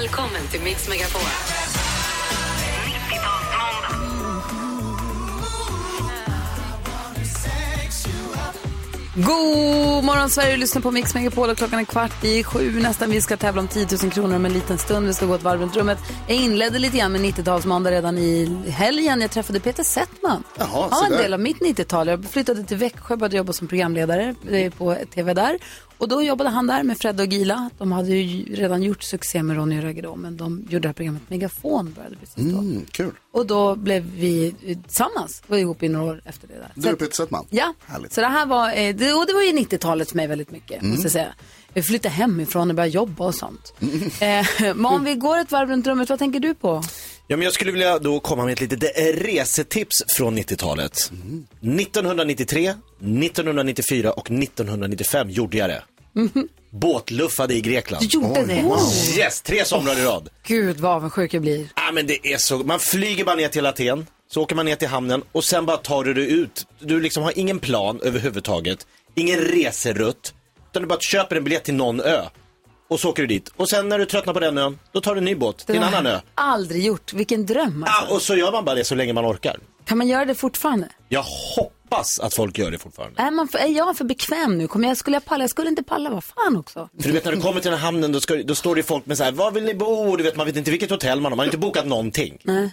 Välkommen 0.00 0.46
till 0.50 0.60
Mix 0.60 0.88
Megapol. 0.88 1.20
90-talsmåndag. 1.20 3.94
God 9.14 10.04
morgon 10.04 10.30
Sverige, 10.30 10.50
du 10.52 10.56
lyssnar 10.56 10.82
på 10.82 10.90
Mix 10.90 11.14
Megapol 11.14 11.50
och 11.50 11.56
klockan 11.56 11.78
är 11.78 11.84
kvart 11.84 12.24
i 12.24 12.44
sju 12.44 12.80
nästan. 12.80 13.10
Vi 13.10 13.20
ska 13.20 13.36
tävla 13.36 13.60
om 13.60 13.68
10 13.68 13.86
000 14.02 14.10
kronor 14.12 14.36
om 14.36 14.44
en 14.44 14.52
liten 14.52 14.78
stund. 14.78 15.06
Vi 15.06 15.14
ska 15.14 15.26
gå 15.26 15.34
ett 15.34 15.42
varv 15.42 15.60
runt 15.60 15.76
rummet. 15.76 15.98
Jag 16.28 16.36
inledde 16.36 16.78
lite 16.78 16.98
grann 16.98 17.12
med 17.12 17.20
90-talsmåndag 17.20 17.90
redan 17.90 18.18
i 18.18 18.62
helgen. 18.68 19.20
Jag 19.20 19.30
träffade 19.30 19.60
Peter 19.60 19.82
Settman. 19.82 20.42
Jaha, 20.58 20.88
Han 20.90 20.90
var 20.90 21.06
en 21.06 21.12
del 21.22 21.34
av 21.34 21.40
mitt 21.40 21.58
90-tal. 21.58 22.08
Jag 22.08 22.24
flyttade 22.24 22.64
till 22.64 22.76
Växjö 22.76 23.14
och 23.14 23.18
började 23.18 23.36
jobba 23.36 23.52
som 23.52 23.68
programledare 23.68 24.34
eh, 24.50 24.72
på 24.72 24.96
TV 25.14 25.34
där. 25.34 25.58
Och 26.00 26.08
då 26.08 26.22
jobbade 26.22 26.50
han 26.50 26.66
där 26.66 26.82
med 26.82 26.98
Fred 26.98 27.20
och 27.20 27.26
Gila. 27.26 27.70
De 27.78 27.92
hade 27.92 28.08
ju 28.08 28.54
redan 28.54 28.82
gjort 28.82 29.02
succé 29.02 29.42
med 29.42 29.56
Ronny 29.56 29.78
och 29.78 29.82
Ragge 29.82 30.02
då, 30.02 30.16
men 30.16 30.36
de 30.36 30.66
gjorde 30.70 30.78
det 30.82 30.88
här 30.88 30.92
programmet 30.92 31.22
Megafon 31.28 31.92
började 31.92 32.16
precis 32.16 32.34
då. 32.52 32.58
Mm, 32.58 32.84
kul. 32.90 33.12
Och 33.32 33.46
då 33.46 33.74
blev 33.76 34.02
vi 34.02 34.54
tillsammans, 34.84 35.42
var 35.46 35.58
ihop 35.58 35.82
i 35.82 35.88
några 35.88 36.12
år 36.12 36.22
efter 36.24 36.48
det 36.48 36.54
där. 36.54 36.72
Du 36.74 36.88
är 36.88 36.92
Peter 36.92 37.12
Settman. 37.16 37.46
Ja, 37.50 37.74
Härligt. 37.86 38.12
så 38.12 38.20
det 38.20 38.26
här 38.26 38.46
var, 38.46 38.68
eh, 38.68 38.94
det, 38.96 39.12
och 39.12 39.26
det 39.26 39.32
var 39.32 39.42
ju 39.42 39.52
90-talet 39.52 40.08
för 40.08 40.16
mig 40.16 40.26
väldigt 40.26 40.50
mycket, 40.50 40.82
måste 40.82 41.02
jag 41.02 41.12
säga. 41.12 41.32
Jag 41.74 41.84
flyttade 41.86 42.14
hemifrån 42.14 42.70
och 42.70 42.76
började 42.76 42.94
jobba 42.94 43.24
och 43.26 43.34
sånt. 43.34 43.74
Eh, 44.20 44.46
men 44.60 44.86
om 44.86 45.04
vi 45.04 45.14
går 45.14 45.38
ett 45.38 45.52
varv 45.52 45.68
runt 45.68 45.86
rummet, 45.86 46.10
vad 46.10 46.18
tänker 46.18 46.40
du 46.40 46.54
på? 46.54 46.82
Ja, 47.26 47.36
men 47.36 47.44
jag 47.44 47.52
skulle 47.52 47.72
vilja 47.72 47.98
då 47.98 48.20
komma 48.20 48.44
med 48.44 48.52
ett 48.52 48.60
litet 48.60 48.82
eh, 48.82 49.04
resetips 49.04 50.02
från 50.16 50.38
90-talet. 50.38 50.92
1993, 51.60 52.74
1994 53.00 54.12
och 54.12 54.30
1995 54.30 55.30
gjorde 55.30 55.56
jag 55.56 55.70
det. 55.70 55.82
Båtluffade 56.70 57.54
i 57.54 57.60
Grekland. 57.60 58.08
Du 58.10 58.18
gjorde 58.20 58.44
det? 58.46 58.64
Yes, 59.18 59.42
tre 59.42 59.64
somrar 59.64 59.98
i 59.98 60.04
rad. 60.04 60.28
Gud 60.46 60.80
vad 60.80 60.92
avundsjuk 60.92 61.34
jag 61.34 61.42
blir. 61.42 61.68
Ja, 61.76 61.92
men 61.92 62.06
det 62.06 62.26
är 62.32 62.36
så, 62.38 62.58
man 62.58 62.78
flyger 62.80 63.24
bara 63.24 63.36
ner 63.36 63.48
till 63.48 63.66
Aten, 63.66 64.06
så 64.32 64.42
åker 64.42 64.56
man 64.56 64.66
ner 64.66 64.76
till 64.76 64.88
hamnen 64.88 65.22
och 65.32 65.44
sen 65.44 65.66
bara 65.66 65.76
tar 65.76 66.04
du 66.04 66.14
dig 66.14 66.32
ut. 66.32 66.66
Du 66.78 67.00
liksom 67.00 67.22
har 67.22 67.38
ingen 67.38 67.58
plan 67.58 68.00
överhuvudtaget, 68.02 68.86
ingen 69.14 69.38
reserutt, 69.40 70.34
utan 70.70 70.82
du 70.82 70.88
bara 70.88 71.00
köper 71.00 71.36
en 71.36 71.44
biljett 71.44 71.64
till 71.64 71.74
någon 71.74 72.00
ö. 72.00 72.22
Och 72.88 73.00
så 73.00 73.08
åker 73.10 73.22
du 73.22 73.26
dit. 73.26 73.48
Och 73.56 73.68
sen 73.70 73.88
när 73.88 73.98
du 73.98 74.06
tröttnar 74.06 74.34
på 74.34 74.40
den 74.40 74.58
ön, 74.58 74.78
då 74.92 75.00
tar 75.00 75.14
du 75.14 75.18
en 75.18 75.24
ny 75.24 75.34
båt 75.34 75.66
till 75.66 75.76
en 75.76 75.82
annan 75.82 76.06
ö. 76.06 76.20
aldrig 76.34 76.84
gjort. 76.86 77.12
Vilken 77.12 77.46
dröm 77.46 77.84
Ja, 77.86 77.92
alltså. 78.00 78.14
och 78.14 78.22
så 78.22 78.36
gör 78.36 78.52
man 78.52 78.64
bara 78.64 78.74
det 78.74 78.84
så 78.84 78.94
länge 78.94 79.12
man 79.12 79.26
orkar. 79.26 79.56
Kan 79.84 79.98
man 79.98 80.08
göra 80.08 80.24
det 80.24 80.34
fortfarande? 80.34 80.88
Jag 81.08 81.22
hoppas 81.56 81.72
att 82.20 82.34
folk 82.34 82.58
gör 82.58 82.70
det 82.70 82.78
fortfarande. 82.78 83.22
Är, 83.22 83.30
man 83.30 83.48
för, 83.48 83.58
är 83.58 83.66
jag 83.66 83.96
för 83.96 84.04
bekväm 84.04 84.58
nu? 84.58 84.68
Kommer 84.68 84.88
jag, 84.88 84.96
skulle 84.96 85.16
jag 85.16 85.24
palla? 85.24 85.44
Jag 85.44 85.50
skulle 85.50 85.68
inte 85.68 85.82
palla, 85.82 86.10
vad 86.10 86.24
fan 86.24 86.56
också. 86.56 86.88
För 87.00 87.08
du 87.08 87.12
vet 87.12 87.24
när 87.24 87.32
du 87.32 87.40
kommer 87.40 87.60
till 87.60 87.70
den 87.70 87.80
här 87.80 87.86
hamnen 87.86 88.12
då, 88.12 88.20
ska, 88.20 88.34
då 88.34 88.54
står 88.54 88.74
det 88.74 88.82
folk 88.82 89.06
med 89.06 89.16
så 89.18 89.24
här, 89.24 89.32
var 89.32 89.50
vill 89.50 89.64
ni 89.64 89.74
bo? 89.74 90.16
Du 90.16 90.22
vet 90.22 90.36
man 90.36 90.46
vet 90.46 90.56
inte 90.56 90.70
vilket 90.70 90.90
hotell 90.90 91.20
man 91.20 91.32
har, 91.32 91.36
man 91.36 91.38
har 91.38 91.44
inte 91.46 91.58
bokat 91.58 91.86
någonting. 91.86 92.38
Nej. 92.42 92.70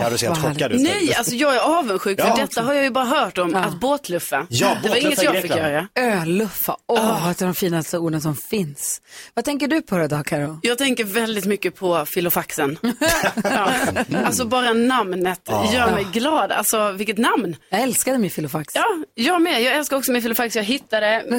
Carro 0.00 0.18
ser 0.18 0.26
helt 0.26 0.38
chockad 0.42 0.72
ut. 0.72 0.80
Nej, 0.80 1.14
alltså 1.14 1.34
jag 1.34 1.54
är 1.54 1.60
avundsjuk 1.78 2.20
för 2.20 2.28
Ja. 2.28 2.36
detta 2.36 2.62
har 2.62 2.74
jag 2.74 2.84
ju 2.84 2.90
bara 2.90 3.04
hört 3.04 3.38
om, 3.38 3.54
att 3.54 3.80
båtluffa. 3.80 4.46
Ja, 4.50 4.76
det 4.82 4.88
var 4.88 4.96
inget 4.96 5.22
jag 5.22 5.42
fick 5.42 5.56
göra. 5.56 5.88
Öluffa, 5.94 6.76
åh, 6.88 7.30
ett 7.30 7.42
av 7.42 7.48
de 7.48 7.54
finaste 7.54 7.98
orden 7.98 8.20
som 8.20 8.36
finns. 8.36 9.00
Vad 9.34 9.44
tänker 9.44 9.68
du 9.68 9.82
på 9.82 10.06
då, 10.06 10.22
Karo? 10.22 10.58
Jag 10.62 10.78
tänker 10.78 11.04
väldigt 11.04 11.44
mycket 11.44 11.76
på 11.76 12.06
filofaxen. 12.06 12.78
ja. 13.44 13.72
Alltså 14.24 14.44
bara 14.44 14.72
namnet 14.72 15.40
gör 15.72 15.90
mig 15.94 16.06
glad. 16.12 16.52
Alltså 16.52 16.92
vilket 16.92 17.18
namn. 17.18 17.56
Jag 17.68 17.80
älskade 17.80 18.18
min 18.18 18.30
filofax. 18.30 18.74
Ja, 18.74 18.84
jag 19.14 19.42
med. 19.42 19.62
Jag 19.62 19.74
älskar 19.76 19.96
också 19.96 20.12
min 20.12 20.22
filofax. 20.22 20.56
Jag 20.56 20.64
hittade 20.64 21.06
en, 21.06 21.32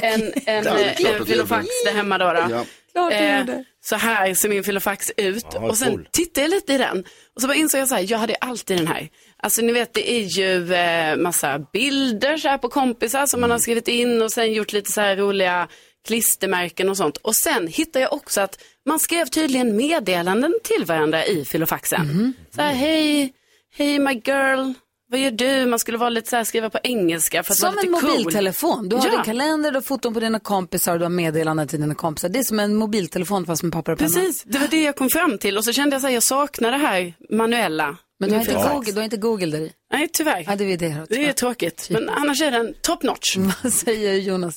en, 0.45 0.63
Ja, 0.65 0.77
en 0.77 1.17
du 1.19 1.25
filofax 1.25 1.65
där 1.85 1.93
hemma 1.93 2.17
då. 2.17 2.33
då. 2.49 2.65
Klart 2.93 3.11
du 3.11 3.15
Eh, 3.17 3.39
gjorde. 3.39 3.63
så 3.83 3.95
här 3.95 4.33
ser 4.33 4.49
min 4.49 4.63
filofax 4.63 5.11
ut. 5.17 5.45
Ja, 5.53 5.59
och 5.59 5.77
sen 5.77 5.91
cool. 5.91 6.07
tittade 6.11 6.41
jag 6.41 6.49
lite 6.51 6.73
i 6.73 6.77
den. 6.77 7.03
Och 7.35 7.41
så 7.41 7.47
bara 7.47 7.55
insåg 7.57 7.81
jag 7.81 7.87
så 7.87 7.95
här, 7.95 8.05
jag 8.11 8.17
hade 8.17 8.35
alltid 8.35 8.77
den 8.77 8.87
här. 8.87 9.09
Alltså 9.37 9.61
ni 9.61 9.71
vet, 9.73 9.93
det 9.93 10.11
är 10.11 10.21
ju 10.23 10.73
eh, 10.73 11.15
massa 11.15 11.59
bilder 11.73 12.37
så 12.37 12.47
här 12.47 12.57
på 12.57 12.69
kompisar 12.69 13.25
som 13.25 13.41
man 13.41 13.51
har 13.51 13.59
skrivit 13.59 13.87
in 13.87 14.21
och 14.21 14.31
sen 14.31 14.53
gjort 14.53 14.73
lite 14.73 14.91
så 14.91 15.01
här 15.01 15.15
roliga 15.15 15.67
klistermärken 16.07 16.89
och 16.89 16.97
sånt. 16.97 17.17
Och 17.17 17.35
sen 17.35 17.67
hittade 17.67 18.03
jag 18.03 18.13
också 18.13 18.41
att 18.41 18.57
man 18.85 18.99
skrev 18.99 19.25
tydligen 19.25 19.75
meddelanden 19.75 20.53
till 20.63 20.85
varandra 20.85 21.25
i 21.25 21.45
filofaxen. 21.45 22.33
Så 22.55 22.61
här, 22.61 22.73
hej, 22.73 23.33
hej 23.75 23.99
my 23.99 24.13
girl, 24.25 24.73
vad 25.11 25.19
gör 25.19 25.31
du? 25.31 25.65
Man 25.65 25.79
skulle 25.79 25.97
vara 25.97 26.09
lite 26.09 26.29
så 26.29 26.35
här, 26.35 26.43
skriva 26.43 26.69
på 26.69 26.79
engelska 26.83 27.43
för 27.43 27.51
att 27.53 27.57
Som 27.57 27.75
vara 27.75 27.81
en 27.81 27.91
lite 27.91 28.01
cool. 28.01 28.11
mobiltelefon. 28.11 28.89
Du 28.89 28.95
har 28.95 29.05
Ja. 29.05 29.11
din 29.11 29.23
kalender, 29.23 29.71
du 29.71 29.77
har 29.77 29.81
foton 29.81 30.13
på 30.13 30.19
dina 30.19 30.39
kompisar 30.39 30.93
och 30.93 30.99
du 30.99 31.05
har 31.05 31.09
meddelanden 31.09 31.67
till 31.67 31.81
dina 31.81 31.95
kompisar. 31.95 32.29
Det 32.29 32.39
är 32.39 32.43
som 32.43 32.59
en 32.59 32.75
mobiltelefon 32.75 33.45
fast 33.45 33.63
med 33.63 33.71
papper 33.73 33.91
och 33.91 33.97
penna. 33.99 34.09
Precis, 34.11 34.43
det 34.43 34.59
var 34.59 34.67
det 34.67 34.81
jag 34.83 34.95
kom 34.95 35.09
fram 35.09 35.37
till. 35.37 35.57
Och 35.57 35.65
så 35.65 35.71
kände 35.73 35.95
jag 35.95 36.05
att 36.05 36.13
jag 36.13 36.23
saknar 36.23 36.71
det 36.71 36.77
här 36.77 37.13
manuella. 37.29 37.97
Men 38.19 38.29
du 38.29 38.35
har, 38.35 38.41
inte. 38.41 38.53
Google, 38.73 38.91
du 38.91 38.97
har 38.99 39.03
inte 39.03 39.17
Google 39.17 39.45
där 39.57 39.59
i? 39.65 39.71
Nej, 39.93 40.09
tyvärr. 40.13 40.43
Ja, 40.47 40.55
det 40.55 40.73
är 40.73 40.77
det. 40.77 41.05
Det 41.09 41.25
är 41.25 41.33
tråkigt. 41.33 41.87
Men 41.89 42.09
annars 42.09 42.41
är 42.41 42.51
den 42.51 42.73
top 42.81 43.03
notch. 43.03 43.37
Vad 43.63 43.73
säger 43.73 44.13
Jonas? 44.13 44.55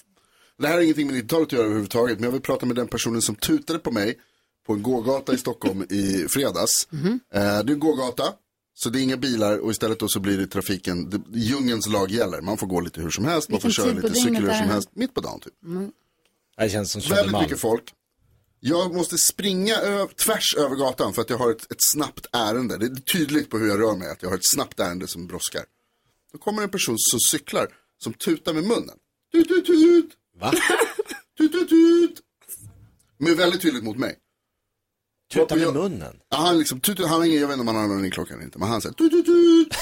Det 0.59 0.67
här 0.67 0.75
har 0.75 0.81
ingenting 0.81 1.07
med 1.07 1.17
90-talet 1.17 1.47
att 1.47 1.53
göra 1.53 1.63
överhuvudtaget, 1.65 2.19
men 2.19 2.25
jag 2.25 2.33
vill 2.33 2.41
prata 2.41 2.67
med 2.67 2.77
den 2.77 2.89
personen 2.89 3.23
som 3.23 3.35
tutade 3.35 3.79
på 3.79 3.91
mig 3.91 4.15
på 4.67 4.73
en 4.73 4.83
gågata 4.83 5.35
i 5.35 5.39
Stockholm 5.39 5.83
i 5.91 6.27
fredags. 6.31 6.89
Mhm. 6.91 7.21
Eh, 7.35 7.41
det 7.41 7.49
är 7.49 7.71
en 7.71 7.79
gågata, 7.79 8.23
så 8.75 8.91
det 8.91 9.01
är 9.01 9.03
inga 9.03 9.17
bilar 9.17 9.59
och 9.59 9.71
istället 9.71 9.99
då 9.99 10.09
så 10.09 10.21
blir 10.21 10.39
det 10.39 10.47
trafiken, 10.47 11.11
det, 11.11 11.21
djungelns 11.39 11.89
lag 11.89 12.11
gäller. 12.11 12.41
Man 12.41 12.57
får 12.59 12.67
gå 12.67 12.81
lite 12.81 13.01
hur 13.01 13.11
som 13.11 13.25
helst, 13.25 13.49
man 13.49 13.61
får 13.61 13.71
köra 13.71 13.93
lite 13.93 14.15
cykel 14.15 14.35
hur 14.37 14.53
som 14.55 14.69
helst, 14.69 14.89
mitt 14.93 15.15
på 15.15 15.21
dagen 15.21 15.41
typ. 15.41 15.55
Det 16.57 16.71
känns 16.71 16.91
som 16.93 17.01
Väldigt 17.01 17.17
Södermalm. 17.19 17.43
mycket 17.45 17.61
folk. 17.61 17.93
Jag 18.61 18.95
måste 18.95 19.19
springa 19.19 19.77
ö- 19.77 20.07
tvärs 20.25 20.55
över 20.59 20.77
gatan 20.77 21.13
för 21.13 21.23
att 21.23 21.31
jag 21.31 21.39
har 21.39 21.51
ett, 21.51 21.71
ett 21.73 21.77
snabbt 21.93 22.27
ärende. 22.33 22.79
Det 22.79 22.87
är 22.87 22.95
tydligt 22.95 23.51
på 23.51 23.59
hur 23.59 23.69
jag 23.69 23.81
rör 23.81 23.97
mig 23.97 24.11
att 24.11 24.23
jag 24.23 24.29
har 24.29 24.37
ett 24.37 24.51
snabbt 24.55 24.81
ärende 24.81 25.07
som 25.07 25.27
brådskar. 25.27 25.65
Då 26.33 26.39
kommer 26.39 26.63
en 26.63 26.69
person 26.71 26.95
som 26.99 27.21
cyklar, 27.21 27.69
som 27.99 28.13
tutar 28.13 28.55
med 28.55 28.63
munnen. 28.65 28.97
Tut, 29.33 29.49
tut, 29.49 29.67
tut. 29.67 30.11
Va? 30.41 30.53
Tut, 31.39 31.53
tut, 31.53 31.69
tut. 31.69 32.21
Men 33.19 33.37
väldigt 33.37 33.63
tydligt 33.63 33.85
mot 33.85 33.97
mig. 33.97 34.17
Tuta 35.35 35.55
med 35.55 35.65
Jag- 35.65 35.75
munnen. 35.75 36.17
Ja, 36.29 36.37
han 36.37 36.59
liksom, 36.59 36.81
tut, 36.81 36.99
han 36.99 37.09
har 37.09 37.25
ingen, 37.25 37.41
jag 37.41 37.49
vet 37.49 37.55
inte 37.55 37.61
om 37.61 37.77
han 37.77 37.77
har 37.77 37.89
någon 37.95 38.03
ringklocka 38.03 38.35
eller 38.35 38.45
inte, 38.45 38.59
men 38.59 38.69
han 38.69 38.81
säger 38.83 38.95
tut, 38.95 39.11
tut, 39.11 39.27
tut. 39.27 39.75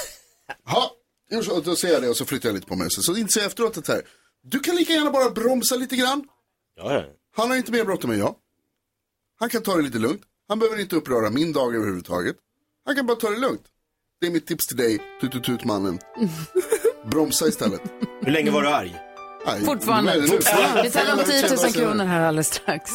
Så, 1.44 1.60
då 1.60 1.76
säger 1.76 1.94
jag 1.94 2.02
det 2.02 2.08
och 2.08 2.16
så 2.16 2.24
flyttar 2.24 2.48
jag 2.48 2.54
lite 2.54 2.66
på 2.66 2.76
mig. 2.76 2.86
Så, 2.90 3.02
så 3.02 3.16
inser 3.16 3.40
jag 3.40 3.46
efteråt 3.46 3.78
att 3.78 3.88
här, 3.88 4.02
du 4.42 4.60
kan 4.60 4.76
lika 4.76 4.92
gärna 4.92 5.10
bara 5.10 5.30
bromsa 5.30 5.76
lite 5.76 5.96
grann. 5.96 6.24
Ja, 6.76 6.92
ja. 6.94 7.04
Han 7.36 7.50
har 7.50 7.56
inte 7.56 7.72
mer 7.72 7.84
bråttom 7.84 8.10
än 8.10 8.18
jag. 8.18 8.34
Han 9.40 9.48
kan 9.50 9.62
ta 9.62 9.76
det 9.76 9.82
lite 9.82 9.98
lugnt. 9.98 10.22
Han 10.48 10.58
behöver 10.58 10.80
inte 10.80 10.96
uppröra 10.96 11.30
min 11.30 11.52
dag 11.52 11.74
överhuvudtaget. 11.74 12.36
Han 12.86 12.96
kan 12.96 13.06
bara 13.06 13.16
ta 13.16 13.30
det 13.30 13.38
lugnt. 13.38 13.62
Det 14.20 14.26
är 14.26 14.30
mitt 14.30 14.46
tips 14.46 14.66
till 14.66 14.76
dig, 14.76 14.98
tut-tut-tut-mannen. 15.20 15.98
Bromsa 17.10 17.46
istället. 17.48 17.80
Hur 18.20 18.32
länge 18.32 18.50
var 18.50 18.62
du 18.62 18.68
arg? 18.68 18.96
Nej, 19.46 19.64
Fortfarande. 19.64 20.14
nu. 20.20 20.20
Vi 20.82 20.90
tävlar 20.90 21.18
om 21.18 21.24
10 21.24 21.48
000 21.56 21.72
kronor 21.72 22.04
här 22.04 22.20
alldeles 22.20 22.46
strax. 22.46 22.90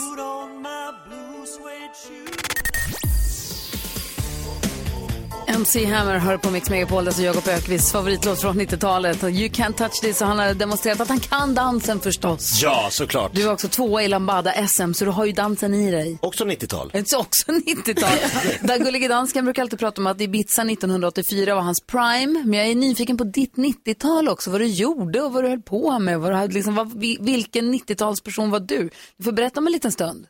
MC 5.48 5.86
Hammer 5.86 6.18
hör 6.18 6.38
på 6.38 6.52
Mix 6.52 6.70
Megapol, 6.70 7.06
det 7.06 7.20
är 7.20 7.24
Jakob 7.26 7.48
Ökvists 7.48 7.92
favoritlåt 7.92 8.42
från 8.42 8.60
90-talet. 8.62 9.24
You 9.24 9.32
can't 9.50 9.74
touch 9.74 10.02
this 10.02 10.22
och 10.22 10.28
han 10.28 10.40
har 10.40 10.54
demonstrerat 10.54 11.02
att 11.02 11.08
han 11.10 11.20
kan 11.20 11.54
dansen 11.56 12.00
förstås. 12.00 12.60
Ja, 12.64 12.88
såklart. 12.92 13.32
Du 13.36 13.42
är 13.44 13.52
också 13.52 13.68
tvåa 13.68 14.04
i 14.04 14.08
Lambada-SM 14.08 14.94
så 14.94 15.06
du 15.06 15.12
har 15.12 15.26
ju 15.26 15.32
dansen 15.32 15.74
i 15.74 15.92
dig. 15.92 16.18
Också 16.22 16.46
90-tal. 16.46 16.90
Det 16.94 16.98
är 17.12 17.18
också 17.20 17.52
90-tal. 17.52 18.18
Där 18.68 18.78
Gullige 18.80 19.08
Dansken 19.08 19.46
brukar 19.46 19.62
alltid 19.62 19.80
prata 19.80 20.02
om 20.02 20.08
att 20.08 20.22
Ibiza 20.22 20.62
1984 20.62 21.56
var 21.56 21.62
hans 21.62 21.82
prime. 21.82 22.44
Men 22.46 22.54
jag 22.54 22.68
är 22.68 22.76
nyfiken 22.76 23.18
på 23.18 23.24
ditt 23.24 23.54
90-tal 23.56 24.30
också. 24.30 24.52
Vad 24.52 24.62
du 24.62 24.68
gjorde 24.68 25.22
och 25.22 25.34
vad 25.34 25.44
du 25.44 25.48
höll 25.50 25.62
på 25.62 26.00
med. 26.00 26.20
Vad 26.20 26.50
du 26.50 26.54
liksom, 26.54 26.76
vad, 26.76 27.00
vi- 27.00 27.18
vilken 27.22 27.74
90-talsperson 27.74 28.50
var 28.52 28.60
du? 28.60 28.90
Du 29.18 29.24
får 29.24 29.32
berätta 29.32 29.60
om 29.60 29.68
en 29.68 29.74
liten 29.74 29.92
stund. 29.92 30.26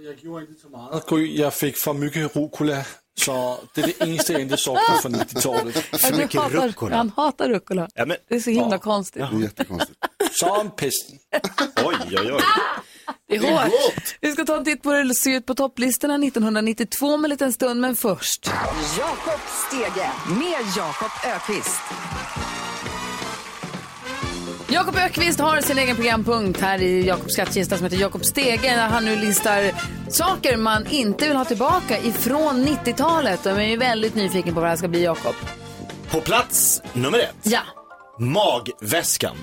Jag 0.00 0.18
gjorde 0.24 0.40
inte 0.46 0.60
så 0.60 0.68
meget. 0.68 1.06
Gry, 1.06 1.36
jag 1.36 1.54
fick 1.54 1.76
för 1.76 1.92
mycket 1.92 2.36
rucola, 2.36 2.84
så 3.20 3.58
det 3.74 3.80
är 3.80 3.86
det 3.86 4.00
enda 4.00 4.22
jag 4.28 4.40
inte 4.40 4.56
saknar 4.56 4.96
från 4.96 5.14
90-talet. 5.14 5.74
För 5.78 6.16
mycket 6.16 6.52
rucola. 6.52 6.96
Han 6.96 7.12
hatar 7.16 7.48
rucola. 7.48 7.88
Ja, 7.94 8.06
men, 8.06 8.16
Det 8.28 8.34
är 8.34 8.40
så 8.40 8.50
himla 8.50 8.78
konstigt. 8.78 9.22
Det 9.30 9.36
är 9.36 9.40
jättekonstigt. 9.42 9.98
Som 10.32 10.70
pesten. 10.70 11.18
oj, 11.84 11.96
oj, 12.10 12.32
oj. 12.32 12.40
Det 13.28 13.36
är 13.36 13.40
Det 13.40 13.48
är 13.48 13.64
hårt. 13.64 14.16
Vi 14.20 14.32
ska 14.32 14.44
ta 14.44 14.56
en 14.56 14.64
titt 14.64 14.82
på 14.82 14.90
hur 14.90 15.04
det 15.04 15.14
ser 15.14 15.30
ut 15.30 15.46
på 15.46 15.54
topplistorna 15.54 16.14
1992 16.14 17.06
om 17.06 17.24
en 17.24 17.30
liten 17.30 17.52
stund, 17.52 17.80
men 17.80 17.96
först. 17.96 18.50
Jakob 18.98 19.40
Stege 19.66 20.10
med 20.28 20.76
Jakob 20.76 21.10
Ökvist. 21.26 21.80
Jakob 24.72 24.96
Ökvist 24.96 25.40
har 25.40 25.60
sin 25.60 25.78
egen 25.78 25.96
programpunkt 25.96 26.60
här 26.60 26.82
i 26.82 27.06
Jakobs 27.06 27.32
skattkista 27.32 27.76
som 27.76 27.84
heter 27.84 27.96
Jakob 27.96 28.24
Stege 28.24 28.76
när 28.76 28.88
han 28.88 29.04
nu 29.04 29.16
listar 29.16 29.72
saker 30.08 30.56
man 30.56 30.86
inte 30.86 31.28
vill 31.28 31.36
ha 31.36 31.44
tillbaka 31.44 31.98
ifrån 31.98 32.64
90-talet. 32.64 33.46
Och 33.46 33.52
jag 33.52 33.64
är 33.64 33.76
väldigt 33.76 34.14
nyfiken 34.14 34.54
på 34.54 34.60
vad 34.60 34.64
det 34.64 34.68
här 34.68 34.76
ska 34.76 34.88
bli, 34.88 35.04
Jakob. 35.04 35.34
På 36.10 36.20
plats 36.20 36.82
nummer 36.92 37.18
ett. 37.18 37.36
Ja, 37.42 37.60
Magväskan. 38.18 39.36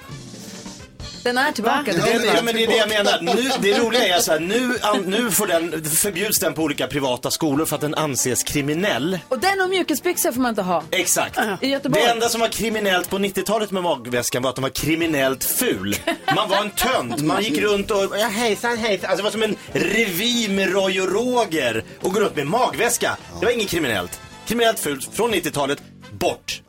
Den 1.23 1.37
är 1.37 1.51
tillbaka. 1.51 1.93
Det, 1.93 2.25
ja, 2.35 2.41
men 2.43 2.55
det 2.55 2.63
är 2.63 2.67
det 2.67 2.75
jag 2.77 2.89
menar. 2.89 3.21
Nu, 3.21 3.49
det 3.61 3.79
roliga 3.79 4.15
är 4.17 4.19
så 4.19 4.31
här, 4.31 4.39
nu, 4.39 4.77
an, 4.81 5.01
nu 5.01 5.31
får 5.31 5.47
den, 5.47 5.83
förbjuds 5.85 6.39
den 6.39 6.53
på 6.53 6.61
olika 6.61 6.87
privata 6.87 7.31
skolor 7.31 7.65
för 7.65 7.75
att 7.75 7.81
den 7.81 7.95
anses 7.95 8.43
kriminell. 8.43 9.19
Och 9.27 9.39
den 9.39 9.61
och 9.61 9.69
mjukisbyxor 9.69 10.31
får 10.31 10.41
man 10.41 10.49
inte 10.49 10.61
ha. 10.61 10.83
Exakt. 10.91 11.39
I 11.61 11.67
Göteborg. 11.67 12.03
Det 12.03 12.09
enda 12.09 12.29
som 12.29 12.41
var 12.41 12.47
kriminellt 12.47 13.09
på 13.09 13.17
90-talet 13.17 13.71
med 13.71 13.83
magväskan 13.83 14.41
var 14.43 14.49
att 14.49 14.55
den 14.55 14.63
var 14.63 14.69
kriminellt 14.69 15.43
ful. 15.43 15.95
Man 16.35 16.49
var 16.49 16.57
en 16.57 16.69
tönt. 16.69 17.21
Man 17.21 17.43
gick 17.43 17.57
runt 17.61 17.91
och, 17.91 18.03
ja 18.19 18.27
hejsan 18.27 18.77
hejsan. 18.77 19.09
Alltså 19.09 19.17
det 19.17 19.23
var 19.23 19.31
som 19.31 19.43
en 19.43 19.55
revy 19.71 20.49
med 20.49 20.73
Roy 20.73 21.01
och 21.01 21.11
Roger. 21.11 21.83
Och 22.01 22.13
gå 22.13 22.19
runt 22.19 22.35
med 22.35 22.47
magväska. 22.47 23.17
Det 23.39 23.45
var 23.45 23.53
inget 23.53 23.69
kriminellt. 23.69 24.19
Kriminellt 24.47 24.79
fult 24.79 25.09
från 25.13 25.33
90-talet, 25.33 25.81
bort. 26.11 26.61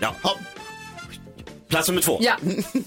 Ja. 0.00 0.16
Plats 1.68 1.88
nummer 1.88 2.02
två. 2.02 2.18
Ja. 2.20 2.36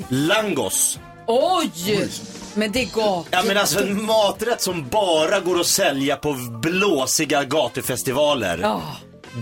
Langos. 0.10 1.00
Oj! 1.32 2.10
Men 2.54 2.72
det 2.72 2.86
går. 2.86 3.26
Ja 3.32 3.44
men 3.48 3.58
alltså 3.58 3.80
en 3.80 4.06
maträtt 4.06 4.62
som 4.62 4.88
bara 4.88 5.40
går 5.40 5.60
att 5.60 5.68
sälja 5.68 6.16
på 6.16 6.34
blåsiga 6.64 7.44
gatufestivaler. 7.44 8.60
Ja. 8.62 8.82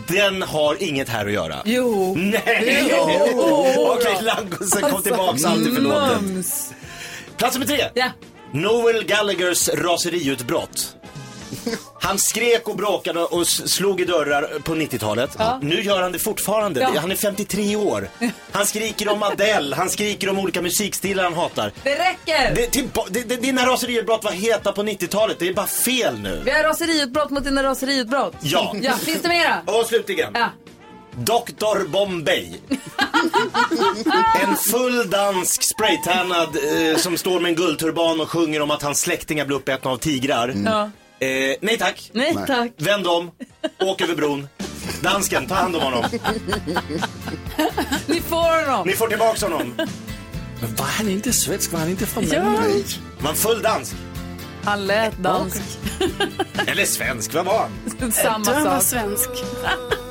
Den 0.07 0.41
har 0.41 0.83
inget 0.83 1.09
här 1.09 1.25
att 1.25 1.31
göra. 1.31 1.55
Jo. 1.65 2.15
Nej! 2.17 2.93
Okej, 3.77 4.17
langosen 4.21 4.81
kom 4.91 5.01
tillbaks, 5.01 5.45
alltid 5.45 5.75
förlåten. 5.75 6.25
Mums. 6.25 6.71
Plats 7.37 7.53
nummer 7.55 7.67
tre. 7.67 7.83
Ja. 7.93 8.05
Noel 8.53 9.03
Gallaghers 9.05 9.69
raseriutbrott. 9.69 10.95
Han 12.01 12.19
skrek 12.19 12.67
och 12.67 12.75
bråkade 12.75 13.19
och 13.19 13.47
slog 13.47 14.01
i 14.01 14.05
dörrar 14.05 14.59
på 14.63 14.75
90-talet. 14.75 15.37
Nu 15.61 15.81
gör 15.83 16.01
han 16.01 16.11
det 16.11 16.19
fortfarande. 16.19 16.79
Ja. 16.79 16.99
Han 16.99 17.11
är 17.11 17.15
53 17.15 17.75
år. 17.75 18.09
Han 18.51 18.65
skriker 18.65 19.09
om 19.09 19.23
Adele, 19.23 19.75
han 19.75 19.89
skriker 19.89 20.29
om 20.29 20.39
olika 20.39 20.61
musikstilar 20.61 21.23
han 21.23 21.33
hatar. 21.33 21.71
Det 21.83 21.95
räcker! 21.95 22.55
Det, 22.55 22.67
tillba- 22.71 23.07
det, 23.09 23.29
det, 23.29 23.35
dina 23.35 23.65
raseriutbrott 23.65 24.23
var 24.23 24.31
heta 24.31 24.71
på 24.71 24.83
90-talet. 24.83 25.39
Det 25.39 25.47
är 25.47 25.53
bara 25.53 25.67
fel 25.67 26.19
nu. 26.19 26.41
Vi 26.45 26.51
har 26.51 26.63
raseriutbrott 26.63 27.29
mot 27.29 27.43
dina 27.43 27.63
raseriutbrott. 27.63 28.35
Ja. 28.41 28.75
Ja, 28.81 28.93
finns 28.93 29.21
det 29.21 29.29
mera? 29.29 29.61
Och 29.65 29.85
slutligen. 29.85 30.31
Ja. 30.33 30.49
Dr 31.15 31.87
Bombay. 31.87 32.53
en 34.41 34.55
full 34.55 35.09
dansk 35.09 35.63
spraytannad 35.63 36.49
eh, 36.91 36.97
som 36.97 37.17
står 37.17 37.39
med 37.39 37.49
en 37.49 37.55
guldturban 37.55 38.21
och 38.21 38.29
sjunger 38.29 38.61
om 38.61 38.71
att 38.71 38.81
hans 38.81 39.01
släktingar 39.01 39.45
blir 39.45 39.57
uppätna 39.57 39.91
av 39.91 39.97
tigrar. 39.97 40.53
ja. 40.65 40.89
Eh, 41.21 41.55
nej 41.61 41.77
tack. 41.77 42.09
Nej, 42.13 42.35
tack. 42.47 42.71
Vänd 42.77 43.07
om, 43.07 43.31
åk 43.81 44.01
över 44.01 44.15
bron. 44.15 44.47
Dansken, 45.01 45.47
ta 45.47 45.55
hand 45.55 45.75
om 45.75 45.81
honom. 45.81 46.05
Ni 48.07 48.21
får 48.21 48.65
honom. 48.69 48.87
Ni 48.87 48.93
får 48.93 49.07
tillbaks 49.07 49.41
honom. 49.41 49.73
Men 50.61 50.75
var 50.75 50.85
han 50.85 51.09
inte 51.09 51.33
svensk? 51.33 51.71
Var 51.71 51.79
han 51.79 51.89
inte 51.89 52.05
från 52.05 52.23
Ja. 52.27 52.43
Malmö? 52.43 52.83
Man 53.19 53.35
full 53.35 53.61
dansk. 53.61 53.93
Han 54.63 54.87
lät 54.87 55.17
dansk. 55.23 55.61
Eller 56.67 56.85
svensk, 56.85 57.33
vad 57.33 57.45
var 57.45 57.69
han? 57.99 58.11
Samma 58.11 58.53
Du 58.57 58.63
var 58.63 58.79
sak. 58.79 58.83
svensk. 58.83 59.29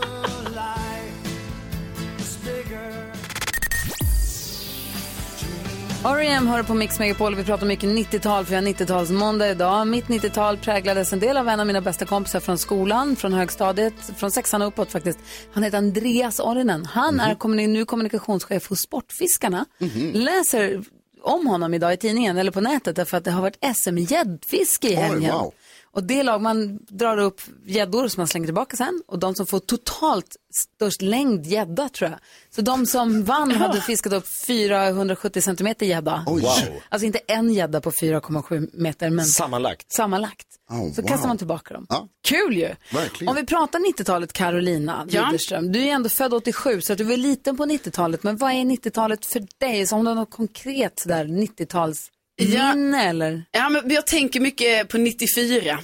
R.E.M. 6.04 6.46
hör 6.46 6.62
på 6.62 6.74
Mix 6.74 6.98
Megapol 6.98 7.34
vi 7.34 7.44
pratar 7.44 7.66
mycket 7.66 7.88
90-tal 7.90 8.44
för 8.44 8.50
vi 8.50 8.56
har 8.56 8.62
90-talsmåndag 8.62 9.50
idag. 9.50 9.86
Mitt 9.86 10.04
90-tal 10.06 10.56
präglades 10.56 11.12
en 11.12 11.20
del 11.20 11.36
av 11.36 11.48
en 11.48 11.60
av 11.60 11.66
mina 11.66 11.80
bästa 11.80 12.04
kompisar 12.04 12.40
från 12.40 12.58
skolan, 12.58 13.16
från 13.16 13.32
högstadiet, 13.32 13.94
från 14.16 14.30
sexan 14.30 14.62
och 14.62 14.68
uppåt 14.68 14.92
faktiskt. 14.92 15.18
Han 15.52 15.62
heter 15.62 15.78
Andreas 15.78 16.40
Orinen. 16.40 16.84
Han 16.86 17.20
är 17.20 17.34
kommuni- 17.34 17.66
nu 17.66 17.84
kommunikationschef 17.84 18.68
hos 18.68 18.80
Sportfiskarna. 18.80 19.66
Läser 20.12 20.84
om 21.22 21.46
honom 21.46 21.74
idag 21.74 21.92
i 21.92 21.96
tidningen 21.96 22.38
eller 22.38 22.50
på 22.50 22.60
nätet 22.60 22.96
därför 22.96 23.16
att 23.16 23.24
det 23.24 23.30
har 23.30 23.42
varit 23.42 23.58
SM-gäddfiske 23.76 24.88
i 24.88 24.94
helgen. 24.94 25.32
wow. 25.32 25.52
Och 25.92 26.04
det 26.04 26.22
lag 26.22 26.42
man 26.42 26.78
drar 26.88 27.18
upp 27.18 27.40
gäddor 27.66 28.08
som 28.08 28.20
man 28.20 28.28
slänger 28.28 28.46
tillbaka 28.46 28.76
sen 28.76 29.02
och 29.06 29.18
de 29.18 29.34
som 29.34 29.46
får 29.46 29.58
totalt 29.58 30.36
störst 30.54 31.02
längd 31.02 31.46
gädda 31.46 31.88
tror 31.88 32.10
jag. 32.10 32.18
Så 32.54 32.60
de 32.62 32.86
som 32.86 33.24
vann 33.24 33.50
hade 33.54 33.80
fiskat 33.80 34.12
upp 34.12 34.26
470 34.46 35.42
centimeter 35.42 35.86
gädda. 35.86 36.24
Oj. 36.26 36.44
Alltså 36.88 37.06
inte 37.06 37.18
en 37.18 37.52
gädda 37.52 37.80
på 37.80 37.90
4,7 37.90 38.70
meter 38.72 39.10
men 39.10 39.24
Sammanlagt. 39.26 39.92
sammanlagt. 39.92 40.46
Oh, 40.70 40.92
så 40.94 41.02
wow. 41.02 41.08
kastar 41.08 41.28
man 41.28 41.38
tillbaka 41.38 41.74
dem. 41.74 41.86
Ja. 41.88 42.08
Kul 42.28 42.56
ju! 42.56 42.74
Verkligen. 42.92 43.28
Om 43.30 43.36
vi 43.36 43.46
pratar 43.46 43.78
90-talet, 43.78 44.32
Carolina 44.32 45.06
Ja. 45.10 45.26
Widerström. 45.26 45.72
Du 45.72 45.80
är 45.80 45.92
ändå 45.92 46.08
född 46.08 46.34
87 46.34 46.80
så 46.80 46.92
att 46.92 46.98
du 46.98 47.04
var 47.04 47.16
liten 47.16 47.56
på 47.56 47.64
90-talet. 47.64 48.22
Men 48.22 48.36
vad 48.36 48.50
är 48.50 48.54
90-talet 48.56 49.26
för 49.26 49.46
dig? 49.58 49.86
Så 49.86 49.96
om 49.96 50.04
du 50.04 50.08
har 50.10 50.14
något 50.14 50.30
konkret 50.30 51.00
sådär 51.00 51.24
90-tals 51.24 52.10
Ja. 52.38 52.74
minne 52.74 53.08
eller? 53.08 53.44
Ja, 53.50 53.68
men 53.68 53.90
jag 53.90 54.06
tänker 54.06 54.40
mycket 54.40 54.88
på 54.88 54.98
94. 54.98 55.78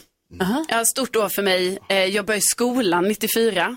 Ja, 0.69 0.85
stort 0.85 1.17
år 1.17 1.29
för 1.29 1.43
mig. 1.43 1.79
Eh, 1.89 2.05
Jag 2.05 2.25
började 2.27 2.43
skolan 2.45 3.05
94. 3.09 3.77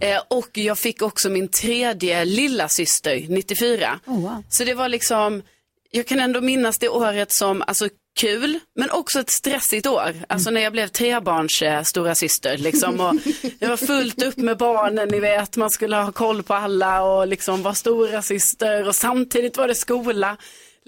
Eh, 0.00 0.22
Och 0.28 0.48
jag 0.52 0.78
fick 0.78 1.02
också 1.02 1.28
min 1.30 1.48
tredje 1.48 2.24
lilla 2.24 2.68
syster 2.68 3.24
94. 3.28 4.00
Oh, 4.06 4.20
wow. 4.22 4.42
Så 4.48 4.64
det 4.64 4.74
var 4.74 4.88
liksom, 4.88 5.42
jag 5.90 6.06
kan 6.06 6.20
ändå 6.20 6.40
minnas 6.40 6.78
det 6.78 6.88
året 6.88 7.32
som 7.32 7.62
alltså, 7.66 7.88
kul, 8.20 8.58
men 8.76 8.90
också 8.90 9.20
ett 9.20 9.30
stressigt 9.30 9.86
år. 9.86 10.14
Alltså 10.28 10.50
när 10.50 10.60
jag 10.60 10.72
blev 10.72 10.88
trebarns 10.88 11.62
eh, 11.62 11.82
stora 11.82 12.14
syster 12.14 12.56
liksom. 12.58 13.00
Och 13.00 13.14
jag 13.58 13.68
var 13.68 13.76
fullt 13.76 14.22
upp 14.22 14.36
med 14.36 14.56
barnen, 14.56 15.08
ni 15.08 15.20
vet. 15.20 15.56
Man 15.56 15.70
skulle 15.70 15.96
ha 15.96 16.12
koll 16.12 16.42
på 16.42 16.54
alla 16.54 17.02
och 17.02 17.28
liksom 17.28 17.62
vara 17.62 17.74
stora 17.74 18.22
syster. 18.22 18.88
Och 18.88 18.94
samtidigt 18.96 19.56
var 19.56 19.68
det 19.68 19.74
skola, 19.74 20.36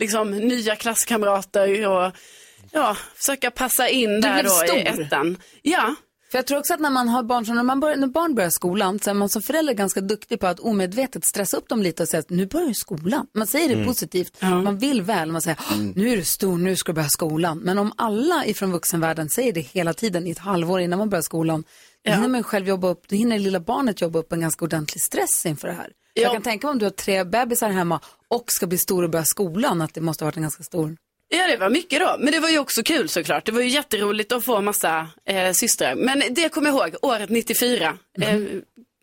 liksom 0.01 0.31
nya 0.31 0.77
klasskamrater 0.77 1.89
och 1.89 2.13
ja, 2.73 2.97
försöka 3.15 3.51
passa 3.51 3.89
in 3.89 4.21
där 4.21 4.43
då 4.43 4.49
i 4.65 4.69
stor. 4.69 5.05
ettan. 5.05 5.37
Ja, 5.63 5.95
För 6.31 6.39
jag 6.39 6.47
tror 6.47 6.59
också 6.59 6.75
att 6.75 6.81
när 6.81 6.91
man 6.91 7.09
har 7.09 7.23
barn, 7.23 7.47
så 7.47 7.53
när, 7.53 7.63
man 7.63 7.81
börjar, 7.81 7.97
när 7.97 8.07
barn 8.07 8.35
börjar 8.35 8.51
skolan 8.51 8.99
så 8.99 9.11
är 9.11 9.15
man 9.15 9.29
som 9.29 9.43
förälder 9.43 9.73
ganska 9.75 10.01
duktig 10.01 10.41
på 10.41 10.47
att 10.47 10.61
omedvetet 10.61 11.25
stressa 11.25 11.57
upp 11.57 11.69
dem 11.69 11.83
lite 11.83 12.03
och 12.03 12.09
säga 12.09 12.21
att 12.21 12.31
nu 12.31 12.47
börjar 12.47 12.73
skolan. 12.73 13.27
Man 13.35 13.47
säger 13.47 13.77
det 13.77 13.85
positivt, 13.85 14.43
man 14.43 14.79
vill 14.79 15.03
väl, 15.03 15.33
man 15.33 15.43
säger 15.43 15.59
nu 15.95 16.09
är 16.13 16.17
du 16.17 16.25
stor, 16.25 16.59
nu 16.59 16.77
ska 16.77 16.93
du 16.93 16.95
börja 16.97 17.09
skolan. 17.09 17.59
Men 17.59 17.79
om 17.79 17.93
alla 17.97 18.47
ifrån 18.47 18.73
vuxenvärlden 18.73 19.29
säger 19.29 19.53
det 19.53 19.61
hela 19.61 19.95
tiden 19.95 20.27
i 20.27 20.31
ett 20.31 20.39
halvår 20.39 20.81
innan 20.81 20.99
man 20.99 21.11
börjar 21.11 21.23
skolan, 21.23 21.65
då 22.05 22.13
hinner 22.13 22.29
man 22.29 22.43
själv 22.43 22.69
jobba 22.69 22.89
upp, 22.89 23.09
då 23.09 23.17
hinner 23.17 23.39
lilla 23.39 23.61
barnet 23.61 24.01
jobba 24.01 24.19
upp 24.19 24.33
en 24.33 24.41
ganska 24.41 24.65
ordentlig 24.65 25.03
stress 25.03 25.47
inför 25.47 25.69
det 25.69 25.75
här. 25.75 25.91
Ja. 26.21 26.27
Jag 26.27 26.33
kan 26.33 26.43
tänka 26.43 26.67
mig 26.67 26.73
om 26.73 26.79
du 26.79 26.87
har 26.87 26.91
tre 26.91 27.25
bebisar 27.25 27.71
hemma 27.71 28.01
och 28.29 28.45
ska 28.47 28.67
bli 28.67 28.79
stor 28.79 29.03
och 29.03 29.11
börja 29.11 29.25
skolan, 29.25 29.83
att 29.83 29.95
det 29.95 30.01
måste 30.01 30.25
ha 30.25 30.27
varit 30.27 30.37
en 30.37 30.43
ganska 30.43 30.63
stor 30.63 30.97
Ja, 31.33 31.47
det 31.47 31.57
var 31.57 31.71
mycket 31.71 32.01
då. 32.01 32.17
Men 32.19 32.33
det 32.33 32.41
var 32.41 32.49
ju 32.49 32.59
också 32.59 32.83
kul 32.83 33.09
såklart. 33.09 33.47
Det 33.47 33.53
var 33.53 33.61
ju 33.61 33.69
jätteroligt 33.69 34.33
att 34.33 34.45
få 34.45 34.61
massa 34.61 35.09
eh, 35.27 35.53
systrar. 35.53 35.95
Men 35.95 36.23
det 36.31 36.49
kommer 36.49 36.71
jag 36.71 36.89
ihåg, 36.89 36.97
året 37.03 37.31
94. 37.31 37.99
Eh, 38.21 38.35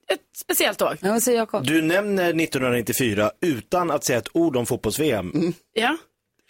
ett 0.08 0.22
speciellt 0.44 0.82
år. 0.82 0.98
Ja? 1.02 1.62
Du 1.64 1.82
nämner 1.82 2.24
1994 2.24 3.32
utan 3.42 3.92
att 3.92 4.06
säga 4.06 4.20
ett 4.20 4.30
ord 4.34 4.56
om 4.56 4.66
fotbolls-VM. 4.66 5.54
Ja. 5.74 5.98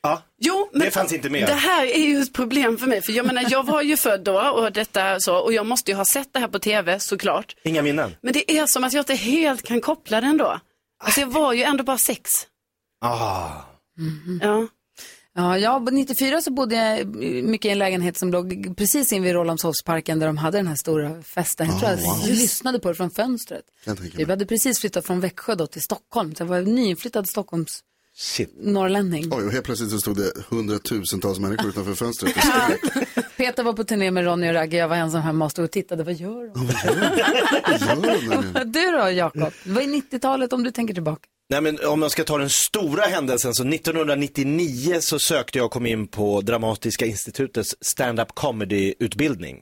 Ja. 0.02 0.22
Jo, 0.38 0.70
men 0.72 0.82
Det 0.82 0.92
fanns 0.92 1.14
inte 1.14 1.30
med. 1.30 1.48
Det 1.48 1.54
här 1.54 1.86
är 1.86 2.08
ju 2.08 2.20
ett 2.22 2.34
problem 2.34 2.78
för 2.78 2.88
mig. 2.88 3.02
För 3.02 3.12
jag 3.14 3.26
menar, 3.26 3.46
jag 3.50 3.64
var 3.66 3.82
ju 3.82 3.98
född 4.08 4.24
då 4.24 4.40
och 4.42 4.72
detta 4.72 5.20
så. 5.20 5.38
Och 5.38 5.54
jag 5.54 5.66
måste 5.66 5.92
ju 5.92 5.98
ha 5.98 6.06
sett 6.06 6.34
det 6.34 6.40
här 6.40 6.48
på 6.48 6.60
tv 6.60 7.00
såklart. 7.00 7.56
Inga 7.64 7.82
minnen. 7.82 8.16
Men 8.22 8.34
det 8.34 8.52
är 8.52 8.66
som 8.68 8.84
att 8.84 8.94
jag 8.94 9.02
inte 9.02 9.16
helt 9.16 9.64
kan 9.64 9.82
koppla 9.82 10.22
det 10.22 10.28
ändå. 10.28 10.60
Alltså 11.04 11.20
jag 11.22 11.28
var 11.28 11.54
ju 11.54 11.64
ändå 11.64 11.84
bara 11.84 11.98
sex. 11.98 12.30
Ah. 13.02 13.50
Ja. 14.42 14.68
Ja, 15.36 15.58
jag, 15.58 15.94
94 15.94 16.42
så 16.42 16.52
bodde 16.52 16.76
jag 16.76 17.08
mycket 17.44 17.70
i 17.70 17.72
en 17.72 17.80
lägenhet 17.80 18.18
som 18.18 18.32
låg 18.32 18.78
precis 18.78 19.12
invid 19.14 19.34
Rålambshovsparken 19.34 20.20
där 20.20 20.28
de 20.28 20.38
hade 20.38 20.58
den 20.58 20.68
här 20.68 20.76
stora 20.76 21.24
festen. 21.24 21.68
Jag 21.68 21.80
tror 21.80 21.92
jag 21.92 22.30
lyssnade 22.30 22.80
på 22.80 22.90
det 22.90 22.96
från 22.96 23.12
fönstret. 23.12 23.62
Vi 24.16 24.24
hade 24.26 24.46
precis 24.46 24.80
flyttat 24.80 25.06
från 25.06 25.20
Växjö 25.20 25.56
då 25.56 25.68
till 25.68 25.82
Stockholm. 25.82 26.36
Så 26.36 26.42
jag 26.44 26.48
var 26.48 26.62
nyinflyttad 26.62 27.30
Stockholms 27.30 27.84
Shit. 28.20 28.54
norrlänning. 28.60 29.28
Oj, 29.32 29.44
och 29.44 29.52
helt 29.52 29.66
plötsligt 29.66 29.90
så 29.92 29.98
stod 30.00 30.18
det 30.18 30.32
hundratusentals 30.50 31.40
människor 31.40 31.70
utanför 31.70 31.94
fönstret. 31.94 32.36
Peter 33.38 33.64
var 33.64 33.74
på 33.74 33.84
turné 33.84 34.12
med 34.12 34.26
Ronny 34.26 34.50
och 34.50 34.54
Ragge. 34.54 34.78
Jag 34.78 34.88
var 34.88 34.96
ensam 34.96 35.22
hemma 35.22 35.46
och 35.46 35.52
stod 35.52 35.66
och 35.66 35.72
tittade. 35.72 36.04
Vad 36.04 36.14
gör 36.14 36.54
de? 36.54 36.66
Gör? 36.66 38.64
Du 38.66 38.92
då, 38.98 39.10
Jakob? 39.12 39.54
Vad 39.66 39.84
är 39.84 39.88
90-talet 39.88 40.54
om 40.54 40.64
du 40.64 40.72
tänker 40.72 40.94
tillbaka? 40.94 41.22
Nej 41.50 41.62
men 41.62 41.80
om 41.88 42.02
jag 42.02 42.12
ska 42.12 42.24
ta 42.24 42.38
den 42.38 42.50
stora 42.50 43.02
händelsen 43.02 43.54
så 43.54 43.68
1999 43.68 44.98
så 45.02 45.20
sökte 45.20 45.58
jag 45.58 45.66
och 45.66 45.72
kom 45.72 45.86
in 45.86 46.08
på 46.08 46.42
Dramatiska 46.42 47.06
institutets 47.06 47.76
stand-up 47.82 48.28
comedy-utbildning. 48.34 49.62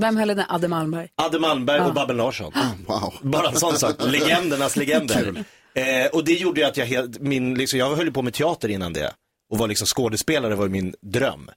Vem 0.00 0.16
höll 0.16 0.28
den? 0.28 0.42
Adde 0.48 0.68
Malmberg. 0.68 1.08
Adde 1.14 1.38
Malmberg 1.38 1.80
och 1.80 1.94
Babben 1.94 2.16
Larsson. 2.16 2.52
Wow. 2.86 3.14
Bara 3.22 3.48
en 3.48 3.56
sån 3.56 3.76
sak, 3.78 3.94
legendernas 4.06 4.76
legender. 4.76 5.44
Eh, 5.74 6.06
och 6.12 6.24
det 6.24 6.32
gjorde 6.32 6.60
ju 6.60 6.66
att 6.66 6.76
jag 6.76 6.86
helt, 6.86 7.20
min, 7.20 7.54
liksom, 7.54 7.78
jag 7.78 7.96
höll 7.96 8.12
på 8.12 8.22
med 8.22 8.34
teater 8.34 8.68
innan 8.68 8.92
det. 8.92 9.12
Och 9.52 9.58
var 9.58 9.68
liksom 9.68 9.86
skådespelare 9.86 10.54
var 10.54 10.68
min 10.68 10.94
dröm. 11.00 11.50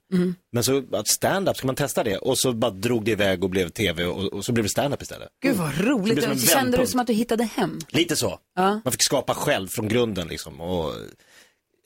Men 0.52 0.64
så, 0.64 0.82
att 0.92 1.08
stand-up, 1.08 1.56
ska 1.56 1.66
man 1.66 1.76
testa 1.76 2.04
det? 2.04 2.16
Och 2.16 2.38
så 2.38 2.52
bara 2.52 2.70
drog 2.70 3.04
det 3.04 3.10
iväg 3.10 3.44
och 3.44 3.50
blev 3.50 3.68
tv 3.68 4.04
och, 4.04 4.32
och 4.32 4.44
så 4.44 4.52
blev 4.52 4.64
det 4.64 4.68
stand-up 4.70 5.02
istället. 5.02 5.28
Gud 5.42 5.56
vad 5.56 5.78
roligt. 5.80 6.22
som 6.22 6.32
en 6.32 6.38
Kände 6.38 6.76
du 6.76 6.86
som 6.86 7.00
att 7.00 7.06
du 7.06 7.12
hittade 7.12 7.44
hem? 7.44 7.78
Lite 7.88 8.16
så. 8.16 8.38
Ja. 8.54 8.80
Man 8.84 8.92
fick 8.92 9.04
skapa 9.04 9.34
själv 9.34 9.68
från 9.68 9.88
grunden 9.88 10.28
liksom. 10.28 10.60
Och, 10.60 10.92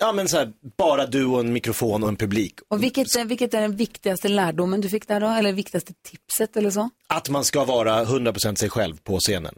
ja 0.01 0.13
men 0.13 0.29
så 0.29 0.37
här, 0.37 0.53
bara 0.79 1.07
du 1.07 1.25
och 1.25 1.41
en 1.41 1.53
mikrofon 1.53 2.03
och 2.03 2.09
en 2.09 2.17
publik. 2.17 2.55
Och 2.71 2.83
vilket, 2.83 3.17
är- 3.17 3.25
vilket 3.25 3.55
är 3.55 3.61
den 3.61 3.77
viktigaste 3.77 4.29
lärdomen 4.29 4.81
du 4.81 4.89
fick 4.89 5.09
där 5.09 5.21
då? 5.21 5.27
Eller 5.27 5.53
viktigaste 5.53 5.93
tipset 6.11 6.57
eller 6.57 6.71
så? 6.71 6.91
Att 7.09 7.29
man 7.29 7.45
ska 7.45 7.65
vara 7.65 8.05
100% 8.05 8.55
sig 8.55 8.71
själv 8.71 8.97
på 9.05 9.19
scenen. 9.21 9.55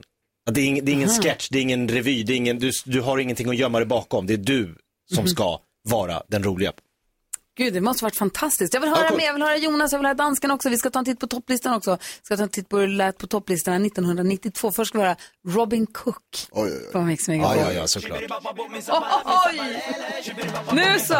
Det, 0.50 0.60
är 0.60 0.64
ing, 0.64 0.84
det 0.84 0.92
är 0.92 0.94
ingen 0.94 1.08
sketch, 1.08 1.48
det 1.48 1.58
är 1.58 1.62
ingen 1.62 1.88
revy, 1.88 2.22
det 2.22 2.32
är 2.32 2.36
ingen, 2.36 2.58
du, 2.58 2.70
du 2.84 3.00
har 3.00 3.18
ingenting 3.18 3.48
att 3.50 3.56
gömma 3.56 3.78
dig 3.78 3.86
bakom. 3.86 4.26
Det 4.26 4.32
är 4.34 4.38
du 4.38 4.74
som 5.14 5.26
ska 5.28 5.58
vara 5.88 6.22
den 6.28 6.42
roliga. 6.44 6.72
Gud, 7.58 7.74
det 7.74 7.80
måste 7.80 8.04
varit 8.04 8.16
fantastiskt. 8.16 8.74
Jag 8.74 8.80
vill 8.80 8.90
höra 8.90 9.00
Ja, 9.02 9.08
cool. 9.08 9.16
mer, 9.18 9.24
jag 9.26 9.32
vill 9.34 9.42
höra 9.42 9.56
Jonas, 9.56 9.92
jag 9.92 9.98
vill 9.98 10.06
höra 10.06 10.14
dansken 10.14 10.50
också. 10.50 10.68
Vi 10.68 10.76
ska 10.78 10.90
ta 10.90 10.98
en 10.98 11.04
titt 11.04 11.20
på 11.20 11.26
topplistan 11.26 11.74
också. 11.74 11.90
Vi 12.00 12.24
ska 12.24 12.36
ta 12.36 12.42
en 12.42 12.48
titt 12.48 12.68
på 12.68 12.78
hur 12.78 12.86
det 12.86 12.92
lät 12.94 13.18
på 13.18 13.26
topplistorna 13.26 13.76
1992. 13.86 14.72
Först 14.72 14.88
ska 14.88 14.98
vi 14.98 15.04
höra 15.04 15.16
Robin 15.48 15.86
Cook 15.86 16.16
Oj, 16.50 16.70
oj, 16.72 16.90
oj. 16.94 17.04
Mix 17.04 17.28
Ja, 17.28 17.32
Megapol. 17.34 17.56
ja, 17.58 17.72
ja, 17.72 17.86
såklart. 17.86 18.20
Oj! 19.48 19.82
Nu 20.72 20.98
så! 20.98 21.14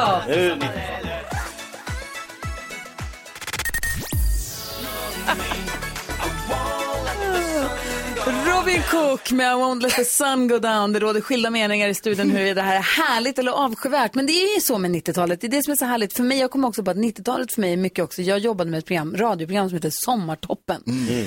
Robin 8.61 8.83
Cook 8.91 9.31
med 9.31 9.53
I 9.53 9.55
won't 9.55 9.83
let 9.83 9.93
the 9.93 10.05
sun 10.05 10.49
go 10.49 10.59
down. 10.59 10.93
Det 10.93 11.01
råder 11.01 11.21
skilda 11.21 11.51
meningar 11.51 11.89
i 11.89 11.95
studion 11.95 12.31
huruvida 12.31 12.55
det 12.55 12.67
här 12.67 12.77
är 12.77 12.81
härligt 12.81 13.39
eller 13.39 13.53
avskyvärt. 13.53 14.15
Men 14.15 14.27
det 14.27 14.33
är 14.33 14.55
ju 14.55 14.61
så 14.61 14.79
med 14.79 14.91
90-talet. 14.91 15.41
Det 15.41 15.47
är 15.47 15.51
det 15.51 15.63
som 15.63 15.73
är 15.73 15.77
så 15.77 15.85
härligt. 15.85 16.13
För 16.13 16.23
mig, 16.23 16.39
jag 16.39 16.51
kommer 16.51 16.69
också 16.69 16.85
på 16.85 16.91
att 16.91 16.97
90-talet 16.97 17.53
för 17.53 17.61
mig 17.61 17.73
är 17.73 17.77
mycket 17.77 18.05
också. 18.05 18.23
Jag 18.23 18.39
jobbade 18.39 18.71
med 18.71 18.79
ett 18.79 18.87
program, 18.87 19.17
radioprogram 19.17 19.69
som 19.69 19.77
heter 19.77 19.91
Sommartoppen. 19.93 20.83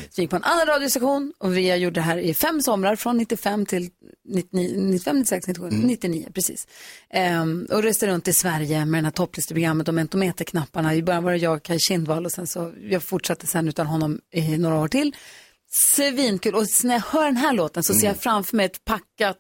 Så 0.09 0.21
jag 0.21 0.23
gick 0.23 0.29
på 0.29 0.35
en 0.35 0.43
annan 0.43 0.65
radiostation 0.65 1.33
och 1.37 1.57
vi 1.57 1.75
gjorde 1.75 1.95
det 1.95 2.01
här 2.01 2.17
i 2.17 2.33
fem 2.33 2.61
somrar 2.61 2.95
från 2.95 3.17
95 3.17 3.65
till 3.65 3.89
99, 4.27 4.75
95, 4.77 5.19
96, 5.19 5.47
97, 5.47 5.69
99 5.71 6.27
precis. 6.33 6.67
Ehm, 7.09 7.67
och 7.71 7.83
reste 7.83 8.07
runt 8.07 8.27
i 8.27 8.33
Sverige 8.33 8.85
med 8.85 9.03
det 9.03 9.07
här 9.07 9.11
topplisteprogrammet 9.11 9.87
och 9.87 9.93
mentometerknapparna. 9.93 10.95
I 10.95 11.03
början 11.03 11.23
var 11.23 11.31
det 11.31 11.37
jag, 11.37 11.63
Kaj 11.63 11.79
Kindvall 11.79 12.25
och 12.25 12.31
sen 12.31 12.47
så 12.47 12.71
jag 12.89 13.03
fortsatte 13.03 13.47
sen 13.47 13.67
utan 13.67 13.87
honom 13.87 14.19
i 14.31 14.57
några 14.57 14.75
år 14.79 14.87
till. 14.87 15.15
Svinkul. 15.75 16.55
Och 16.55 16.65
när 16.83 16.93
jag 16.93 17.01
hör 17.01 17.25
den 17.25 17.37
här 17.37 17.53
låten 17.53 17.83
så 17.83 17.93
ser 17.93 18.07
jag 18.07 18.17
framför 18.21 18.57
mig 18.57 18.65
ett 18.65 18.85
packat 18.85 19.37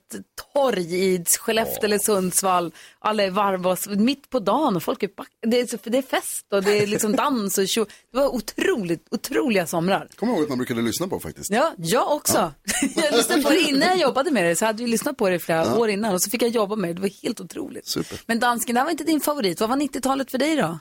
torg 0.53 0.95
i 1.05 1.25
Skellefteå 1.39 1.83
eller 1.85 1.99
Sundsvall. 1.99 2.73
Alla 2.99 3.23
är 3.23 3.29
varva 3.29 3.69
och 3.71 3.77
mitt 3.97 4.29
på 4.29 4.39
dagen 4.39 4.75
och 4.75 4.83
folk 4.83 5.03
är 5.03 5.07
pack... 5.07 5.27
det, 5.47 5.59
är, 5.59 5.65
så- 5.67 5.77
det 5.83 5.97
är 5.97 6.01
fest 6.01 6.45
och 6.53 6.63
det 6.63 6.77
är 6.83 6.87
liksom 6.87 7.15
dans 7.15 7.57
och 7.57 7.67
tjo. 7.67 7.85
Det 8.11 8.17
var 8.17 8.27
otroligt, 8.35 9.07
otroliga 9.11 9.67
somrar. 9.67 10.07
Kommer 10.15 10.33
ihåg 10.33 10.43
att 10.43 10.49
man 10.49 10.57
brukade 10.57 10.81
lyssna 10.81 11.07
på 11.07 11.19
faktiskt. 11.19 11.51
Ja, 11.51 11.73
jag 11.77 12.11
också. 12.11 12.51
jag 12.95 13.13
lyssnade 13.13 13.41
på 13.43 13.49
det 13.49 13.59
innan 13.61 13.87
jag 13.89 13.97
jobbade 13.97 14.31
med 14.31 14.45
det. 14.45 14.55
Så 14.55 14.65
hade 14.65 14.83
vi 14.83 14.89
lyssnat 14.89 15.17
på 15.17 15.29
det 15.29 15.35
i 15.35 15.39
flera 15.39 15.77
år 15.77 15.89
innan 15.89 16.13
och 16.13 16.21
så 16.21 16.29
fick 16.29 16.41
jag 16.41 16.49
jobba 16.49 16.75
med 16.75 16.89
det. 16.89 16.93
Det 16.93 17.01
var 17.01 17.23
helt 17.23 17.39
otroligt. 17.41 17.87
Super. 17.87 18.19
Men 18.25 18.39
dansken, 18.39 18.73
det 18.75 18.79
här 18.79 18.85
var 18.85 18.91
inte 18.91 19.03
din 19.03 19.21
favorit. 19.21 19.59
Vad 19.59 19.69
var 19.69 19.77
90-talet 19.77 20.31
för 20.31 20.37
dig 20.37 20.55
då? 20.55 20.79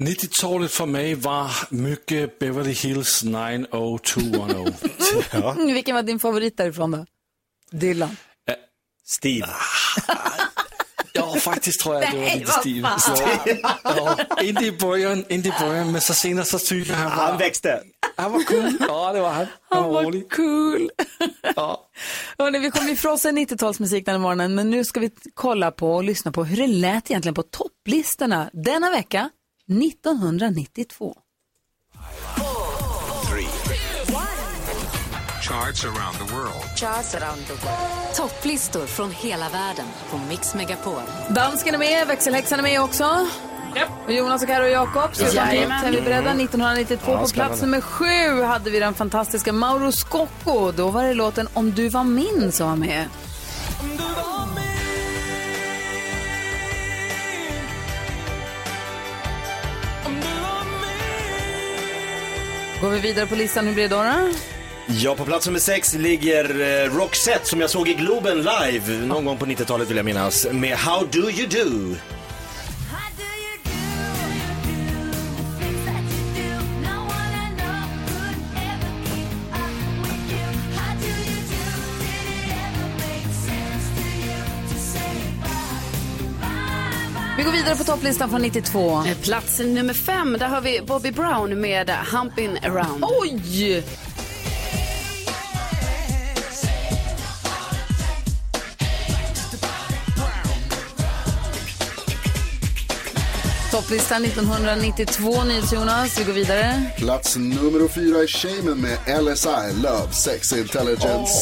90-talet 0.00 0.72
för 0.72 0.86
mig 0.86 1.14
var 1.14 1.50
mycket 1.70 2.38
Beverly 2.38 2.72
Hills 2.72 3.22
90210. 3.22 4.74
Mm, 5.32 5.66
Vilken 5.74 5.94
var 5.94 6.02
din 6.02 6.18
favorit 6.18 6.56
därifrån 6.56 6.90
då? 6.90 7.06
Dylan. 7.70 8.16
Steve. 9.06 9.46
ja, 11.12 11.34
faktiskt 11.34 11.80
tror 11.80 11.94
jag 11.94 12.04
att 12.04 12.10
det 12.12 12.18
var 12.18 12.36
lite 12.38 12.52
Steve. 12.52 12.88
Ja, 13.84 14.18
ja, 14.36 14.42
inte 14.42 14.64
i 14.64 14.72
början, 14.72 15.24
inte 15.28 15.48
i 15.48 15.52
början, 15.60 15.92
men 15.92 16.00
så 16.00 16.14
senare 16.14 16.44
så 16.44 16.58
tyckte 16.58 16.94
han 16.94 17.10
Han 17.10 17.32
var, 17.32 17.38
växte. 17.38 17.82
han 18.16 18.32
var 18.32 18.42
cool. 18.44 18.72
Ja, 18.88 19.12
det 19.12 19.20
var 19.20 19.30
han. 19.30 19.46
Han 19.70 19.92
var 19.92 20.02
rolig. 20.04 20.30
cool. 20.32 20.90
Ja. 21.56 21.88
Hörrni, 22.38 22.58
vi 22.58 22.70
kommer 22.70 22.90
ju 22.90 22.96
frossa 22.96 23.28
i 23.28 23.32
90-talsmusik 23.32 24.04
den 24.04 24.14
här 24.14 24.18
morgonen, 24.18 24.54
men 24.54 24.70
nu 24.70 24.84
ska 24.84 25.00
vi 25.00 25.10
kolla 25.34 25.70
på 25.70 25.94
och 25.94 26.04
lyssna 26.04 26.32
på 26.32 26.44
hur 26.44 26.56
det 26.56 26.66
lät 26.66 27.10
egentligen 27.10 27.34
på 27.34 27.42
topplistorna 27.42 28.50
denna 28.52 28.90
vecka 28.90 29.30
1992. 29.70 31.14
Charts 35.42 35.84
around 35.84 36.18
the 36.18 36.34
world. 36.34 38.14
Topplistor 38.16 38.86
från 38.86 39.10
hela 39.10 39.48
världen 39.48 39.86
på 40.10 40.18
Mix 40.28 40.54
Megapol. 40.54 41.02
Dansken 41.30 41.74
är 41.74 41.78
med, 41.78 42.06
växelhäxan 42.06 42.58
är 42.58 42.62
med 42.62 42.82
också. 42.82 43.26
Och 44.06 44.12
Jonas 44.12 44.42
och 44.42 44.48
Karo 44.48 44.64
och 44.64 44.70
Jakob. 44.70 45.10
Är 45.20 45.90
vi 45.90 46.00
beredda. 46.00 46.30
1992 46.30 47.18
på 47.18 47.28
plats 47.28 47.62
nummer 47.62 47.80
sju 47.80 48.42
hade 48.42 48.70
vi 48.70 48.78
den 48.78 48.94
fantastiska 48.94 49.52
Mauro 49.52 49.92
Scocco. 49.92 50.72
Då 50.72 50.90
var 50.90 51.04
det 51.04 51.14
låten 51.14 51.48
Om 51.54 51.70
du 51.70 51.88
var 51.88 52.04
min 52.04 52.52
som 52.52 52.68
var 52.68 52.76
med. 52.76 53.08
Går 62.80 62.90
vi 62.90 63.00
vidare 63.00 63.26
på 63.26 63.34
listan, 63.34 63.66
hur 63.66 63.74
blir 63.74 63.88
det 63.88 63.96
då? 63.96 64.02
då? 64.02 64.28
Ja, 64.86 65.14
på 65.14 65.24
plats 65.24 65.46
nummer 65.46 65.58
sex 65.58 65.94
ligger 65.94 66.60
eh, 66.60 66.94
Roxette 66.94 67.48
som 67.48 67.60
jag 67.60 67.70
såg 67.70 67.88
i 67.88 67.94
Globen 67.94 68.38
live 68.38 69.06
någon 69.06 69.24
gång 69.24 69.36
på 69.36 69.46
90-talet 69.46 69.90
vill 69.90 69.96
jag 69.96 70.06
minnas. 70.06 70.46
Med 70.52 70.76
How 70.76 71.06
Do 71.12 71.30
You 71.30 71.46
Do. 71.46 71.96
Vi 87.36 87.42
går 87.44 87.52
vidare 87.52 87.76
på 87.76 87.84
topplistan 87.84 88.30
från 88.30 88.42
92. 88.42 89.02
Eh, 89.06 89.16
Plats 89.22 89.58
nummer 89.58 89.94
fem, 89.94 90.36
där 90.38 90.48
har 90.48 90.60
vi 90.60 90.80
Bobby 90.86 91.10
Brown 91.10 91.60
med 91.60 91.90
Humpin' 91.90 92.58
Around. 92.66 93.04
Oj! 93.22 93.82
Topplistan 103.70 104.24
1992, 104.24 105.44
NyhetsJonas. 105.44 106.18
Vi 106.20 106.24
går 106.24 106.32
vidare. 106.32 106.82
Plats 106.96 107.36
nummer 107.36 107.88
fyra 107.88 108.18
är 108.22 108.26
Shaman 108.26 108.80
med 108.80 109.22
LSI, 109.22 109.82
Love, 109.82 110.12
Sex, 110.12 110.52
Intelligence. 110.52 111.34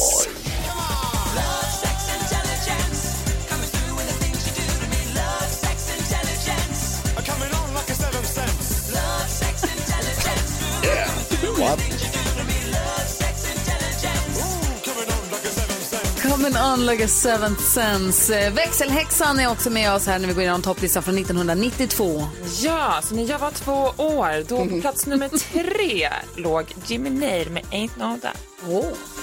Coming 16.78 16.90
on 16.90 16.94
like 16.94 17.04
a 17.04 17.08
seventh 17.08 17.60
sense. 17.60 18.30
Eh, 18.30 18.52
Växelhäxan 18.52 19.40
är 19.40 19.50
också 19.50 19.70
med 19.70 19.92
oss 19.92 20.06
här 20.06 20.18
när 20.18 20.28
vi 20.28 20.34
går 20.34 20.42
igenom 20.42 20.62
topplistan 20.62 21.02
från 21.02 21.18
1992. 21.18 22.28
Ja, 22.62 23.00
så 23.02 23.14
när 23.14 23.30
jag 23.30 23.38
var 23.38 23.50
två 23.50 23.72
år, 23.96 24.48
då 24.48 24.66
på 24.66 24.80
plats 24.80 25.06
nummer 25.06 25.28
tre 25.28 26.08
låg 26.36 26.64
Jimmy 26.86 27.10
Nair 27.10 27.50
med 27.50 27.62
Ain't 27.64 27.98
No 27.98 28.18
Doubt. 28.22 28.84
Oh. 28.84 29.17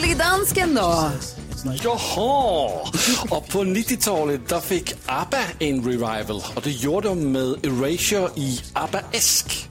Gullig 0.00 0.18
dansken 0.18 0.74
då? 0.74 1.10
Jaha! 1.82 2.70
Och 3.30 3.48
på 3.48 3.58
90-talet 3.58 4.48
där 4.48 4.60
fick 4.60 4.94
ABBA 5.06 5.38
en 5.58 5.84
revival 5.84 6.42
och 6.54 6.62
det 6.62 6.70
gjorde 6.70 7.08
de 7.08 7.32
med 7.32 7.66
Erasure 7.66 8.30
i 8.34 8.60
ABBA-esk. 8.72 9.67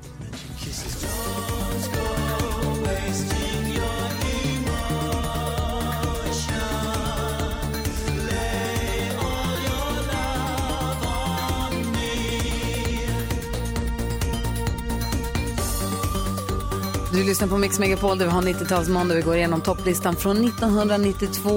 Du 17.18 17.24
lyssnar 17.24 17.48
på 17.48 17.58
Mix 17.58 17.80
Megapol 17.80 18.18
där 18.18 18.26
vi 18.26 18.32
har 18.32 18.42
90-talsmåndag. 18.42 19.16
Vi 19.16 19.22
går 19.22 19.36
igenom 19.36 19.62
topplistan 19.62 20.16
från 20.16 20.46
1992. 20.46 21.50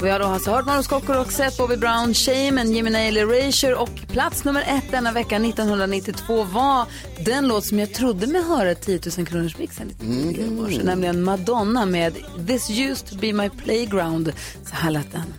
Och 0.00 0.06
vi 0.06 0.10
har 0.10 0.18
då 0.18 0.24
alltså 0.24 0.50
hört 0.50 0.66
Maros 0.66 0.86
Scocco, 0.86 1.12
Roxette, 1.12 1.56
Bobby 1.58 1.76
Brown, 1.76 2.14
Shaman, 2.14 2.72
Jimmy 2.72 2.90
Nail, 2.90 3.16
Erasure 3.16 3.74
och 3.74 3.90
plats 4.08 4.44
nummer 4.44 4.62
ett 4.62 4.90
denna 4.90 5.12
vecka 5.12 5.36
1992 5.36 6.44
var 6.44 6.86
den 7.24 7.48
låt 7.48 7.64
som 7.64 7.78
jag 7.78 7.94
trodde 7.94 8.26
mig 8.26 8.42
höra 8.42 8.74
10 8.74 9.00
000 9.16 9.26
kronors 9.26 9.58
mixen 9.58 9.88
lite 9.88 10.00
tidigare 10.00 10.46
i 10.46 10.50
morse, 10.50 10.82
nämligen 10.82 11.22
Madonna 11.22 11.86
med 11.86 12.14
This 12.46 12.70
used 12.70 13.06
to 13.06 13.16
be 13.16 13.32
my 13.32 13.50
playground. 13.50 14.32
Så 14.64 14.74
här 14.74 14.90
lät 14.90 15.12
den. 15.12 15.34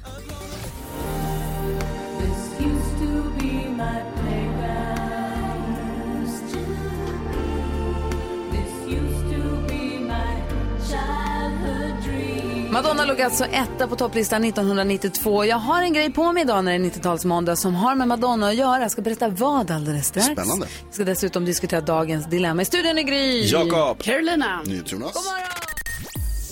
Madonna 12.72 13.06
låg 13.06 13.22
alltså 13.22 13.46
etta 13.46 13.88
på 13.88 13.96
topplistan 13.96 14.44
1992. 14.44 15.46
Jag 15.46 15.58
har 15.58 15.82
en 15.82 15.94
grej 15.94 16.12
på 16.12 16.32
mig 16.32 16.44
idag 16.44 16.66
när 16.66 16.80
det 16.80 16.86
är 16.86 16.90
90-talsmåndag 16.90 17.56
som 17.56 17.76
har 17.76 17.96
med 17.96 18.08
Madonna 18.08 18.48
att 18.48 18.56
göra. 18.56 18.82
Jag 18.82 18.92
ska 18.92 19.02
berätta 19.02 19.28
vad 19.30 19.72
alldeles 19.72 20.08
strax. 20.08 20.26
Spännande. 20.28 20.68
Jag 20.86 20.94
ska 20.94 21.04
dessutom 21.04 21.46
diskutera 21.46 21.82
dagens 21.82 22.26
dilemma. 22.26 22.62
I 22.62 22.66
studion 22.66 22.98
är 22.98 23.02
Gry. 23.04 23.46
Jakob. 23.46 24.02
Carolina. 24.04 24.62
NyhetsJonas. 24.66 25.14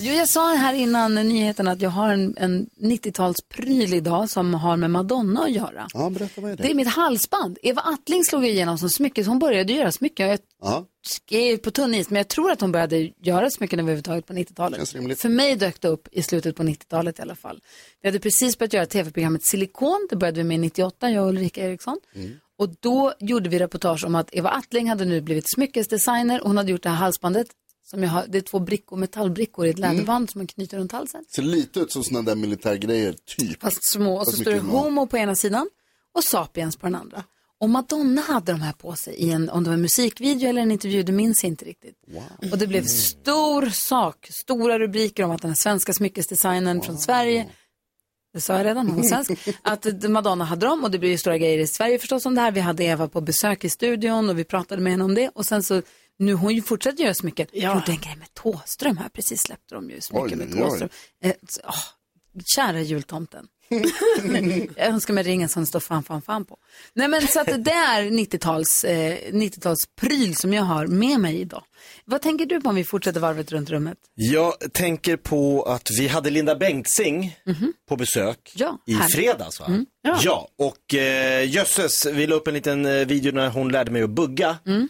Jo, 0.01 0.13
jag 0.13 0.29
sa 0.29 0.53
här 0.53 0.73
innan 0.73 1.15
nyheten 1.15 1.67
att 1.67 1.81
jag 1.81 1.89
har 1.89 2.09
en, 2.09 2.35
en 2.37 2.67
90-talspryl 2.81 3.95
idag 3.95 4.29
som 4.29 4.53
har 4.53 4.77
med 4.77 4.91
Madonna 4.91 5.43
att 5.43 5.51
göra. 5.51 5.87
Ja, 5.93 6.09
berätta 6.09 6.41
vad 6.41 6.51
är 6.51 6.55
det? 6.55 6.63
Det 6.63 6.71
är 6.71 6.75
mitt 6.75 6.87
halsband. 6.87 7.57
Eva 7.61 7.81
Attling 7.81 8.23
slog 8.23 8.45
igenom 8.45 8.77
som 8.77 8.89
smycke, 8.89 9.23
så 9.23 9.29
hon 9.29 9.39
började 9.39 9.73
göra 9.73 9.91
smycken. 9.91 10.27
Jag 10.27 10.39
Ja, 10.61 10.85
skrev 11.05 11.57
på 11.57 11.71
tunn 11.71 11.95
is, 11.95 12.09
men 12.09 12.17
jag 12.17 12.27
tror 12.27 12.51
att 12.51 12.61
hon 12.61 12.71
började 12.71 13.11
göra 13.21 13.49
smycken 13.49 13.79
överhuvudtaget 13.79 14.25
på 14.25 14.33
90-talet. 14.33 14.77
Känns 14.77 14.93
rimligt. 14.95 15.19
För 15.21 15.29
mig 15.29 15.55
dök 15.55 15.81
det 15.81 15.87
upp 15.87 16.07
i 16.11 16.23
slutet 16.23 16.55
på 16.55 16.63
90-talet 16.63 17.19
i 17.19 17.21
alla 17.21 17.35
fall. 17.35 17.59
Vi 18.01 18.07
hade 18.07 18.19
precis 18.19 18.57
börjat 18.57 18.73
göra 18.73 18.85
tv-programmet 18.85 19.43
Silikon, 19.43 20.07
det 20.09 20.15
började 20.15 20.37
vi 20.37 20.43
med 20.43 20.59
98, 20.59 21.09
jag 21.09 21.23
och 21.23 21.29
Ulrika 21.29 21.65
Eriksson. 21.65 21.99
Mm. 22.15 22.31
Och 22.57 22.69
då 22.79 23.13
gjorde 23.19 23.49
vi 23.49 23.59
reportage 23.59 24.05
om 24.05 24.15
att 24.15 24.29
Eva 24.33 24.49
Attling 24.49 24.89
hade 24.89 25.05
nu 25.05 25.21
blivit 25.21 25.45
smyckesdesigner, 25.55 26.41
hon 26.43 26.57
hade 26.57 26.71
gjort 26.71 26.83
det 26.83 26.89
här 26.89 26.95
halsbandet. 26.95 27.47
Som 27.85 28.03
jag 28.03 28.09
har, 28.09 28.25
det 28.27 28.37
är 28.37 28.41
två 28.41 28.59
brickor, 28.59 28.97
metallbrickor 28.97 29.65
i 29.65 29.69
ett 29.69 29.77
Mm. 29.77 29.91
läderband 29.95 30.29
som 30.29 30.39
man 30.39 30.47
knyter 30.47 30.77
runt 30.77 30.91
halsen. 30.91 31.25
ser 31.35 31.41
lite 31.41 31.79
ut 31.79 31.91
som 31.91 32.03
sådana 32.03 32.25
där 32.29 32.35
militärgrejer, 32.35 33.15
typ. 33.37 33.61
Fast 33.61 33.83
små. 33.91 34.17
Och 34.17 34.27
så 34.27 34.31
står 34.41 34.51
det. 34.51 34.59
Homo 34.59 35.07
på 35.07 35.17
ena 35.17 35.35
sidan 35.35 35.69
och 36.15 36.23
Sapiens 36.23 36.75
på 36.77 36.85
den 36.85 36.95
andra. 36.95 37.23
Och 37.59 37.69
Madonna 37.69 38.21
hade 38.21 38.51
de 38.51 38.61
här 38.61 38.73
på 38.73 38.95
sig 38.95 39.13
i 39.13 39.31
en, 39.31 39.49
om 39.49 39.63
det 39.63 39.69
var 39.69 39.75
en 39.75 39.81
musikvideo 39.81 40.49
eller 40.49 40.61
en 40.61 40.71
intervju, 40.71 41.03
det 41.03 41.11
minns 41.11 41.43
jag 41.43 41.47
inte 41.49 41.65
riktigt. 41.65 41.95
Och 42.51 42.57
det 42.57 42.67
blev 42.67 42.83
stor 42.83 43.69
sak, 43.69 44.27
stora 44.29 44.79
rubriker 44.79 45.23
om 45.23 45.31
att 45.31 45.41
den 45.41 45.55
svenska 45.55 45.93
smyckesdesignern 45.93 46.81
från 46.81 46.97
Sverige, 46.97 47.49
det 48.33 48.41
sa 48.41 48.57
jag 48.57 48.65
redan, 48.65 48.89
hon 48.89 49.03
svensk, 49.03 49.31
att 49.61 50.09
Madonna 50.09 50.45
hade 50.45 50.65
dem 50.65 50.83
och 50.83 50.91
det 50.91 50.99
blev 50.99 51.11
ju 51.11 51.17
stora 51.17 51.37
grejer 51.37 51.59
i 51.59 51.67
Sverige 51.67 51.99
förstås 51.99 52.25
om 52.25 52.35
det 52.35 52.41
här. 52.41 52.51
Vi 52.51 52.59
hade 52.59 52.83
Eva 52.83 53.07
på 53.07 53.21
besök 53.21 53.63
i 53.63 53.69
studion 53.69 54.29
och 54.29 54.39
vi 54.39 54.43
pratade 54.43 54.81
med 54.81 54.91
henne 54.91 55.03
om 55.03 55.15
det 55.15 55.29
och 55.29 55.45
sen 55.45 55.63
så 55.63 55.81
nu 56.17 56.33
hon 56.33 56.55
ju 56.55 56.61
fortsätter 56.61 57.03
göra 57.03 57.13
smycken. 57.13 57.47
Ja. 57.51 57.83
En 57.87 57.97
grej 57.97 58.15
med 58.15 58.33
Tåström 58.33 58.97
här, 58.97 59.09
precis 59.09 59.41
släppte 59.41 59.75
de 59.75 59.89
ju 59.89 60.01
smycken 60.01 60.39
Oj, 60.41 60.45
med 60.45 60.53
oj. 60.53 60.61
Tåström. 60.61 60.89
Eh, 61.23 61.33
så, 61.49 61.61
åh, 61.63 61.83
kära 62.55 62.81
jultomten. 62.81 63.47
Jag 64.75 64.87
önskar 64.87 65.13
mig 65.13 65.23
ringen 65.23 65.49
som 65.49 65.63
det 65.63 65.67
står 65.67 65.79
fan, 65.79 66.03
fan, 66.03 66.21
fan 66.21 66.45
på. 66.45 66.57
Nej 66.93 67.07
men 67.07 67.27
så 67.27 67.39
att 67.39 67.63
det 67.65 67.71
är 67.71 68.03
90-tals, 68.03 68.83
eh, 68.83 69.17
90-talspryl 69.31 70.33
som 70.33 70.53
jag 70.53 70.63
har 70.63 70.87
med 70.87 71.19
mig 71.19 71.39
idag. 71.41 71.63
Vad 72.05 72.21
tänker 72.21 72.45
du 72.45 72.61
på 72.61 72.69
om 72.69 72.75
vi 72.75 72.83
fortsätter 72.83 73.19
varvet 73.19 73.51
runt 73.51 73.69
rummet? 73.69 73.97
Jag 74.15 74.53
tänker 74.73 75.17
på 75.17 75.63
att 75.63 75.87
vi 75.99 76.07
hade 76.07 76.29
Linda 76.29 76.55
Bengtzing 76.55 77.35
på 77.89 77.95
besök 77.95 78.51
Ja, 78.55 78.77
i 78.87 78.93
härligt. 78.93 79.15
fredags. 79.15 79.59
Va? 79.59 79.65
Mm. 79.65 79.85
Ja. 80.23 80.49
och 80.57 80.93
eh, 80.95 81.49
jösses, 81.49 82.05
vi 82.05 82.27
la 82.27 82.35
upp 82.35 82.47
en 82.47 82.53
liten 82.53 82.85
eh, 82.85 83.05
video 83.05 83.31
när 83.31 83.49
hon 83.49 83.71
lärde 83.71 83.91
mig 83.91 84.03
att 84.03 84.09
bugga. 84.09 84.57
Mm. 84.65 84.87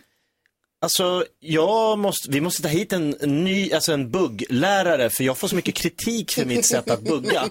Alltså, 0.81 1.25
jag 1.39 1.99
måste, 1.99 2.29
vi 2.31 2.41
måste 2.41 2.61
ta 2.61 2.67
hit 2.67 2.93
en 2.93 3.09
ny, 3.21 3.71
alltså 3.71 3.91
en 3.93 4.11
bugglärare 4.11 5.09
för 5.09 5.23
jag 5.23 5.37
får 5.37 5.47
så 5.47 5.55
mycket 5.55 5.75
kritik 5.75 6.31
för 6.31 6.45
mitt 6.45 6.65
sätt 6.65 6.89
att 6.89 7.01
bugga. 7.01 7.49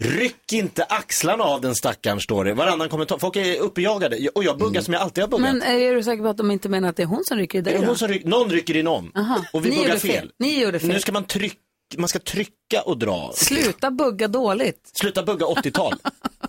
Ryck 0.00 0.52
inte 0.52 0.84
axlarna 0.84 1.44
av 1.44 1.60
den 1.60 1.74
stackaren, 1.74 2.20
står 2.20 2.44
det. 2.44 2.54
Varannan 2.54 2.88
kommentar. 2.88 3.18
Folk 3.18 3.36
är 3.36 3.58
uppjagade 3.60 4.28
och 4.34 4.44
jag 4.44 4.58
buggar 4.58 4.82
som 4.82 4.94
jag 4.94 5.02
alltid 5.02 5.24
har 5.24 5.28
buggat. 5.28 5.52
Men 5.52 5.62
är 5.62 5.94
du 5.94 6.02
säker 6.02 6.22
på 6.22 6.28
att 6.28 6.36
de 6.36 6.50
inte 6.50 6.68
menar 6.68 6.88
att 6.88 6.96
det 6.96 7.02
är 7.02 7.06
hon 7.06 7.24
som 7.24 7.38
rycker 7.38 7.58
i 7.58 7.62
dig? 7.62 7.74
är 7.74 7.86
hon 7.86 7.96
som 7.98 8.08
ryck, 8.08 8.24
någon 8.24 8.50
rycker 8.50 8.76
i 8.76 8.82
någon. 8.82 9.12
Aha. 9.16 9.44
Och 9.52 9.66
vi 9.66 9.70
Ni 9.70 9.76
buggar 9.76 9.96
fel. 9.96 10.10
fel. 10.10 10.30
Ni 10.38 10.60
gjorde 10.62 10.78
fel. 10.78 10.88
Nu 10.88 11.00
ska 11.00 11.12
man 11.12 11.24
trycka, 11.24 11.56
man 11.96 12.08
ska 12.08 12.18
trycka 12.18 12.82
och 12.84 12.98
dra. 12.98 13.32
Sluta 13.34 13.90
bugga 13.90 14.28
dåligt. 14.28 14.90
Sluta 15.00 15.22
bugga 15.22 15.46
80-tal. 15.46 15.94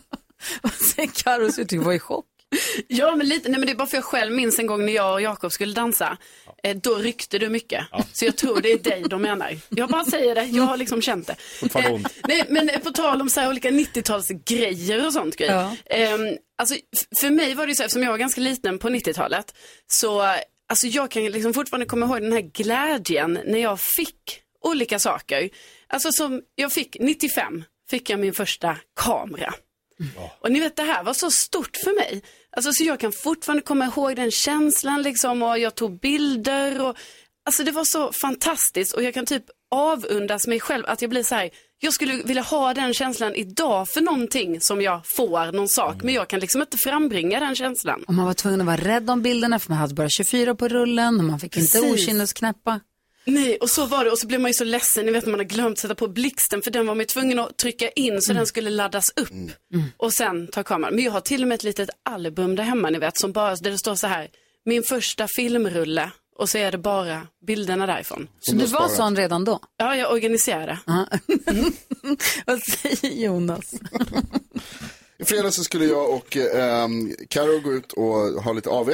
Vad 0.62 0.74
säger 0.74 1.10
Carro 1.24 1.52
så 1.52 1.64
du 1.64 1.78
var 1.78 1.94
i 1.94 2.00
chock. 2.00 2.26
Ja, 2.88 3.16
men 3.16 3.28
lite, 3.28 3.50
nej 3.50 3.60
men 3.60 3.66
det 3.68 3.74
är 3.74 3.76
bara 3.76 3.88
för 3.88 3.98
jag 3.98 4.04
själv 4.04 4.34
minns 4.34 4.60
en 4.60 4.68
gång 4.68 4.86
när 4.86 4.94
jag 4.94 5.14
och 5.14 5.22
Jakob 5.22 5.52
skulle 5.52 5.74
dansa. 5.74 6.18
Eh, 6.64 6.78
då 6.78 6.96
ryckte 6.96 7.38
du 7.38 7.50
mycket. 7.50 7.86
Så 8.14 8.26
jag 8.26 8.36
tror 8.36 8.62
det 8.62 8.72
är 8.72 8.78
dig 8.78 9.04
de 9.10 9.22
menar. 9.22 9.58
Jag 9.70 9.90
bara 9.90 10.06
säger 10.06 10.36
det, 10.36 10.44
jag 10.44 10.64
har 10.64 10.78
liksom 10.78 11.02
känt 11.02 11.28
det. 11.28 11.36
Ont. 11.92 12.08
nej, 12.28 12.46
men 12.50 12.70
eh, 12.70 12.80
på 12.80 12.92
tal 12.92 13.22
om 13.22 13.30
så 13.30 13.40
här 13.40 13.50
olika 13.50 13.70
90-talsgrejer 13.70 15.06
och 15.06 15.14
sånt 15.14 15.36
grej. 15.36 15.50
Ja. 15.50 15.76
Ehm, 15.86 16.38
alltså, 16.58 16.76
för 17.20 17.30
mig 17.30 17.54
var 17.54 17.68
det 17.68 17.76
så, 17.76 17.84
eftersom 17.84 18.04
jag 18.04 18.12
var 18.12 18.18
ganska 18.18 18.42
liten 18.42 18.80
på 18.80 18.90
90-talet, 18.90 19.54
så 19.88 20.36
alltså, 20.70 20.88
jag 20.88 21.12
kan 21.12 21.26
liksom 21.26 21.54
fortfarande 21.54 21.86
komma 21.86 22.06
ihåg 22.06 22.22
den 22.22 22.32
här 22.34 22.42
glädjen 22.42 23.40
när 23.46 23.60
jag 23.60 23.80
fick 23.80 24.42
olika 24.62 25.00
saker. 25.00 25.50
Alltså 25.88 26.12
som 26.12 26.42
jag 26.56 26.72
fick, 26.74 26.98
95 27.00 27.64
fick 27.90 28.10
jag 28.10 28.20
min 28.20 28.34
första 28.34 28.78
kamera. 29.00 29.54
Och 30.42 30.52
ni 30.52 30.60
vet 30.60 30.76
det 30.76 30.84
här 30.84 31.04
var 31.04 31.14
så 31.14 31.32
stort 31.32 31.78
för 31.84 31.96
mig. 31.96 32.22
Alltså 32.58 32.72
så 32.74 32.84
jag 32.84 33.00
kan 33.00 33.12
fortfarande 33.12 33.64
komma 33.64 33.86
ihåg 33.86 34.16
den 34.16 34.32
känslan 34.32 35.02
liksom 35.02 35.44
och 35.44 35.60
jag 35.60 35.76
tog 35.76 36.00
bilder 36.00 36.82
och 36.82 36.98
alltså 37.46 37.64
det 37.64 37.72
var 37.72 37.84
så 37.86 38.12
fantastiskt 38.12 38.94
och 38.94 39.04
jag 39.04 39.14
kan 39.14 39.26
typ 39.26 39.44
avundas 39.72 40.48
mig 40.48 40.60
själv 40.60 40.86
att 40.88 41.02
jag 41.02 41.10
blir 41.10 41.24
så 41.24 41.36
här. 41.36 41.50
Jag 41.80 41.94
skulle 41.94 42.24
vilja 42.24 42.42
ha 42.42 42.74
den 42.74 42.94
känslan 42.94 43.36
idag 43.36 43.90
för 43.90 44.02
någonting 44.02 44.62
som 44.62 44.82
jag 44.82 45.02
får, 45.06 45.52
någon 45.52 45.68
sak, 45.68 46.04
men 46.04 46.14
jag 46.14 46.28
kan 46.28 46.40
liksom 46.40 46.62
inte 46.62 46.78
frambringa 46.78 47.40
den 47.40 47.56
känslan. 47.56 48.04
Och 48.08 48.14
man 48.14 48.26
var 48.26 48.34
tvungen 48.34 48.62
att 48.62 48.68
vara 48.68 48.78
rädd 48.78 49.10
om 49.10 49.22
bilderna 49.22 49.60
för 49.60 49.70
man 49.70 49.80
hade 49.80 49.94
bara 49.94 50.10
24 50.10 50.56
på 50.56 50.68
rullen 50.68 51.20
och 51.20 51.24
man 51.26 51.40
fick 51.40 51.58
inte 51.58 51.80
Precis. 51.80 51.94
okynnesknäppa. 51.94 52.80
Nej, 53.28 53.58
och 53.58 53.70
så 53.70 53.86
var 53.86 54.06
det 54.06 54.12
och 54.12 54.20
så 54.20 54.28
blev 54.28 54.42
man 54.42 54.50
ju 54.50 54.54
så 54.54 54.64
ledsen, 54.64 55.06
ni 55.06 55.12
vet 55.12 55.26
när 55.26 55.32
man 55.32 55.40
har 55.40 55.46
glömt 55.46 55.80
sätta 55.80 55.96
på 55.96 56.08
blixten 56.08 56.62
för 56.62 56.72
den 56.72 56.88
var 56.88 56.96
man 56.96 57.00
ju 57.00 57.06
tvungen 57.06 57.40
att 57.40 57.58
trycka 57.58 57.90
in 57.90 58.22
så 58.22 58.34
den 58.34 58.46
skulle 58.46 58.70
laddas 58.70 59.06
upp 59.16 59.30
och 59.98 60.14
sen 60.14 60.48
ta 60.48 60.64
kameran. 60.64 60.96
Men 60.96 61.04
jag 61.04 61.12
har 61.12 61.22
till 61.22 61.42
och 61.42 61.48
med 61.48 61.56
ett 61.56 61.64
litet 61.64 61.90
album 62.04 62.56
där 62.56 62.64
hemma, 62.64 62.90
ni 62.90 63.00
vet, 63.00 63.18
som 63.20 63.32
bara, 63.32 63.56
där 63.56 63.72
det 63.72 63.78
står 63.78 63.96
så 63.96 64.08
här, 64.08 64.28
min 64.66 64.84
första 64.84 65.28
filmrulle 65.36 66.12
och 66.38 66.50
så 66.50 66.58
är 66.58 66.72
det 66.72 66.78
bara 66.78 67.28
bilderna 67.48 67.86
därifrån. 67.88 68.28
Så 68.40 68.52
du 68.56 68.66
var 68.66 68.88
sån 68.88 69.16
redan 69.16 69.46
då? 69.46 69.60
Ja, 69.78 69.96
jag 69.96 70.12
organiserade. 70.12 70.80
Vad 72.46 72.64
säger 72.64 73.24
Jonas? 73.24 73.74
I 75.20 75.26
fredags 75.26 75.56
så 75.56 75.64
skulle 75.64 75.86
jag 75.86 76.10
och 76.10 76.38
ehm, 76.38 77.14
Karo 77.30 77.60
gå 77.60 77.74
ut 77.74 77.94
och 77.94 78.44
ha 78.44 78.54
lite 78.54 78.70
AV. 78.70 78.90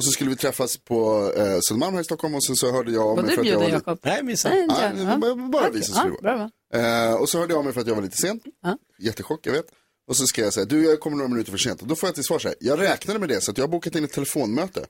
Och 0.00 0.04
så 0.04 0.10
skulle 0.10 0.30
vi 0.30 0.36
träffas 0.36 0.76
på 0.76 1.32
eh, 1.36 1.58
Södermalm 1.68 1.94
här 1.94 2.00
i 2.00 2.04
Stockholm 2.04 2.34
och 2.34 2.44
sen 2.44 2.56
så 2.56 2.72
hörde 2.72 2.92
jag 2.92 3.06
av 3.06 3.24
mig 3.24 3.34
för 3.34 3.40
att 3.40 3.46
jag 3.48 3.58
var 3.58 3.66
lite... 3.68 3.96
Nej, 4.02 4.22
minsann. 4.22 4.52
Nej, 4.52 4.62
inte 4.62 4.74
Nej, 4.94 5.04
jag. 5.04 5.20
det 5.20 5.28
var 5.34 5.48
bara- 5.48 5.70
vi 5.70 5.82
som 5.82 5.94
skulle? 5.94 6.50
Eh, 6.74 7.14
och 7.14 7.28
så 7.28 7.38
hörde 7.38 7.52
jag 7.52 7.58
av 7.58 7.64
mig 7.64 7.72
för 7.74 7.80
att 7.80 7.86
jag 7.86 7.94
var 7.94 8.02
lite 8.02 8.16
sen. 8.16 8.40
Ja. 8.62 8.78
Jättechock, 8.98 9.46
jag 9.46 9.52
vet. 9.52 9.64
Och 10.10 10.16
så 10.16 10.26
ska 10.26 10.42
jag 10.42 10.52
säga, 10.52 10.66
du 10.66 10.84
jag 10.84 11.00
kommer 11.00 11.16
några 11.16 11.28
minuter 11.28 11.50
för 11.50 11.58
sent. 11.58 11.82
Och 11.82 11.88
då 11.88 11.96
får 11.96 12.06
jag 12.06 12.14
till 12.14 12.24
svar 12.24 12.38
så 12.38 12.48
här, 12.48 12.56
jag 12.60 12.80
räknade 12.80 13.18
med 13.18 13.28
det 13.28 13.40
så 13.40 13.50
att 13.50 13.58
jag 13.58 13.64
har 13.64 13.68
bokat 13.68 13.94
in 13.96 14.04
ett 14.04 14.12
telefonmöte. 14.12 14.86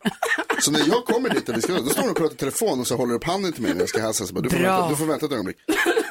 så 0.61 0.71
när 0.71 0.81
jag 0.89 1.05
kommer 1.05 1.29
dit, 1.29 1.47
där 1.47 1.55
vi 1.55 1.63
ska, 1.63 1.73
då 1.73 1.91
står 1.91 2.03
hon 2.03 2.11
och 2.11 2.17
pratar 2.17 2.35
i 2.35 2.39
telefon 2.39 2.81
och 2.81 2.87
så 2.87 2.97
håller 2.97 3.15
upp 3.15 3.25
handen 3.25 3.53
till 3.53 3.63
mig 3.63 3.73
när 3.73 3.81
jag 3.81 3.89
ska 3.89 4.01
hälsa. 4.01 4.27
Så 4.27 4.35
bara, 4.35 4.41
du, 4.41 4.51
får 4.51 4.59
Bra. 4.59 4.77
vänta, 4.77 4.89
du 4.91 4.97
får 4.97 5.07
vänta 5.07 5.27
ett 5.27 5.33
ögonblick. 5.33 5.57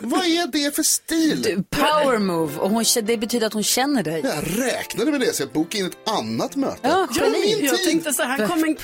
Vad 0.01 0.25
är 0.25 0.47
det 0.47 0.75
för 0.75 0.83
stil? 0.83 1.41
Du, 1.41 1.63
power 1.63 2.17
move. 2.17 2.57
Och 2.57 2.69
hon, 2.69 2.83
det 3.03 3.17
betyder 3.17 3.47
att 3.47 3.53
hon 3.53 3.63
känner 3.63 4.03
dig. 4.03 4.21
Jag 4.23 4.65
räknade 4.67 5.11
med 5.11 5.19
det 5.19 5.35
så 5.35 5.43
jag 5.43 5.49
bokade 5.51 5.77
in 5.77 5.85
ett 5.85 6.09
annat 6.09 6.55
möte. 6.55 6.79
Ja, 6.81 7.07
geni. 7.15 7.55
min 7.55 7.65
Jag 7.65 7.83
tänkte 7.83 8.13
så 8.13 8.23
här, 8.23 8.47
kom 8.47 8.63
en, 8.63 8.77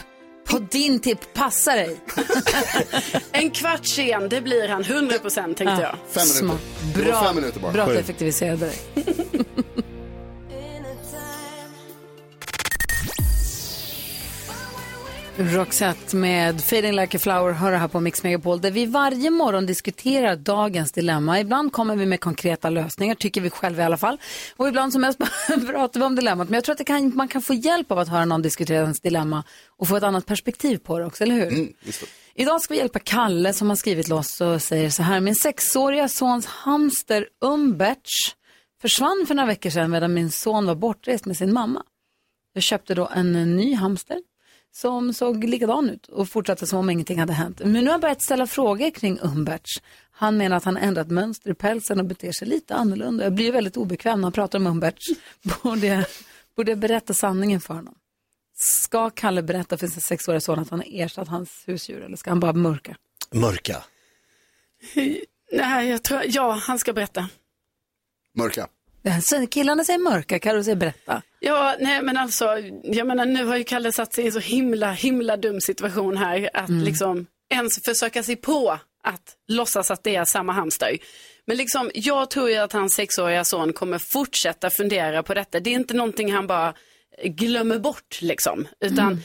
På 0.47 0.59
din 0.59 0.99
tipp, 0.99 1.33
passa 1.33 1.75
dig. 1.75 1.99
en 3.31 3.51
kvart 3.51 3.85
sen, 3.85 4.29
det 4.29 4.41
blir 4.41 4.67
han, 4.67 4.81
100 4.81 5.19
procent 5.19 5.57
tänkte 5.57 5.81
jag. 5.81 5.95
Fem 6.11 6.27
minuter. 6.27 6.39
Smart. 6.39 6.61
Det 6.95 7.01
var 7.01 7.11
Bra, 7.11 7.23
fem 7.23 7.35
minuter 7.35 7.59
bara. 7.59 7.71
bra 7.71 7.83
att 7.83 7.89
du 7.89 7.97
effektiviserade 7.97 8.65
dig. 8.65 8.79
Roxette 15.37 16.15
med 16.15 16.61
Fading 16.61 16.95
Like 16.95 17.17
a 17.17 17.19
Flower 17.19 17.51
hör 17.51 17.71
här 17.71 17.87
på 17.87 17.99
Mix 17.99 18.23
Megapol 18.23 18.61
där 18.61 18.71
vi 18.71 18.85
varje 18.85 19.29
morgon 19.29 19.65
diskuterar 19.65 20.35
dagens 20.35 20.91
dilemma. 20.91 21.39
Ibland 21.39 21.71
kommer 21.73 21.95
vi 21.95 22.05
med 22.05 22.19
konkreta 22.19 22.69
lösningar, 22.69 23.15
tycker 23.15 23.41
vi 23.41 23.49
själva 23.49 23.81
i 23.81 23.85
alla 23.85 23.97
fall. 23.97 24.17
Och 24.57 24.67
ibland 24.67 24.91
som 24.91 25.01
mest 25.01 25.19
pratar 25.67 25.99
vi 25.99 26.05
om 26.05 26.15
dilemmat. 26.15 26.49
Men 26.49 26.53
jag 26.53 26.63
tror 26.63 26.75
att 26.75 26.85
kan, 26.85 27.15
man 27.15 27.27
kan 27.27 27.41
få 27.41 27.53
hjälp 27.53 27.91
av 27.91 27.99
att 27.99 28.07
höra 28.07 28.25
någon 28.25 28.41
diskutera 28.41 28.81
ens 28.81 29.01
dilemma 29.01 29.43
och 29.77 29.87
få 29.87 29.95
ett 29.95 30.03
annat 30.03 30.25
perspektiv 30.25 30.77
på 30.77 30.99
det 30.99 31.05
också, 31.05 31.23
eller 31.23 31.35
hur? 31.35 31.47
Mm. 31.47 31.73
Idag 32.35 32.61
ska 32.61 32.73
vi 32.73 32.77
hjälpa 32.77 32.99
Kalle 32.99 33.53
som 33.53 33.69
har 33.69 33.75
skrivit 33.75 34.07
loss 34.07 34.41
och 34.41 34.61
säger 34.61 34.89
så 34.89 35.03
här. 35.03 35.19
Min 35.19 35.35
sexåriga 35.35 36.07
sons 36.07 36.45
hamster 36.45 37.27
Umberts 37.41 38.35
försvann 38.81 39.25
för 39.27 39.35
några 39.35 39.47
veckor 39.47 39.69
sedan 39.69 39.91
medan 39.91 40.13
min 40.13 40.31
son 40.31 40.65
var 40.65 40.75
bortrest 40.75 41.25
med 41.25 41.37
sin 41.37 41.53
mamma. 41.53 41.83
Jag 42.53 42.63
köpte 42.63 42.95
då 42.95 43.09
en 43.15 43.55
ny 43.55 43.75
hamster 43.75 44.19
som 44.75 45.13
såg 45.13 45.43
likadan 45.43 45.89
ut 45.89 46.07
och 46.07 46.29
fortsatte 46.29 46.67
som 46.67 46.79
om 46.79 46.89
ingenting 46.89 47.19
hade 47.19 47.33
hänt. 47.33 47.59
Men 47.59 47.73
nu 47.73 47.85
har 47.85 47.91
jag 47.91 48.01
börjat 48.01 48.23
ställa 48.23 48.47
frågor 48.47 48.89
kring 48.89 49.19
Umberts. 49.21 49.81
Han 50.11 50.37
menar 50.37 50.57
att 50.57 50.63
han 50.63 50.77
ändrat 50.77 51.11
mönster 51.11 51.51
i 51.51 51.53
pälsen 51.53 51.99
och 51.99 52.05
beter 52.05 52.31
sig 52.31 52.47
lite 52.47 52.75
annorlunda. 52.75 53.23
Jag 53.23 53.33
blir 53.33 53.51
väldigt 53.51 53.77
obekväm 53.77 54.21
när 54.21 54.25
han 54.25 54.31
pratar 54.31 54.59
om 54.59 54.67
Umberts. 54.67 55.05
Borde 55.63 55.87
jag, 55.87 56.05
borde 56.55 56.71
jag 56.71 56.77
berätta 56.77 57.13
sanningen 57.13 57.61
för 57.61 57.73
honom? 57.73 57.95
Ska 58.57 59.09
Kalle 59.09 59.43
berätta 59.43 59.77
för 59.77 59.87
sin 59.87 60.01
sexåriga 60.01 60.41
son 60.41 60.59
att 60.59 60.69
han 60.69 60.79
har 60.79 60.87
ersatt 60.91 61.27
hans 61.27 61.63
husdjur 61.65 62.01
eller 62.01 62.17
ska 62.17 62.31
han 62.31 62.39
bara 62.39 62.53
mörka? 62.53 62.97
Mörka. 63.31 63.83
Nej, 65.51 65.89
jag 65.89 66.03
tror, 66.03 66.21
ja, 66.25 66.51
han 66.51 66.79
ska 66.79 66.93
berätta. 66.93 67.29
Mörka. 68.33 68.67
Killarna 69.49 69.83
säger 69.83 69.99
mörka, 69.99 70.39
Carro 70.39 70.63
säger 70.63 70.77
berätta. 70.77 71.21
Ja, 71.47 71.75
nej 71.79 72.01
men 72.01 72.17
alltså, 72.17 72.45
jag 72.83 73.07
menar 73.07 73.25
nu 73.25 73.45
har 73.45 73.57
ju 73.57 73.63
Kalle 73.63 73.91
satt 73.91 74.13
sig 74.13 74.23
i 74.23 74.27
en 74.27 74.33
så 74.33 74.39
himla, 74.39 74.91
himla 74.91 75.37
dum 75.37 75.61
situation 75.61 76.17
här 76.17 76.49
att 76.53 76.69
liksom 76.69 77.25
ens 77.53 77.83
försöka 77.85 78.23
sig 78.23 78.35
på 78.35 78.79
att 79.03 79.35
låtsas 79.47 79.91
att 79.91 80.03
det 80.03 80.15
är 80.15 80.25
samma 80.25 80.53
hamster. 80.53 80.97
Men 81.47 81.57
liksom, 81.57 81.91
jag 81.93 82.29
tror 82.29 82.49
ju 82.49 82.55
att 82.55 82.73
hans 82.73 82.93
sexåriga 82.93 83.43
son 83.43 83.73
kommer 83.73 83.97
fortsätta 83.97 84.69
fundera 84.69 85.23
på 85.23 85.33
detta. 85.33 85.59
Det 85.59 85.69
är 85.69 85.73
inte 85.73 85.93
någonting 85.93 86.33
han 86.33 86.47
bara 86.47 86.73
glömmer 87.23 87.79
bort 87.79 88.21
liksom, 88.21 88.67
utan 88.79 89.21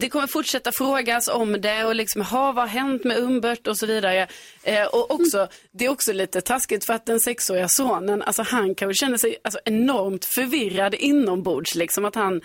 det 0.00 0.08
kommer 0.08 0.26
fortsätta 0.26 0.72
frågas 0.72 1.28
om 1.28 1.60
det 1.60 1.84
och 1.84 1.94
liksom, 1.94 2.22
ha, 2.22 2.52
vad 2.52 2.64
har 2.64 2.66
hänt 2.66 3.04
med 3.04 3.18
Umbert? 3.18 3.66
och 3.66 3.78
så 3.78 3.86
vidare. 3.86 4.28
Eh, 4.62 4.86
och 4.86 5.10
också, 5.10 5.48
det 5.72 5.84
är 5.84 5.88
också 5.88 6.12
lite 6.12 6.40
taskigt 6.40 6.84
för 6.84 6.92
att 6.92 7.06
den 7.06 7.20
sexåriga 7.20 7.68
sonen, 7.68 8.22
alltså 8.22 8.42
han 8.42 8.74
kan 8.74 8.88
ju 8.88 8.94
känna 8.94 9.18
sig 9.18 9.36
alltså, 9.44 9.60
enormt 9.64 10.24
förvirrad 10.24 10.94
inombords, 10.94 11.74
liksom 11.74 12.04
att 12.04 12.14
han 12.14 12.40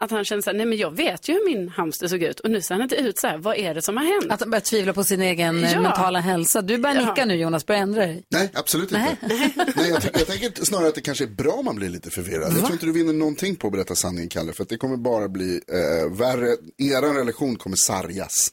att 0.00 0.10
han 0.10 0.24
känner 0.24 0.42
så 0.42 0.50
här, 0.50 0.56
nej 0.56 0.66
men 0.66 0.78
jag 0.78 0.96
vet 0.96 1.28
ju 1.28 1.32
hur 1.32 1.44
min 1.54 1.68
hamster 1.68 2.08
såg 2.08 2.22
ut 2.22 2.40
och 2.40 2.50
nu 2.50 2.62
ser 2.62 2.74
han 2.74 2.82
inte 2.82 2.96
ut 2.96 3.18
så 3.18 3.26
här, 3.26 3.38
vad 3.38 3.56
är 3.56 3.74
det 3.74 3.82
som 3.82 3.96
har 3.96 4.04
hänt? 4.04 4.32
Att 4.32 4.40
han 4.40 4.50
börjar 4.50 4.60
tvivla 4.62 4.92
på 4.92 5.04
sin 5.04 5.22
egen 5.22 5.64
eh, 5.64 5.72
Ja. 5.72 5.80
mentala 5.80 6.20
hälsa. 6.20 6.62
Du 6.62 6.78
börjar 6.78 6.96
Ja. 6.96 7.10
nicka 7.10 7.24
nu 7.24 7.34
Jonas, 7.34 7.66
börjar 7.66 7.82
ändra 7.82 8.00
dig. 8.06 8.24
Nej, 8.30 8.50
absolut 8.54 8.92
inte. 8.92 9.16
Nej, 9.76 9.88
jag, 9.88 10.02
jag 10.14 10.26
tänker 10.26 10.64
snarare 10.64 10.88
att 10.88 10.94
det 10.94 11.00
kanske 11.00 11.24
är 11.24 11.28
bra 11.28 11.52
om 11.52 11.64
man 11.64 11.76
blir 11.76 11.88
lite 11.88 12.10
förvirrad. 12.10 12.52
Jag 12.52 12.58
tror 12.58 12.72
inte 12.72 12.86
du 12.86 12.92
vinner 12.92 13.12
någonting 13.12 13.56
på 13.56 13.66
att 13.66 13.72
berätta 13.72 13.94
sanningen, 13.94 14.28
Kalle. 14.28 14.52
För 14.52 14.62
att 14.62 14.68
det 14.68 14.76
kommer 14.76 14.96
bara 14.96 15.28
bli 15.28 15.60
eh, 15.72 16.12
värre. 16.18 16.56
Er 16.78 17.14
relation 17.14 17.56
kommer 17.56 17.76
sargas. 17.76 18.48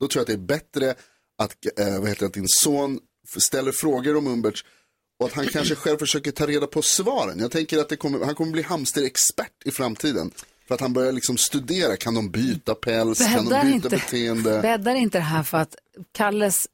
Då 0.00 0.08
tror 0.08 0.20
jag 0.20 0.22
att 0.22 0.26
det 0.26 0.32
är 0.54 0.58
bättre 0.58 0.94
att, 1.42 1.56
eh, 1.80 2.00
vad 2.00 2.08
heter 2.08 2.20
det, 2.20 2.26
att 2.26 2.32
din 2.34 2.48
son 2.48 2.98
ställer 3.38 3.72
frågor 3.72 4.16
om 4.16 4.26
Umberts 4.26 4.64
och 5.20 5.26
att 5.26 5.32
han 5.32 5.46
kanske 5.46 5.74
själv 5.74 5.98
försöker 5.98 6.30
ta 6.30 6.46
reda 6.46 6.66
på 6.66 6.82
svaren. 6.82 7.38
Jag 7.38 7.50
tänker 7.50 7.78
att 7.78 7.88
det 7.88 7.96
kommer, 7.96 8.24
han 8.24 8.34
kommer 8.34 8.52
bli 8.52 8.62
hamsterexpert 8.62 9.52
i 9.64 9.70
framtiden. 9.70 10.30
För 10.68 10.74
att 10.74 10.80
han 10.80 10.92
börjar 10.92 11.12
liksom 11.12 11.36
studera, 11.38 11.96
kan 11.96 12.14
de 12.14 12.30
byta 12.30 12.74
päls, 12.74 13.18
kan 13.18 13.44
Bäddar 13.44 13.58
de 13.64 13.66
byta 13.66 13.74
inte, 13.76 13.88
beteende? 13.88 14.60
bäddar 14.62 14.94
inte 14.94 15.18
det 15.18 15.22
här 15.22 15.42
för 15.42 15.58
att 15.58 15.76
Kalles 16.12 16.68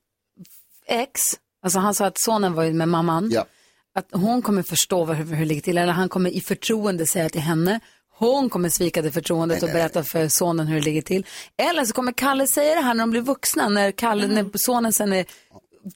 ex, 0.86 1.20
alltså 1.62 1.78
han 1.78 1.94
sa 1.94 2.06
att 2.06 2.18
sonen 2.18 2.54
var 2.54 2.70
med 2.70 2.88
mamman, 2.88 3.30
Ja. 3.32 3.46
att 3.94 4.08
hon 4.12 4.42
kommer 4.42 4.62
förstå 4.62 5.04
vad, 5.04 5.16
hur 5.16 5.36
det 5.36 5.44
ligger 5.44 5.62
till, 5.62 5.78
eller 5.78 5.92
han 5.92 6.08
kommer 6.08 6.30
i 6.30 6.40
förtroende 6.40 7.06
säga 7.06 7.28
till 7.28 7.40
henne, 7.40 7.80
hon 8.18 8.50
kommer 8.50 8.68
svika 8.68 9.02
det 9.02 9.10
förtroendet 9.12 9.62
och 9.62 9.68
berätta 9.68 10.02
för 10.04 10.28
sonen 10.28 10.66
hur 10.66 10.74
det 10.74 10.84
ligger 10.84 11.02
till. 11.02 11.26
Eller 11.56 11.84
så 11.84 11.92
kommer 11.92 12.12
Kalle 12.12 12.46
säga 12.46 12.74
det 12.74 12.80
här 12.80 12.94
när 12.94 13.02
de 13.02 13.10
blir 13.10 13.20
vuxna, 13.20 13.68
när, 13.68 13.90
Kalle, 13.92 14.26
när 14.26 14.50
sonen 14.54 14.92
sen 14.92 15.12
är 15.12 15.26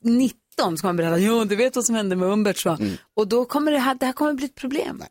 19, 0.03 0.39
så 0.57 0.63
kommer 0.63 0.77
han 0.85 0.97
berätta, 0.97 1.19
jo 1.19 1.45
du 1.45 1.57
vet 1.57 1.77
vad 1.77 1.85
som 1.87 1.95
hände 1.95 2.17
med 2.17 2.29
Umbert 2.29 2.59
så. 2.59 2.79
Och 3.17 3.29
då 3.29 3.45
kommer 3.45 3.73
det 3.73 3.79
här, 3.79 3.95
det 3.95 4.07
här 4.07 4.13
kommer 4.13 4.33
bli 4.33 4.45
ett 4.47 4.55
problem. 4.55 5.03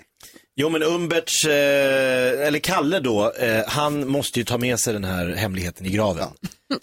Jo 0.59 0.69
men 0.69 0.83
Umberts, 0.83 1.45
eh, 1.45 2.47
eller 2.47 2.59
Kalle 2.59 2.99
då, 2.99 3.31
eh, 3.31 3.63
han 3.67 4.07
måste 4.07 4.39
ju 4.39 4.45
ta 4.45 4.57
med 4.57 4.79
sig 4.79 4.93
den 4.93 5.03
här 5.03 5.29
hemligheten 5.29 5.85
i 5.85 5.89
graven. 5.89 6.29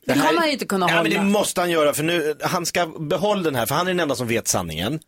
Det 0.07 0.13
kommer 0.13 0.39
han 0.39 0.47
ju 0.47 0.53
inte 0.53 0.67
kunna 0.67 0.87
Ja 0.91 1.03
men 1.03 1.11
det 1.11 1.17
hålla. 1.19 1.31
måste 1.31 1.61
han 1.61 1.71
göra 1.71 1.95
för 1.95 2.03
nu, 2.03 2.35
han 2.43 2.67
ska 2.67 2.87
behålla 2.87 3.43
den 3.43 3.55
här, 3.55 3.67
för 3.67 3.75
han 3.75 3.87
är 3.87 3.91
den 3.91 4.01
enda 4.01 4.15
som 4.15 4.29
vet 4.29 4.49
sanningen. 4.49 5.01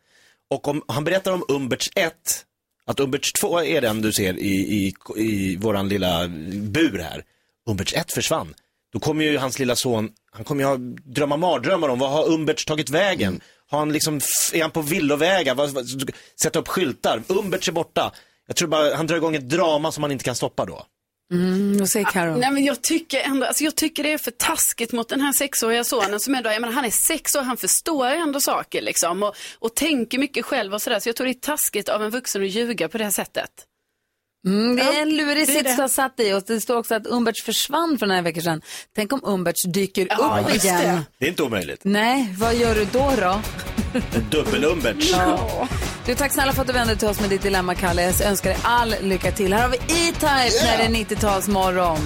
Och 0.50 0.68
om 0.68 0.82
han 0.88 1.04
berättar 1.04 1.32
om 1.32 1.44
Umberts 1.48 1.90
1, 1.94 2.12
att 2.86 3.00
Umberts 3.00 3.32
2 3.32 3.62
är 3.62 3.80
den 3.80 4.02
du 4.02 4.12
ser 4.12 4.38
i, 4.38 4.54
i, 4.56 4.94
i 5.16 5.56
våran 5.56 5.88
lilla 5.88 6.28
bur 6.52 6.98
här. 6.98 7.24
Umberts 7.70 7.94
1 7.94 8.12
försvann. 8.12 8.54
Då 8.92 8.98
kommer 8.98 9.24
ju 9.24 9.38
hans 9.38 9.58
lilla 9.58 9.76
son, 9.76 10.10
han 10.32 10.44
kommer 10.44 10.62
ju 10.64 10.68
ha 10.68 10.76
drömma 11.14 11.36
mardrömmar 11.36 11.88
om 11.88 11.98
vad 11.98 12.10
har 12.10 12.32
Umberts 12.32 12.64
tagit 12.64 12.90
vägen? 12.90 13.40
Har 13.70 13.78
han 13.78 13.92
liksom, 13.92 14.20
är 14.52 14.62
han 14.62 14.70
på 14.70 14.82
villovägar? 14.82 15.54
Vad, 15.54 15.70
vad, 15.70 15.86
sätta 16.40 16.58
upp 16.58 16.68
skyltar? 16.68 17.22
Umberts 17.28 17.68
är 17.68 17.72
borta. 17.72 18.12
Jag 18.46 18.56
tror 18.56 18.68
bara 18.68 18.96
han 18.96 19.06
drar 19.06 19.16
igång 19.16 19.34
ett 19.34 19.48
drama 19.48 19.92
som 19.92 20.00
man 20.00 20.12
inte 20.12 20.24
kan 20.24 20.34
stoppa 20.34 20.64
då. 20.64 20.86
Mm, 21.32 21.78
vad 21.78 21.88
säger 21.88 22.06
Karo? 22.06 22.36
Nej 22.36 22.50
men 22.50 22.64
jag 22.64 22.82
tycker 22.82 23.20
ändå, 23.20 23.46
alltså 23.46 23.64
jag 23.64 23.74
tycker 23.74 24.02
det 24.02 24.12
är 24.12 24.18
för 24.18 24.30
taskigt 24.30 24.92
mot 24.92 25.08
den 25.08 25.20
här 25.20 25.32
sexåriga 25.32 25.84
sonen 25.84 26.20
som 26.20 26.34
ändå, 26.34 26.50
jag 26.50 26.60
menar 26.60 26.74
han 26.74 26.84
är 26.84 26.90
sex 26.90 27.34
år, 27.34 27.42
han 27.42 27.56
förstår 27.56 28.06
ändå 28.06 28.40
saker 28.40 28.82
liksom 28.82 29.22
och, 29.22 29.36
och 29.58 29.74
tänker 29.74 30.18
mycket 30.18 30.44
själv 30.44 30.74
och 30.74 30.82
sådär. 30.82 31.00
Så 31.00 31.08
jag 31.08 31.16
tror 31.16 31.26
det 31.26 31.30
är 31.32 31.34
taskigt 31.34 31.88
av 31.88 32.02
en 32.02 32.10
vuxen 32.10 32.42
att 32.42 32.48
ljuga 32.48 32.88
på 32.88 32.98
det 32.98 33.04
här 33.04 33.10
sättet. 33.10 33.50
Mm, 34.46 34.76
det 34.76 34.82
är 34.82 35.02
en 35.02 35.16
lurig 35.16 35.46
sits 35.46 35.76
du 35.76 35.82
har 35.82 35.88
satt 35.88 36.20
i 36.20 36.32
och 36.32 36.42
det 36.46 36.60
står 36.60 36.76
också 36.76 36.94
att 36.94 37.06
Umberts 37.06 37.42
försvann 37.42 37.98
för 37.98 38.06
några 38.06 38.22
veckor 38.22 38.40
sedan. 38.40 38.62
Tänk 38.94 39.12
om 39.12 39.20
Umberts 39.24 39.62
dyker 39.66 40.06
Ja, 40.10 40.38
upp 40.48 40.64
igen. 40.64 40.80
det. 40.82 41.02
Det 41.18 41.24
är 41.24 41.28
inte 41.28 41.42
omöjligt. 41.42 41.80
Nej, 41.84 42.34
vad 42.38 42.54
gör 42.54 42.74
du 42.74 42.84
då 42.84 43.12
då? 43.20 43.40
Dubbel-Umberts. 44.30 45.14
Du, 46.06 46.14
tack 46.14 46.32
snälla 46.32 46.52
för 46.52 46.60
att 46.60 46.66
du 46.66 46.72
vände 46.72 46.96
till 46.96 47.08
oss 47.08 47.20
med 47.20 47.30
ditt 47.30 47.42
dilemma, 47.42 47.74
Kalle. 47.74 48.02
Jag 48.02 48.20
önskar 48.20 48.50
dig 48.50 48.58
all 48.62 48.94
lycka 49.02 49.32
till. 49.32 49.52
Här 49.54 49.62
har 49.62 49.68
vi 49.68 49.76
E-Type 49.76 50.64
när 50.64 50.78
det 50.78 50.84
är 50.84 50.88
90-talsmorgon. 50.88 51.98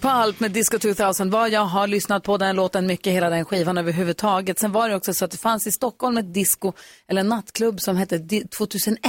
Pulp 0.00 0.40
med 0.40 0.50
Disco 0.50 0.78
2000 0.78 1.30
var 1.30 1.46
jag 1.48 1.64
har 1.64 1.86
lyssnat 1.86 2.22
på 2.22 2.36
den 2.36 2.56
låten 2.56 2.86
mycket, 2.86 3.12
hela 3.12 3.30
den 3.30 3.44
skivan 3.44 3.78
överhuvudtaget. 3.78 4.58
Sen 4.58 4.72
var 4.72 4.88
det 4.88 4.96
också 4.96 5.14
så 5.14 5.24
att 5.24 5.30
det 5.30 5.38
fanns 5.38 5.66
i 5.66 5.72
Stockholm 5.72 6.16
ett 6.18 6.34
disco, 6.34 6.72
eller 7.08 7.20
en 7.20 7.28
nattklubb 7.28 7.80
som 7.80 7.96
hette 7.96 8.18
Di- 8.18 8.48
2001, 8.48 9.00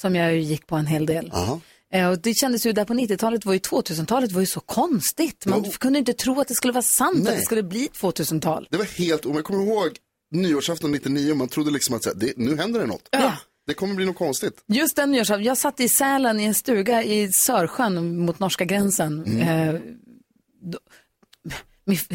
som 0.00 0.16
jag 0.16 0.36
gick 0.36 0.66
på 0.66 0.76
en 0.76 0.86
hel 0.86 1.06
del. 1.06 1.32
Eh, 1.34 1.56
Och 2.10 2.18
det 2.22 2.34
kändes 2.34 2.66
ju 2.66 2.72
där 2.72 2.84
på 2.84 2.94
90-talet, 2.94 3.44
var 3.44 3.52
ju 3.52 3.58
2000-talet 3.58 4.32
var 4.32 4.40
ju 4.40 4.46
så 4.46 4.60
konstigt. 4.60 5.46
Man 5.46 5.64
kunde 5.64 5.98
inte 5.98 6.12
tro 6.12 6.40
att 6.40 6.48
det 6.48 6.54
skulle 6.54 6.72
vara 6.72 6.82
sant 6.82 7.18
att 7.18 7.24
Nej. 7.24 7.36
det 7.36 7.42
skulle 7.42 7.62
bli 7.62 7.84
ett 7.84 7.92
2000-tal. 8.00 8.68
Det 8.70 8.76
var 8.76 8.84
helt, 8.84 9.26
om 9.26 9.34
jag 9.34 9.44
kommer 9.44 9.62
ihåg 9.64 9.90
nyårsafton 10.30 10.92
99, 10.92 11.34
man 11.34 11.48
trodde 11.48 11.70
liksom 11.70 11.94
att 11.94 12.02
det, 12.16 12.32
nu 12.36 12.56
händer 12.56 12.80
det 12.80 12.86
något. 12.86 13.08
Ja. 13.10 13.32
Det 13.66 13.74
kommer 13.74 13.94
bli 13.94 14.06
något 14.06 14.16
konstigt. 14.18 14.64
Just 14.66 14.96
den 14.96 15.10
nyårsafton, 15.12 15.44
jag 15.44 15.58
satt 15.58 15.80
i 15.80 15.88
Sälen 15.88 16.40
i 16.40 16.44
en 16.44 16.54
stuga 16.54 17.02
i 17.02 17.32
Sörsjön 17.32 18.18
mot 18.18 18.38
norska 18.38 18.64
gränsen. 18.64 19.40
Eh, 19.40 19.74
då, 20.62 20.78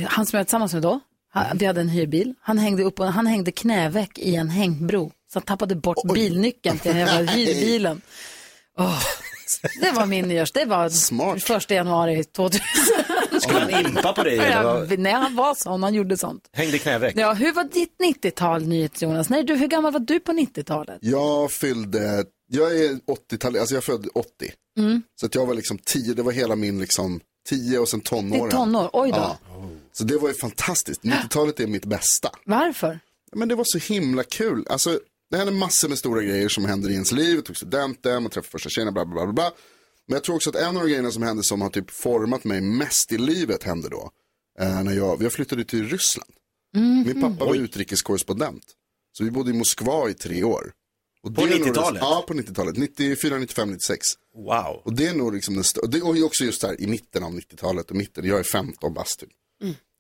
han 0.08 0.26
som 0.26 0.38
jag 0.38 0.40
var 0.40 0.44
tillsammans 0.46 0.74
med 0.74 0.82
då, 0.82 1.00
han, 1.30 1.58
vi 1.58 1.66
hade 1.66 1.82
en 1.82 1.90
hyrbil, 1.90 2.34
han 2.42 2.58
hängde, 2.58 2.84
upp, 2.84 3.00
och- 3.00 3.06
han 3.06 3.28
hängde 3.28 3.52
knäveck 3.52 4.18
i 4.20 4.36
en 4.36 4.50
hängbro. 4.50 5.12
Så 5.34 5.40
han 5.40 5.44
tappade 5.44 5.76
bort 5.76 6.14
bilnyckeln 6.14 6.80
till 6.80 6.94
hyrbilen. 7.28 8.02
Åh, 8.78 9.00
det 9.82 9.92
var 9.92 10.06
min 10.06 10.28
nyårs, 10.28 10.52
det 10.52 10.66
var 10.66 10.90
Smart. 10.90 11.44
första 11.44 11.74
januari 11.74 12.24
2000. 12.24 12.62
Skulle 13.42 13.60
han 13.60 13.86
impa 13.86 14.14
på 14.14 14.24
dig? 14.24 14.38
Eller 14.40 14.64
vad? 14.64 15.00
Nej, 15.00 15.14
han 15.14 15.36
var 15.36 15.56
sån, 15.56 15.84
han 15.84 15.94
gjorde 15.94 16.18
sånt. 16.18 16.50
Hängde 16.54 16.78
knäveck? 16.78 17.16
Ja, 17.18 17.34
hur 17.34 17.54
var 17.54 17.64
ditt 17.64 17.96
90-tal, 18.24 18.68
NyhetsJonas? 18.68 19.30
Nej, 19.30 19.44
du, 19.44 19.56
hur 19.56 19.68
gammal 19.68 19.92
var 19.94 20.00
du 20.00 20.20
på 20.20 20.32
90-talet? 20.32 20.98
Jag 21.02 21.52
fyllde, 21.52 22.26
jag 22.48 22.78
är 22.78 22.90
80-tal, 23.32 23.58
alltså 23.58 23.76
jag 23.76 23.84
födde 23.84 24.10
80. 24.14 24.52
Så 25.20 25.26
att 25.26 25.36
jag 25.36 25.46
var 25.46 25.54
liksom 25.54 25.78
10, 25.78 26.14
det 26.14 26.24
var 26.24 26.32
hela 26.32 26.56
min 26.56 26.80
liksom 26.80 27.20
10 27.50 27.80
och 27.80 27.90
sen 27.90 28.02
tonåren. 28.02 28.52
Tonår, 28.52 28.90
oj 28.94 29.12
då. 29.12 29.18
Ja. 29.18 29.38
Så 29.94 30.04
det 30.04 30.18
var 30.18 30.28
ju 30.30 30.36
fantastiskt. 30.36 31.02
90-talet 31.02 31.60
är 31.60 31.68
mitt 31.68 31.86
bästa. 31.86 32.30
Varför? 32.46 33.00
Men 33.36 33.48
det 33.48 33.56
var 33.56 33.64
så 33.68 33.94
himla 33.94 34.24
kul. 34.24 34.66
Alltså, 34.70 35.00
det 35.32 35.38
hände 35.38 35.52
massor 35.54 35.90
med 35.90 35.98
stora 35.98 36.22
grejer 36.24 36.50
som 36.50 36.66
händer 36.66 36.90
i 36.90 36.94
ens 36.94 37.12
liv. 37.12 37.36
Jag 37.36 37.46
tog 37.46 37.58
studenten, 37.58 38.24
man 38.24 38.32
träffade 38.32 38.52
första 38.52 38.70
tjejen, 38.70 38.94
bla 38.94 39.06
bla 39.06 39.24
bla 39.26 39.34
bla. 39.34 39.52
Men 40.08 40.14
jag 40.16 40.24
tror 40.24 40.36
också 40.36 40.50
att 40.50 40.56
en 40.56 40.68
av 40.78 40.84
de 40.84 40.90
grejerna 40.90 41.12
som 41.12 41.24
hände 41.24 41.44
som 41.44 41.62
har 41.62 41.70
typ 41.70 41.92
format 41.92 42.44
mig 42.44 42.62
mest 42.62 43.12
i 43.12 43.18
livet 43.18 43.64
hände 43.64 43.90
då. 43.90 44.12
Eh, 44.60 44.84
när 44.84 44.94
jag, 44.94 45.22
jag 45.22 45.34
flyttade 45.34 45.66
till 45.66 45.90
Ryssland. 45.90 46.32
Min 47.06 47.22
pappa 47.22 47.46
var 47.46 47.56
utrikeskorrespondent. 47.56 48.64
Så 49.18 49.24
vi 49.24 49.32
bodde 49.32 49.50
i 49.52 49.54
Moskva 49.54 50.10
i 50.10 50.14
tre 50.14 50.44
år. 50.44 50.72
Och 51.24 51.36
På 51.36 51.46
det 51.46 51.54
är 51.54 51.60
nog- 51.60 51.68
90-talet? 51.68 52.02
Ja, 52.02 52.26
på 52.28 52.34
90-talet. 52.34 52.78
94, 52.78 53.38
95, 53.38 53.70
96. 53.72 54.00
Wow. 54.36 54.82
Och 54.86 54.94
det 54.94 55.08
är 55.08 55.14
nog 55.14 55.34
liksom 55.34 55.54
den 55.56 55.64
och 55.84 55.90
det 55.90 56.02
och 56.02 56.18
också 56.18 56.44
just 56.44 56.62
där 56.62 56.82
i 56.82 56.88
mitten 56.88 57.24
av 57.24 57.32
90-talet 57.32 57.90
och 57.90 57.96
mitten, 57.96 58.26
jag 58.26 58.40
är 58.40 58.44
15 58.44 58.94
bast 58.94 59.20
typ. 59.20 59.30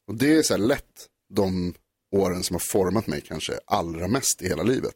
Och 0.07 0.15
det 0.15 0.33
är 0.37 0.41
så 0.43 0.53
här 0.53 0.61
lätt 0.61 1.07
de 1.33 1.73
åren 2.15 2.43
som 2.43 2.53
har 2.53 2.61
format 2.71 3.07
mig 3.07 3.21
kanske 3.21 3.59
allra 3.67 4.07
mest 4.07 4.41
i 4.41 4.47
hela 4.47 4.63
livet. 4.63 4.95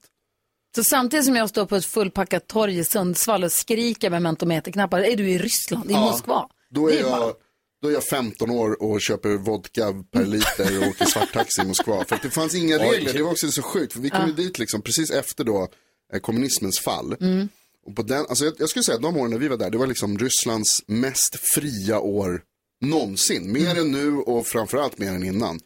Så 0.75 0.84
samtidigt 0.84 1.25
som 1.25 1.36
jag 1.36 1.49
står 1.49 1.65
på 1.65 1.75
ett 1.75 1.86
fullpackat 1.86 2.47
torg 2.47 2.77
i 2.77 2.84
Sundsvall 2.84 3.43
och 3.43 3.51
skriker 3.51 4.10
med 4.10 4.21
mentometerknappar 4.21 4.99
är 4.99 5.15
du 5.15 5.29
i 5.29 5.38
Ryssland, 5.38 5.91
i 5.91 5.93
Moskva. 5.93 6.49
Då 6.69 6.91
är, 6.91 6.99
jag, 6.99 7.34
då 7.81 7.88
är 7.88 7.93
jag 7.93 8.03
15 8.03 8.49
år 8.49 8.84
och 8.84 9.01
köper 9.01 9.29
vodka 9.29 10.03
per 10.12 10.25
liter 10.25 10.81
och 10.81 10.88
åker 10.88 11.05
svarttaxi 11.05 11.62
i 11.62 11.65
Moskva. 11.65 12.05
För 12.05 12.15
att 12.15 12.21
det 12.21 12.29
fanns 12.29 12.55
inga 12.55 12.77
regler, 12.77 13.13
det 13.13 13.23
var 13.23 13.31
också 13.31 13.51
så 13.51 13.62
sjukt. 13.62 13.93
För 13.93 13.99
vi 13.99 14.10
kom 14.10 14.27
ju 14.27 14.34
dit 14.34 14.60
liksom 14.60 14.81
precis 14.81 15.12
efter 15.12 15.43
då 15.43 15.67
eh, 16.13 16.19
kommunismens 16.19 16.79
fall. 16.79 17.15
Mm. 17.21 17.49
Och 17.86 17.95
på 17.95 18.03
den, 18.03 18.25
alltså 18.29 18.45
jag, 18.45 18.53
jag 18.57 18.69
skulle 18.69 18.84
säga 18.84 18.95
att 18.95 19.01
de 19.01 19.17
åren 19.17 19.31
när 19.31 19.38
vi 19.38 19.47
var 19.47 19.57
där, 19.57 19.69
det 19.69 19.77
var 19.77 19.88
liksom 19.88 20.17
Rysslands 20.17 20.84
mest 20.88 21.39
fria 21.55 21.99
år 21.99 22.41
någonsin. 22.81 23.51
Mer 23.51 23.79
än 23.79 23.91
nu 23.91 24.17
och 24.17 24.47
framförallt 24.47 24.97
mer 24.97 25.12
än 25.12 25.23
innan. 25.23 25.60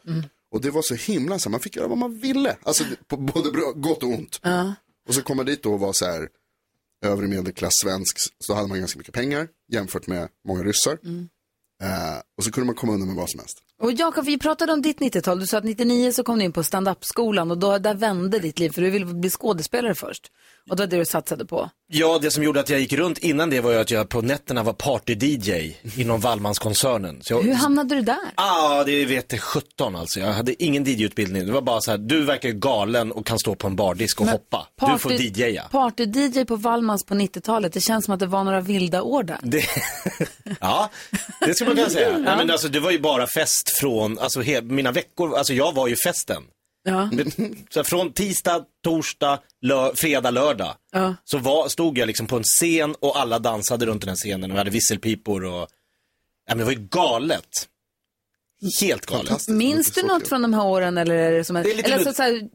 Och 0.51 0.61
det 0.61 0.71
var 0.71 0.81
så 0.81 0.95
himla 0.95 1.39
så 1.39 1.49
man 1.49 1.59
fick 1.59 1.75
göra 1.75 1.87
vad 1.87 1.97
man 1.97 2.19
ville. 2.19 2.57
Alltså 2.63 2.83
på 3.07 3.17
både 3.17 3.51
bra, 3.51 3.71
gott 3.75 4.03
och 4.03 4.09
ont. 4.09 4.39
Och 5.07 5.15
så 5.15 5.21
kom 5.21 5.37
man 5.37 5.45
dit 5.45 5.63
då 5.63 5.73
och 5.73 5.79
var 5.79 5.93
så 5.93 6.05
här 6.05 6.29
övre 7.05 7.27
medelklass 7.27 7.73
svensk. 7.83 8.17
Så 8.39 8.53
hade 8.53 8.67
man 8.67 8.79
ganska 8.79 8.97
mycket 8.97 9.13
pengar 9.13 9.47
jämfört 9.71 10.07
med 10.07 10.29
många 10.47 10.63
ryssar. 10.63 10.99
Eh, 11.81 12.19
och 12.37 12.43
så 12.43 12.51
kunde 12.51 12.65
man 12.65 12.75
komma 12.75 12.93
undan 12.93 13.07
med 13.07 13.17
vad 13.17 13.29
som 13.29 13.39
helst. 13.39 13.57
Och 13.81 13.91
Jakob, 13.91 14.25
vi 14.25 14.38
pratade 14.38 14.73
om 14.73 14.81
ditt 14.81 14.99
90-tal. 14.99 15.39
Du 15.39 15.47
sa 15.47 15.57
att 15.57 15.63
99 15.63 16.11
så 16.11 16.23
kom 16.23 16.39
du 16.39 16.45
in 16.45 16.51
på 16.51 16.63
stand-up-skolan 16.63 17.51
och 17.51 17.57
då, 17.57 17.77
där 17.77 17.93
vände 17.93 18.39
ditt 18.39 18.59
liv 18.59 18.69
för 18.69 18.81
du 18.81 18.89
ville 18.89 19.05
bli 19.05 19.29
skådespelare 19.29 19.95
först. 19.95 20.31
Och 20.69 20.75
det 20.75 20.83
var 20.83 20.88
det 20.88 20.97
du 20.97 21.05
satsade 21.05 21.45
på. 21.45 21.69
Ja, 21.88 22.19
det 22.21 22.31
som 22.31 22.43
gjorde 22.43 22.59
att 22.59 22.69
jag 22.69 22.79
gick 22.79 22.93
runt 22.93 23.17
innan 23.17 23.49
det 23.49 23.61
var 23.61 23.71
ju 23.71 23.77
att 23.77 23.91
jag 23.91 24.09
på 24.09 24.21
nätterna 24.21 24.63
var 24.63 24.73
party-DJ 24.73 25.73
inom 25.95 26.19
Wallmanskoncernen. 26.19 27.21
Jag, 27.25 27.41
Hur 27.43 27.53
hamnade 27.53 27.95
du 27.95 28.01
där? 28.01 28.17
Ah, 28.35 28.83
det 28.83 29.05
vet 29.05 29.31
jag 29.31 29.41
17 29.41 29.95
alltså. 29.95 30.19
Jag 30.19 30.33
hade 30.33 30.63
ingen 30.63 30.83
DJ-utbildning. 30.83 31.45
Det 31.45 31.51
var 31.51 31.61
bara 31.61 31.81
så 31.81 31.91
här, 31.91 31.97
du 31.97 32.23
verkar 32.23 32.49
galen 32.49 33.11
och 33.11 33.25
kan 33.25 33.39
stå 33.39 33.55
på 33.55 33.67
en 33.67 33.75
bardisk 33.75 34.21
och 34.21 34.27
hoppa. 34.27 34.67
Du 34.81 34.97
får 34.99 35.11
DJa. 35.13 35.63
Party-DJ 35.71 36.45
på 36.45 36.55
Wallmans 36.55 37.05
på 37.05 37.13
90-talet. 37.13 37.73
Det 37.73 37.81
känns 37.81 38.05
som 38.05 38.13
att 38.13 38.19
det 38.19 38.27
var 38.27 38.43
några 38.43 38.61
vilda 38.61 39.01
år 39.01 39.23
där. 39.23 39.39
Det, 39.41 39.63
ja, 40.59 40.89
det 41.39 41.53
skulle 41.53 41.69
man 41.69 41.77
kunna 41.77 41.89
säga. 41.89 42.09
Nej, 42.17 42.38
men 42.38 42.51
alltså, 42.51 42.67
det 42.67 42.79
var 42.79 42.91
ju 42.91 42.99
bara 42.99 43.27
fest 43.27 43.64
från, 43.80 44.19
alltså 44.19 44.41
he, 44.41 44.62
mina 44.62 44.91
veckor, 44.91 45.36
alltså 45.36 45.54
jag 45.54 45.73
var 45.73 45.88
ju 45.88 45.95
festen. 45.95 46.43
Ja. 46.84 47.10
Så 47.69 47.84
från 47.84 48.13
tisdag, 48.13 48.65
torsdag, 48.84 49.39
lö, 49.62 49.91
fredag, 49.95 50.32
lördag. 50.32 50.75
Ja. 50.91 51.15
Så 51.23 51.38
var, 51.38 51.67
stod 51.67 51.97
jag 51.97 52.08
liksom 52.08 52.28
på 52.28 52.38
en 52.38 52.43
scen 52.43 52.95
och 52.99 53.19
alla 53.19 53.39
dansade 53.39 53.86
runt 53.86 54.01
den 54.01 54.10
här 54.10 54.15
scenen 54.15 54.51
och 54.51 54.58
hade 54.58 54.69
visselpipor 54.69 55.43
och, 55.45 55.67
ja 56.47 56.56
men 56.56 56.58
det 56.58 56.63
var 56.63 56.71
ju 56.71 56.88
galet. 56.91 57.67
Helt 58.82 59.06
galet. 59.06 59.47
Minns 59.47 59.91
du 59.91 60.04
något 60.04 60.21
kul. 60.21 60.30
från 60.30 60.41
de 60.41 60.54
här 60.54 60.65
åren 60.65 60.97
eller 60.97 61.15
är 61.15 61.32
det 61.32 61.43
som 61.43 61.56
en... 61.56 61.63
Det 61.63 61.71
är 61.71 61.75
lite 61.75 61.93
eller 61.93 62.04
så, 62.04 62.13
så 62.13 62.23
här, 62.23 62.49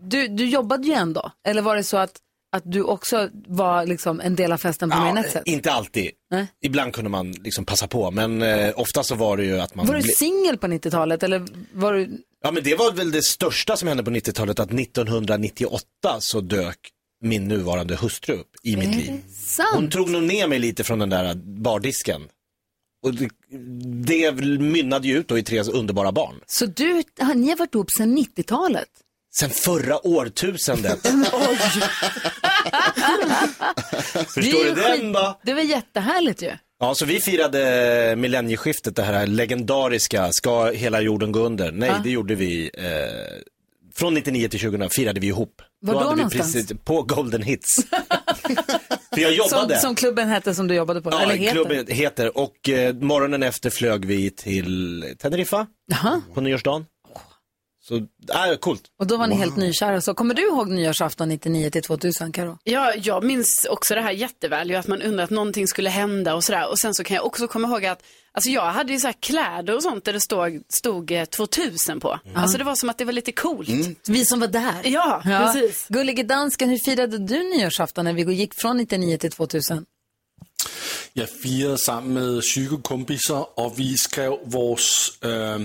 du, 0.00 0.28
du 0.28 0.46
jobbade 0.46 0.86
ju 0.86 0.92
ändå. 0.92 1.32
Eller 1.44 1.62
var 1.62 1.76
det 1.76 1.84
så 1.84 1.96
att, 1.96 2.12
att 2.52 2.62
du 2.66 2.82
också 2.82 3.28
var 3.46 3.86
liksom 3.86 4.20
en 4.20 4.36
del 4.36 4.52
av 4.52 4.58
festen 4.58 4.90
på 4.90 4.96
mer 5.00 5.10
än 5.10 5.16
ett 5.18 5.30
sätt? 5.32 5.42
inte 5.46 5.72
alltid. 5.72 6.10
Nej. 6.30 6.46
Ibland 6.62 6.92
kunde 6.94 7.10
man 7.10 7.32
liksom 7.32 7.64
passa 7.64 7.86
på, 7.88 8.10
men 8.10 8.42
eh, 8.42 8.72
ofta 8.76 9.02
så 9.02 9.14
var 9.14 9.36
det 9.36 9.44
ju 9.44 9.60
att 9.60 9.74
man... 9.74 9.86
Var 9.86 9.94
du 9.94 10.00
ble- 10.00 10.14
singel 10.14 10.58
på 10.58 10.66
90-talet 10.66 11.22
eller 11.22 11.46
var 11.72 11.92
du... 11.92 12.24
Ja 12.42 12.50
men 12.50 12.62
det 12.62 12.74
var 12.74 12.92
väl 12.92 13.10
det 13.10 13.22
största 13.22 13.76
som 13.76 13.88
hände 13.88 14.04
på 14.04 14.10
90-talet, 14.10 14.60
att 14.60 14.72
1998 14.72 15.86
så 16.18 16.40
dök 16.40 16.78
min 17.22 17.48
nuvarande 17.48 17.96
hustru 17.96 18.34
upp 18.34 18.50
i 18.62 18.76
mitt 18.76 18.96
liv. 18.96 19.22
Sant? 19.34 19.68
Hon 19.74 19.90
tog 19.90 20.10
nog 20.10 20.22
ner 20.22 20.46
mig 20.46 20.58
lite 20.58 20.84
från 20.84 20.98
den 20.98 21.10
där 21.10 21.34
bardisken. 21.34 22.22
Och 23.02 23.14
det, 23.14 23.28
det 24.06 24.32
mynnade 24.60 25.08
ju 25.08 25.18
ut 25.18 25.28
då 25.28 25.38
i 25.38 25.42
tre 25.42 25.62
underbara 25.62 26.12
barn. 26.12 26.34
Så 26.46 26.66
du, 26.66 27.02
ni 27.34 27.48
har 27.48 27.56
varit 27.56 27.74
ihop 27.74 27.90
sedan 27.98 28.18
90-talet? 28.18 28.88
Sen 29.34 29.50
förra 29.50 30.06
årtusendet. 30.06 30.98
Förstår 34.34 34.64
du 34.64 34.74
den 34.74 35.12
då? 35.12 35.40
Det 35.42 35.54
var 35.54 35.60
jättehärligt 35.62 36.42
ju. 36.42 36.50
Ja, 36.80 36.94
så 36.94 37.04
vi 37.06 37.20
firade 37.20 38.14
millennieskiftet, 38.18 38.96
det 38.96 39.02
här 39.02 39.26
legendariska, 39.26 40.28
ska 40.32 40.70
hela 40.70 41.00
jorden 41.00 41.32
gå 41.32 41.40
under? 41.40 41.72
Nej, 41.72 41.88
Ja. 41.88 42.00
det 42.04 42.10
gjorde 42.10 42.34
vi. 42.34 42.70
Eh, 42.74 42.84
från 43.94 44.14
99 44.14 44.48
till 44.48 44.60
2000 44.60 44.90
firade 44.90 45.20
vi 45.20 45.26
ihop. 45.26 45.62
Var 45.82 45.94
då 45.94 46.00
vi 46.00 46.04
någonstans? 46.16 46.52
precis- 46.52 46.78
på 46.84 47.02
Golden 47.02 47.42
Hits. 47.42 47.76
För 49.14 49.20
jag 49.20 49.32
Som, 49.48 49.58
jobbade. 49.58 49.78
som 49.80 49.94
klubben 49.94 50.28
hette 50.28 50.54
som 50.54 50.66
du 50.68 50.74
jobbade 50.74 51.02
på? 51.02 51.10
ja, 51.10 51.20
eller 51.22 51.34
heter? 51.34 51.52
klubben 51.52 51.86
heter. 51.88 52.38
Och 52.38 52.68
eh, 52.68 52.94
morgonen 52.94 53.42
efter 53.42 53.70
flög 53.70 54.04
vi 54.04 54.30
till 54.30 55.04
Teneriffa 55.18 55.66
Jaha. 55.86 56.22
på 56.34 56.40
nyårsdagen. 56.40 56.84
Så, 57.90 57.96
äh, 57.96 58.56
coolt. 58.60 58.82
Och 58.98 59.06
då 59.06 59.16
var 59.16 59.26
ni 59.26 59.34
helt 59.34 59.56
nykära. 59.56 60.00
Så 60.00 60.14
kommer 60.14 60.34
du 60.34 60.42
ihåg 60.42 60.68
nyårsafton 60.68 61.28
99 61.28 61.70
till 61.70 61.82
2000, 61.82 62.32
Karo? 62.32 62.58
Ja, 62.64 62.94
jag 62.96 63.24
minns 63.24 63.64
också 63.64 63.94
det 63.94 64.00
här 64.00 64.10
jätteväl, 64.12 64.70
ju 64.70 64.76
att 64.76 64.86
man 64.86 65.02
undrar 65.02 65.24
att 65.24 65.30
någonting 65.30 65.66
skulle 65.66 65.90
hända 65.90 66.34
och 66.34 66.44
sådär. 66.44 66.68
Och 66.70 66.78
sen 66.78 66.94
så 66.94 67.04
kan 67.04 67.14
jag 67.14 67.26
också 67.26 67.48
komma 67.48 67.68
ihåg 67.68 67.86
att, 67.86 68.02
alltså 68.32 68.50
jag 68.50 68.62
hade 68.72 68.92
ju 68.92 69.00
så 69.00 69.06
här 69.06 69.14
kläder 69.20 69.74
och 69.74 69.82
sånt 69.82 70.04
där 70.04 70.12
det 70.12 70.20
stod, 70.20 70.62
stod 70.68 71.10
eh, 71.10 71.24
2000 71.24 72.00
på. 72.00 72.18
Alltså 72.34 72.58
det 72.58 72.64
var 72.64 72.74
som 72.74 72.90
att 72.90 72.98
det 72.98 73.04
var 73.04 73.12
lite 73.12 73.32
coolt. 73.32 73.68
Vi 74.06 74.24
som 74.24 74.40
var 74.40 74.48
där. 74.48 74.80
Ja, 74.84 75.22
precis. 75.24 75.86
Gullige 75.88 76.22
dansken, 76.22 76.68
hur 76.68 76.78
firade 76.84 77.18
du 77.18 77.42
nyårsafton 77.42 78.04
när 78.04 78.12
vi 78.12 78.32
gick 78.34 78.54
från 78.54 78.76
99 78.76 79.18
till 79.18 79.30
2000? 79.30 79.86
Jeg 81.14 81.28
firede 81.42 81.78
sammen 81.78 82.14
med 82.14 82.42
20 82.42 82.82
kompiser, 82.82 83.58
og 83.58 83.78
vi 83.78 83.96
skrev 83.96 84.38
vores 84.46 85.18
øh, 85.22 85.60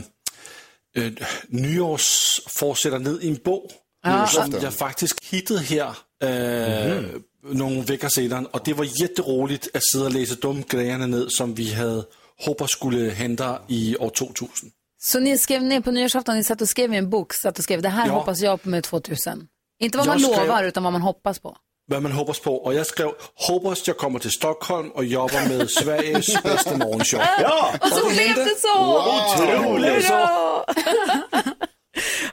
øh, 0.95 1.11
nyårsforsætter 1.49 2.99
ned 2.99 3.21
i 3.21 3.27
en 3.27 3.37
bog, 3.37 3.71
Ja. 4.05 4.25
som 4.33 4.53
jeg 4.61 4.73
faktisk 4.73 5.31
hittede 5.31 5.59
her 5.59 6.05
øh, 6.23 7.03
nogle 7.43 7.83
veckor 7.87 8.07
sedan. 8.07 8.47
Og 8.53 8.65
det 8.65 8.77
var 8.77 8.87
jätteroligt 9.01 9.69
at 9.73 9.81
sidde 9.93 10.05
og 10.05 10.11
læse 10.11 10.35
de 10.35 10.63
grejerne 10.63 11.07
ned, 11.07 11.29
som 11.37 11.57
vi 11.57 11.65
havde 11.65 12.07
håber 12.45 12.65
skulle 12.65 13.11
hente 13.11 13.43
i 13.67 13.95
år 13.99 14.09
2000. 14.09 14.71
Så 15.01 15.19
ni 15.19 15.37
skrev 15.37 15.61
ner 15.61 15.79
på 15.79 15.91
nyårsafton, 15.91 16.35
ni 16.35 16.43
satt 16.43 16.61
och 16.61 16.69
skrev 16.69 16.93
i 16.93 16.97
en 16.97 17.09
bok, 17.09 17.33
satt 17.33 17.57
och 17.57 17.63
skrev 17.63 17.81
det 17.81 17.89
här 17.89 18.07
Ja. 18.07 18.13
hoppas 18.13 18.41
jag 18.41 18.61
på 18.61 18.69
med 18.69 18.83
2000. 18.83 19.47
Inte 19.81 19.97
vad 19.97 20.07
Jag 20.07 20.11
man 20.11 20.19
skrev- 20.19 20.47
lovar 20.47 20.63
utan 20.63 20.83
vad 20.83 20.93
man 20.93 21.01
hoppas 21.01 21.39
på. 21.39 21.57
Hvad 21.87 22.01
man 22.01 22.11
hoppas 22.11 22.39
på. 22.39 22.57
Og 22.57 22.75
jeg 22.75 22.85
skrev, 22.85 23.13
hoppas 23.47 23.87
jeg 23.87 23.97
kommer 23.97 24.19
til 24.19 24.31
Stockholm 24.31 24.91
og 24.95 25.05
jobber 25.05 25.47
med 25.49 25.67
Sveriges 25.81 26.29
bedste 26.43 26.77
morgenshow. 26.77 27.21
Ja! 27.39 27.77
Och 27.81 27.89
så 27.89 28.05
blev 28.09 28.45
det 28.45 28.55
så! 28.65 28.77
Otroligt! 29.15 30.05
Hurra! 30.09 30.63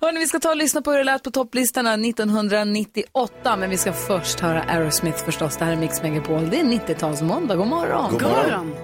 Hörrni, 0.01 0.19
vi 0.21 0.27
ska 0.27 0.39
ta 0.39 0.51
och 0.51 0.57
lyssna 0.57 0.83
på 0.83 0.91
hur 0.91 0.99
det 0.99 1.05
lät 1.05 1.23
på 1.23 1.31
topplistorna 1.31 1.95
1998, 1.95 3.57
men 3.57 3.71
vi 3.71 3.77
ska 3.77 3.93
först 3.93 4.41
höra 4.41 4.63
Aerosmith 4.63 5.25
förstås. 5.25 5.57
Det 5.57 5.65
här 5.65 5.73
är 5.73 5.77
Mix 5.77 6.03
Megapol. 6.03 6.51
Det 6.51 6.61
är 6.61 6.65
90-talsmåndag. 6.65 7.57
God 7.57 7.67
morgon! 7.67 8.11
God 8.11 8.23
God 8.23 8.31
morgon. 8.31 8.75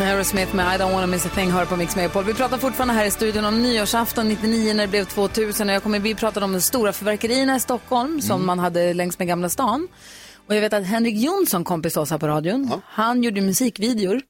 Aerosmith 0.00 0.54
med 0.54 0.74
I 0.74 0.78
don't 0.78 0.92
wanna 0.92 1.06
miss 1.06 1.26
a 1.26 1.28
thing 1.34 1.50
hör 1.50 1.66
på 1.66 1.76
Mix 1.76 1.96
Megapol. 1.96 2.24
Vi 2.24 2.34
pratar 2.34 2.58
fortfarande 2.58 2.94
här 2.94 3.06
i 3.06 3.10
studion 3.10 3.44
om 3.44 3.62
nyårsafton 3.62 4.28
99 4.28 4.74
när 4.74 4.82
det 4.82 4.90
blev 4.90 5.04
2000. 5.04 5.68
Och 5.68 5.74
jag 5.74 5.82
kommer, 5.82 5.98
vi 5.98 6.14
pratade 6.14 6.44
om 6.44 6.52
de 6.52 6.60
stora 6.60 6.92
förverkerierna 6.92 7.56
i 7.56 7.60
Stockholm 7.60 8.20
som 8.20 8.46
man 8.46 8.58
hade 8.58 8.94
längs 8.94 9.18
med 9.18 9.28
Gamla 9.28 9.48
stan. 9.48 9.88
Och 10.46 10.54
jag 10.54 10.60
vet 10.60 10.72
att 10.72 10.86
Henrik 10.86 11.14
Jonsson, 11.14 11.64
kompis 11.64 11.96
oss 11.96 12.10
här 12.10 12.18
på 12.18 12.28
radion, 12.28 12.80
han 12.84 13.22
gjorde 13.22 13.40
musikvideor. 13.40 14.20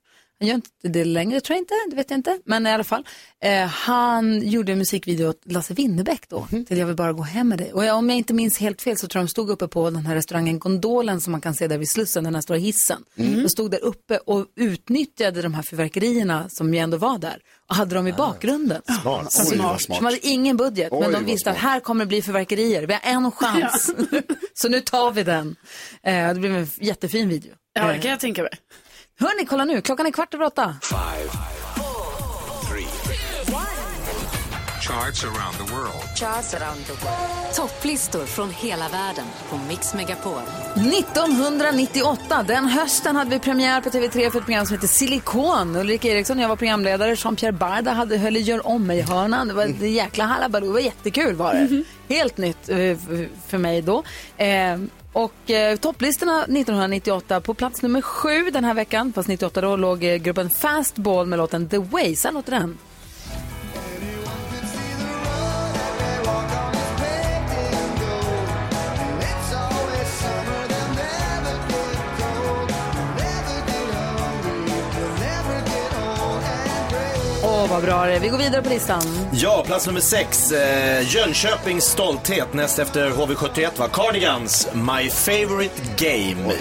Han 0.41 0.49
gör 0.49 0.55
inte 0.55 0.69
det 0.83 1.05
längre 1.05 1.41
tror 1.41 1.55
jag 1.55 1.63
inte, 1.63 1.75
det 1.91 1.97
vet 1.97 2.11
jag 2.11 2.19
inte. 2.19 2.39
Men 2.45 2.67
i 2.67 2.71
alla 2.71 2.85
fall. 2.85 3.07
Eh, 3.43 3.67
han 3.67 4.49
gjorde 4.49 4.73
en 4.73 4.79
musikvideo 4.79 5.29
åt 5.29 5.43
Lasse 5.45 5.75
Winnerbäck 5.75 6.29
då, 6.29 6.47
till 6.69 6.79
Jag 6.79 6.87
vill 6.87 6.97
bara 6.97 7.13
gå 7.13 7.23
hem 7.23 7.49
med 7.49 7.59
dig. 7.59 7.73
Och 7.73 7.85
jag, 7.85 7.97
om 7.97 8.09
jag 8.09 8.19
inte 8.19 8.35
minns 8.35 8.59
helt 8.59 8.83
fel 8.83 8.99
så 8.99 9.07
tror 9.07 9.21
jag 9.21 9.27
de 9.27 9.31
stod 9.31 9.51
uppe 9.51 9.69
på 9.69 9.91
den 9.91 10.07
här 10.07 10.15
restaurangen 10.15 10.59
Gondolen 10.59 11.21
som 11.21 11.33
man 11.33 11.41
kan 11.41 11.55
se 11.55 11.69
där 11.69 11.79
vid 11.79 11.91
Slussen, 11.91 12.25
den 12.25 12.35
här 12.35 12.43
stora 12.43 12.59
hissen. 12.59 13.05
De 13.15 13.49
stod 13.49 13.71
där 13.71 13.85
uppe 13.85 14.19
och 14.19 14.47
utnyttjade 14.57 15.43
de 15.43 15.55
här 15.55 15.63
fyrverkerierna 15.63 16.49
som 16.49 16.75
ju 16.75 16.81
ändå 16.81 16.97
var 16.97 17.19
där 17.19 17.39
och 17.69 17.77
hade 17.77 17.95
dem 17.95 18.07
i 18.07 18.13
bakgrunden. 18.13 18.83
Smart. 19.03 19.37
Oj, 19.53 19.81
smart. 19.81 19.99
De 19.99 20.05
hade 20.05 20.27
ingen 20.27 20.57
budget, 20.57 20.93
men 20.93 21.01
Oj, 21.01 21.07
de 21.07 21.13
vad 21.13 21.25
visste 21.25 21.51
att 21.51 21.57
här 21.57 21.81
kommer 21.81 22.05
det 22.05 22.09
bli 22.09 22.23
fyrverkerier. 22.23 22.87
Vi 22.87 22.93
har 22.93 23.01
en 23.03 23.31
chans. 23.31 23.91
så 24.55 24.69
nu 24.69 24.81
tar 24.81 25.13
vi 25.13 25.23
den. 25.23 25.57
Eh, 26.03 26.29
det 26.29 26.41
blev 26.41 26.57
en 26.57 26.69
jättefin 26.81 27.29
video. 27.29 27.53
Ja, 27.73 27.87
det 27.87 27.99
kan 27.99 28.11
jag 28.11 28.21
tänka 28.21 28.43
mig. 28.43 28.51
Hörni, 29.21 29.47
kolla 29.47 29.65
nu. 29.65 29.81
Klockan 29.81 30.07
är 30.07 30.11
kvart 30.11 30.35
över 30.35 30.45
åtta. 30.45 30.75
Charts 36.15 36.55
around 36.55 36.87
the 36.87 36.93
world. 36.93 37.55
Topplistor 37.55 38.27
från 38.27 38.51
hela 38.51 38.89
världen 38.89 39.25
på 39.51 39.57
Mix 39.69 39.95
Megapol. 39.95 40.43
1998, 40.75 42.45
den 42.49 42.65
hösten 42.65 43.17
hade 43.17 43.31
vi 43.31 43.39
premiär 43.39 43.81
på 43.81 43.91
TV3 43.91 44.31
för 44.31 44.39
ett 44.39 44.45
program 44.45 44.67
som 44.67 44.75
heter 44.75 44.89
Silikon. 44.89 45.77
Ulrika 45.77 46.09
Eriksson 46.09 46.37
och 46.37 46.43
jag 46.45 46.49
var 46.49 46.57
programledare. 46.57 47.15
Jean-Pierre 47.15 47.53
Barda 47.53 47.93
hade, 47.93 48.17
höll 48.19 48.37
i 48.37 48.41
Gör 48.41 48.67
om 48.67 48.87
mig-hörnan. 48.87 49.49
Det 49.49 49.55
var 49.55 49.65
ett 49.65 49.81
jäkla 49.81 50.25
halabaloo. 50.25 50.67
Det 50.67 50.73
var 50.73 50.81
jättekul 50.81 51.35
var 51.35 51.55
det. 51.55 51.85
Helt 52.15 52.37
nytt 52.37 52.69
eh, 52.69 52.77
för 53.49 53.59
mig 53.59 53.83
då. 53.83 54.03
Och 55.13 55.51
eh, 55.51 55.77
topplistorna 55.77 56.43
1998 56.43 57.41
på 57.41 57.55
plats 57.55 57.83
nummer 57.83 58.03
sju 58.03 58.51
den 58.51 58.65
här 58.65 58.75
veckan. 58.75 59.13
Fast 59.13 59.29
98 59.29 59.61
då 59.61 59.77
låg 59.77 60.05
eh, 60.05 60.17
gruppen 60.17 60.51
Fastball 60.51 61.27
med 61.27 61.37
låten 61.37 61.69
The 61.69 61.79
Way. 61.79 62.17
Så 62.17 62.29
här 62.29 62.33
låter 62.33 62.51
den. 62.51 62.79
Bra 77.81 78.07
är. 78.07 78.21
Vi 78.21 78.29
går 78.29 78.39
vidare 78.39 78.63
på 78.63 78.69
listan. 78.69 79.03
Ja, 79.33 79.63
plats 79.67 79.87
nummer 79.87 80.01
sex. 80.01 80.53
Eh, 80.53 81.15
Jönköpings 81.15 81.85
stolthet 81.85 82.55
näst 82.55 82.79
efter 82.79 83.11
HV71 83.11 83.69
var 83.77 83.89
Cardigans 83.89 84.69
My 84.75 85.11
Favorite 85.11 85.83
Game. 85.97 86.53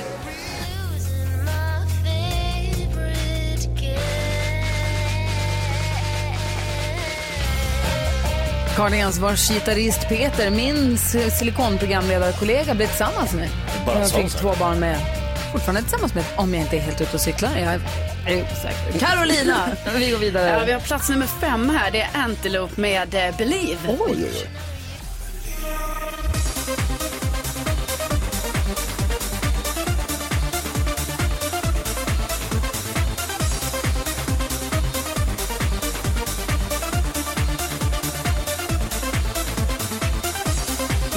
Cardigans 8.76 9.18
vars 9.18 9.50
gitarrist 9.50 10.08
Peter, 10.10 10.50
min 10.50 10.98
silikonprogramledarkollega, 11.32 12.76
blev 12.76 12.88
tillsammans 12.88 13.34
med. 13.34 13.50
Bara 13.86 14.00
Jag 14.00 14.12
fick 14.12 14.32
två 14.32 14.54
barn 14.60 14.80
med. 14.80 15.19
Fortfarande 15.52 15.82
tillsammans 15.82 16.14
med, 16.14 16.24
om 16.36 16.54
jag 16.54 16.64
inte 16.64 16.78
är 16.78 16.82
helt 16.82 17.02
ute 17.02 17.14
och 17.14 17.22
cyklar. 17.22 17.52
Jag 17.58 17.74
är, 17.74 18.44
osäker. 18.44 19.00
Carolina, 19.00 19.56
vi 19.96 20.12
går 20.12 20.18
vidare. 20.18 20.50
Ja, 20.50 20.64
vi 20.66 20.72
har 20.72 20.80
plats 20.80 21.10
nummer 21.10 21.26
fem 21.26 21.70
här. 21.70 21.92
Det 21.92 22.02
är 22.02 22.10
Antelope 22.14 22.82
med 22.82 23.16
eh, 23.16 23.38
Believe. 23.38 23.80
Oj, 23.88 23.98
oj, 24.08 24.24
oj. 24.24 24.48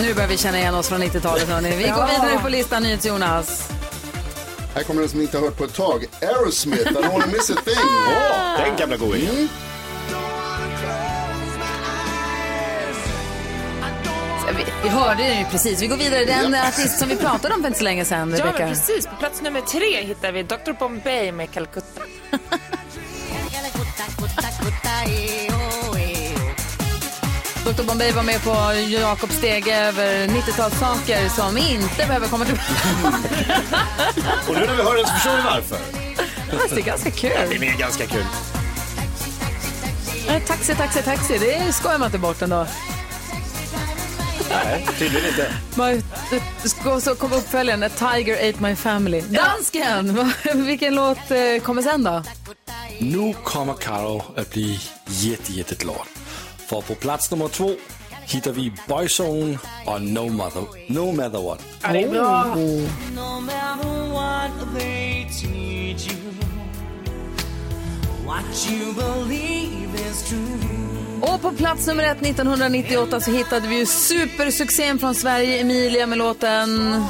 Nu 0.00 0.14
börjar 0.14 0.28
vi 0.28 0.36
känna 0.36 0.58
igen 0.58 0.74
oss 0.74 0.88
från 0.88 1.02
90-talet. 1.02 1.48
hörni. 1.48 1.68
Vi 1.76 1.82
går 1.82 2.06
vidare 2.06 2.38
på 2.42 2.48
listan, 2.48 2.82
NyhetsJonas. 2.82 3.72
Här 4.74 4.82
kommer 4.82 5.00
den 5.00 5.10
som 5.10 5.20
inte 5.20 5.38
har 5.38 5.44
hört 5.44 5.56
på 5.56 5.64
ett 5.64 5.74
tag. 5.74 6.06
Aerosmith, 6.22 6.82
I 6.82 6.94
don't 6.94 7.12
wanna 7.12 7.26
miss 7.26 7.50
a 7.50 7.54
thing. 7.64 7.74
Åh, 8.08 8.60
den 8.64 8.76
gamla 8.76 8.96
godingen. 8.96 9.48
Vi, 14.56 14.64
vi 14.82 14.88
hörde 14.88 15.22
den 15.22 15.38
ju 15.38 15.44
precis. 15.44 15.82
Vi 15.82 15.86
går 15.86 15.96
vidare. 15.96 16.24
Den 16.24 16.54
artist 16.54 16.98
som 16.98 17.08
vi 17.08 17.16
pratade 17.16 17.54
om 17.54 17.60
för 17.60 17.66
inte 17.68 17.78
så 17.78 17.84
länge 17.84 18.04
sedan, 18.04 18.30
Ja, 18.38 18.44
Rebecca. 18.46 18.68
precis. 18.68 19.06
På 19.06 19.16
plats 19.16 19.42
nummer 19.42 19.60
tre 19.60 20.02
hittar 20.04 20.32
vi 20.32 20.42
Dr. 20.42 20.72
Bombay 20.78 21.32
med 21.32 21.50
Calcutta. 21.50 22.02
Dr 27.76 27.82
Bombay 27.82 28.12
var 28.12 28.22
med 28.22 28.42
på 28.44 28.56
Jakobs 28.88 29.34
stege 29.36 29.76
över 29.76 30.26
90-talssaker 30.26 31.28
som 31.28 31.56
inte 31.56 31.96
behöver 31.96 32.28
komma 32.28 32.44
tillbaka. 32.44 32.72
Och 34.48 34.54
nu 34.54 34.60
när 34.66 34.76
vi 34.76 34.82
hör 34.82 34.96
den 34.96 35.06
så 35.06 35.12
förstår 35.12 35.36
vi 35.36 35.42
varför. 35.42 35.78
Fast 36.58 36.74
det 36.74 36.80
är 36.80 36.84
ganska 36.84 37.10
Det 37.10 37.16
kul. 37.16 37.62
är 37.62 37.78
ganska 37.78 38.06
kul. 38.06 38.24
Eh, 40.28 40.42
Taxi, 40.42 40.74
taxi, 40.74 41.02
taxi. 41.02 41.38
Det 41.38 41.72
skojar 41.72 41.98
man 41.98 42.06
inte 42.06 42.18
bort 42.18 42.42
ändå. 42.42 42.66
Nej, 44.50 44.86
tydligen 44.98 45.28
inte. 45.28 45.52
Man- 45.74 46.02
det 46.62 46.68
ska- 46.68 47.00
Så 47.00 47.14
kom 47.14 47.32
uppföljaren, 47.32 47.82
A 47.82 47.88
Tiger 47.88 48.48
Ate 48.50 48.62
My 48.62 48.76
Family. 48.76 49.20
Dansken! 49.20 50.32
Vilken 50.66 50.94
låt 50.94 51.30
eh, 51.30 51.62
kommer 51.62 51.82
sen 51.82 52.04
då? 52.04 52.22
Nu 53.00 53.34
kommer 53.44 53.74
Karo 53.74 54.24
att 54.36 54.50
bli 54.50 54.80
jätte, 55.06 55.52
jätteglad. 55.52 55.96
För 56.66 56.80
på 56.80 56.94
plats 56.94 57.30
nummer 57.30 57.48
två 57.48 57.70
hittar 58.26 58.52
vi 58.52 58.72
Boyzone 58.88 59.58
och 59.86 60.02
No 60.02 60.28
Matter, 60.28 60.64
no 60.86 61.12
matter 61.12 61.42
What. 61.42 61.64
Ja, 61.82 61.92
det 61.92 62.02
är 62.02 62.08
bra. 62.08 62.56
Och 71.20 71.42
på 71.42 71.52
plats 71.52 71.86
nummer 71.86 72.04
ett 72.04 72.22
1998 72.22 73.20
så 73.20 73.30
hittade 73.30 73.68
vi 73.68 73.78
ju 73.78 73.86
supersuccén 73.86 74.98
från 74.98 75.14
Sverige, 75.14 75.60
Emilia 75.60 76.06
med 76.06 76.18
låten... 76.18 77.02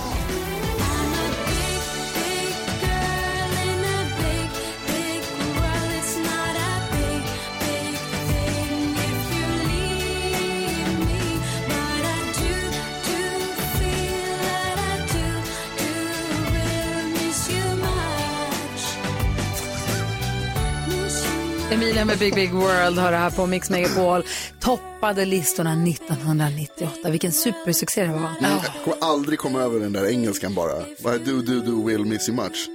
Emilia 21.92 22.04
med 22.04 22.18
Big 22.18 22.34
Big 22.34 22.52
World 22.52 22.98
har 22.98 23.10
det 23.12 23.16
här 23.16 23.30
på 23.30 23.46
Mix 23.46 23.70
Megapol. 23.70 24.24
Toppade 24.60 25.24
listorna 25.24 25.72
1998. 25.72 27.10
Vilken 27.10 27.32
supersuccé 27.32 28.02
det 28.04 28.12
var. 28.12 28.18
Mm, 28.18 28.50
Jag 28.50 28.84
kommer 28.84 28.96
aldrig 29.12 29.38
komma 29.38 29.60
över 29.60 29.80
den 29.80 29.92
där 29.92 30.06
engelskan 30.10 30.54
bara. 30.54 30.84
Vad 31.02 31.20
Do, 31.20 31.42
do, 31.42 31.60
do, 31.60 31.84
will 31.86 32.04
miss 32.04 32.28
you 32.28 32.36
much. 32.42 32.68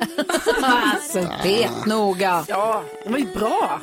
Alltså, 0.64 1.30
vet 1.44 1.86
noga. 1.86 2.46
Ja, 2.48 2.84
det 3.04 3.10
var 3.12 3.18
ju 3.18 3.26
bra. 3.26 3.82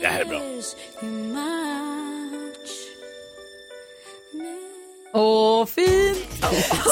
Det 0.00 0.06
här 0.06 0.20
är 0.20 0.24
bra. 0.24 0.40
Åh, 5.12 5.66
fint! 5.66 6.18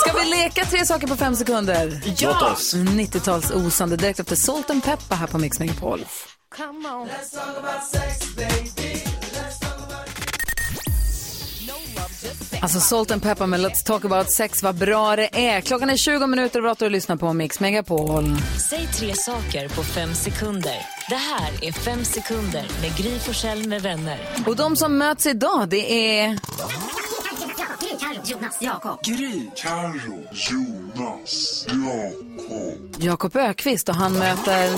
Ska 0.06 0.12
vi 0.18 0.30
leka 0.30 0.64
tre 0.64 0.86
saker 0.86 1.06
på 1.06 1.16
fem 1.16 1.36
sekunder? 1.36 2.00
Oss. 2.52 2.74
90-tals 2.74 3.50
osande 3.50 3.96
direkt 3.96 4.20
efter 4.20 4.36
Salt 4.36 4.70
and 4.70 4.84
Pepper 4.84 5.16
här 5.16 5.26
på 5.26 5.38
Mix 5.38 5.58
Megapol. 5.58 6.04
Alltså 12.62 12.80
Salt 12.80 13.10
and 13.10 13.22
Pepper 13.22 13.46
med 13.46 13.60
Let's 13.60 13.84
Talk 13.84 14.04
About 14.04 14.30
Sex, 14.30 14.62
vad 14.62 14.74
bra 14.74 15.16
det 15.16 15.46
är. 15.48 15.60
Klockan 15.60 15.90
är 15.90 15.96
20 15.96 16.26
minuter 16.26 16.58
över 16.58 16.68
åtta 16.68 16.84
och 16.84 16.90
lyssnar 16.90 17.16
på 17.16 17.32
Mix 17.32 17.60
Megapol. 17.60 18.36
Säg 18.70 18.86
tre 18.86 19.14
saker 19.14 19.68
på 19.68 19.82
fem 19.82 20.14
sekunder. 20.14 20.76
Det 21.08 21.14
här 21.14 21.64
är 21.64 21.72
Fem 21.72 22.04
sekunder 22.04 22.66
med 22.82 22.96
Gry 22.96 23.18
Forssell 23.18 23.68
med 23.68 23.82
vänner. 23.82 24.18
Och 24.46 24.56
de 24.56 24.76
som 24.76 24.98
möts 24.98 25.26
idag, 25.26 25.68
det 25.68 26.18
är... 26.18 26.38
Jakob 32.98 33.36
Ökvist 33.36 33.88
och 33.88 33.94
han 33.94 34.12
möter... 34.12 34.70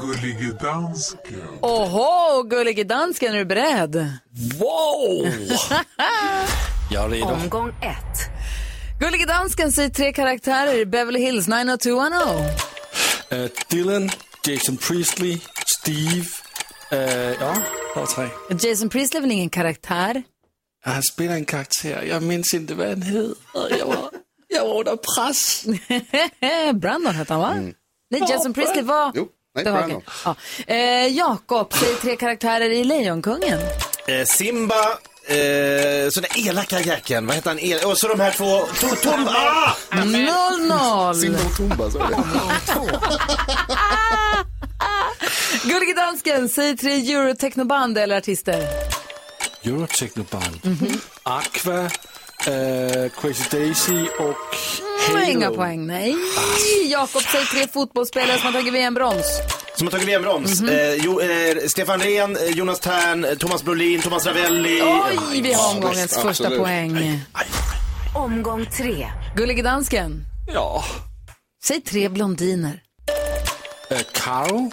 Gullige 0.00 0.52
dansken. 0.60 1.42
Oho, 1.60 2.42
gullige 2.42 2.84
dansken, 2.84 3.34
är 3.34 3.38
du 3.38 3.44
beredd? 3.44 3.94
Wow! 4.58 5.26
Jag 6.90 7.04
är 7.04 7.08
redo. 7.08 7.26
Omgång 7.26 7.68
ett. 7.68 8.30
Gullige 9.00 9.26
dansken 9.26 9.72
säger 9.72 9.88
tre 9.88 10.12
karaktärer 10.12 10.74
i 10.78 10.86
Beverly 10.86 11.20
Hills 11.20 11.48
90210. 11.48 12.24
Uh, 13.32 13.48
Dylan, 13.70 14.10
Jason 14.46 14.76
Priestley, 14.76 15.38
Steve. 15.66 16.26
Uh, 16.92 16.98
ja, 17.40 17.56
det 17.94 18.00
var 18.00 18.06
tre. 18.06 18.28
Jason 18.68 18.88
Priestley 18.88 19.18
är 19.18 19.22
väl 19.22 19.32
ingen 19.32 19.50
karaktär? 19.50 20.22
Han 20.84 21.02
spelar 21.02 21.34
en 21.34 21.44
karaktär. 21.44 22.02
Jag 22.02 22.22
minns 22.22 22.54
inte 22.54 22.74
vad 22.74 22.88
han 22.88 23.02
heter. 23.02 23.34
Jag 23.78 23.86
var, 23.86 24.10
jag 24.48 24.64
var 24.68 24.78
under 24.78 24.96
press. 24.96 25.64
Brandon 26.80 27.14
hette 27.14 27.32
han, 27.32 27.40
va? 27.42 27.54
Nej, 28.10 28.22
Jason 28.30 28.54
Priestley 28.54 28.82
var... 28.84 29.12
Jo, 29.14 29.28
nej, 29.54 29.64
Det 29.64 29.70
var 29.70 29.78
Brandon. 29.78 30.02
Ja. 30.24 30.34
Eh, 30.66 31.06
Jakob 31.06 31.74
säger 31.74 31.96
tre 31.96 32.16
karaktärer 32.16 32.70
i 32.70 32.84
Lejonkungen. 32.84 33.58
Eh, 34.08 34.24
Simba, 34.26 34.80
eh, 35.26 36.08
så 36.10 36.20
den 36.20 36.38
elaka 36.46 36.80
jäkeln, 36.80 37.26
vad 37.26 37.36
heter 37.36 37.50
han? 37.50 37.58
El- 37.58 37.84
och 37.86 37.98
så 37.98 38.08
de 38.08 38.20
här 38.20 38.30
två, 38.30 38.44
to- 38.60 38.96
Tom, 39.02 39.28
ah! 39.28 39.74
0-0. 39.90 41.14
Simba 41.14 41.38
och 41.46 41.56
Tumba, 41.56 41.90
så 41.90 41.98
är 41.98 42.08
det. 42.08 42.16
Gullige 45.64 45.94
dansken 45.94 46.48
säger 46.48 46.76
tre 46.76 46.92
eurotechnoband 47.14 47.98
eller 47.98 48.16
artister. 48.16 48.62
Eurotechnoband. 49.64 50.60
Aqua, 51.22 51.80
uh, 51.82 53.08
Crazy 53.20 53.44
Daisy 53.50 54.06
och 54.18 54.36
Mm, 55.08 55.16
Halo. 55.20 55.30
inga 55.32 55.50
poäng, 55.50 55.86
nej. 55.86 56.16
Jakob 56.90 57.22
säger 57.22 57.44
tre 57.44 57.68
fotbollsspelare 57.68 58.36
som 58.38 58.46
har 58.46 58.52
tagit 58.52 58.74
VM-brons. 58.74 59.24
Som 59.76 59.86
har 59.86 59.92
tagit 59.92 60.08
VM-brons. 60.08 60.60
Mhm. 60.60 60.68
eh, 60.70 60.94
jo, 60.94 61.20
eh, 61.20 61.56
Stefan 61.68 62.00
Rehn, 62.00 62.36
eh, 62.36 62.42
Jonas 62.50 62.80
Tern, 62.80 63.24
eh, 63.24 63.34
Thomas 63.34 63.62
Brolin, 63.62 64.00
Thomas 64.02 64.26
Ravelli. 64.26 64.82
Oj, 64.82 65.40
vi 65.42 65.52
har 65.52 65.70
omgångens 65.74 66.14
första 66.14 66.28
absolut. 66.28 66.58
poäng. 66.58 67.20
Omgång 68.14 68.66
tre. 68.66 69.06
Gullige 69.36 69.62
dansken, 69.62 70.24
Ja. 70.46 70.84
säg 71.64 71.80
tre 71.80 72.08
blondiner. 72.08 72.80
Uh, 73.92 73.98
Caro, 74.12 74.70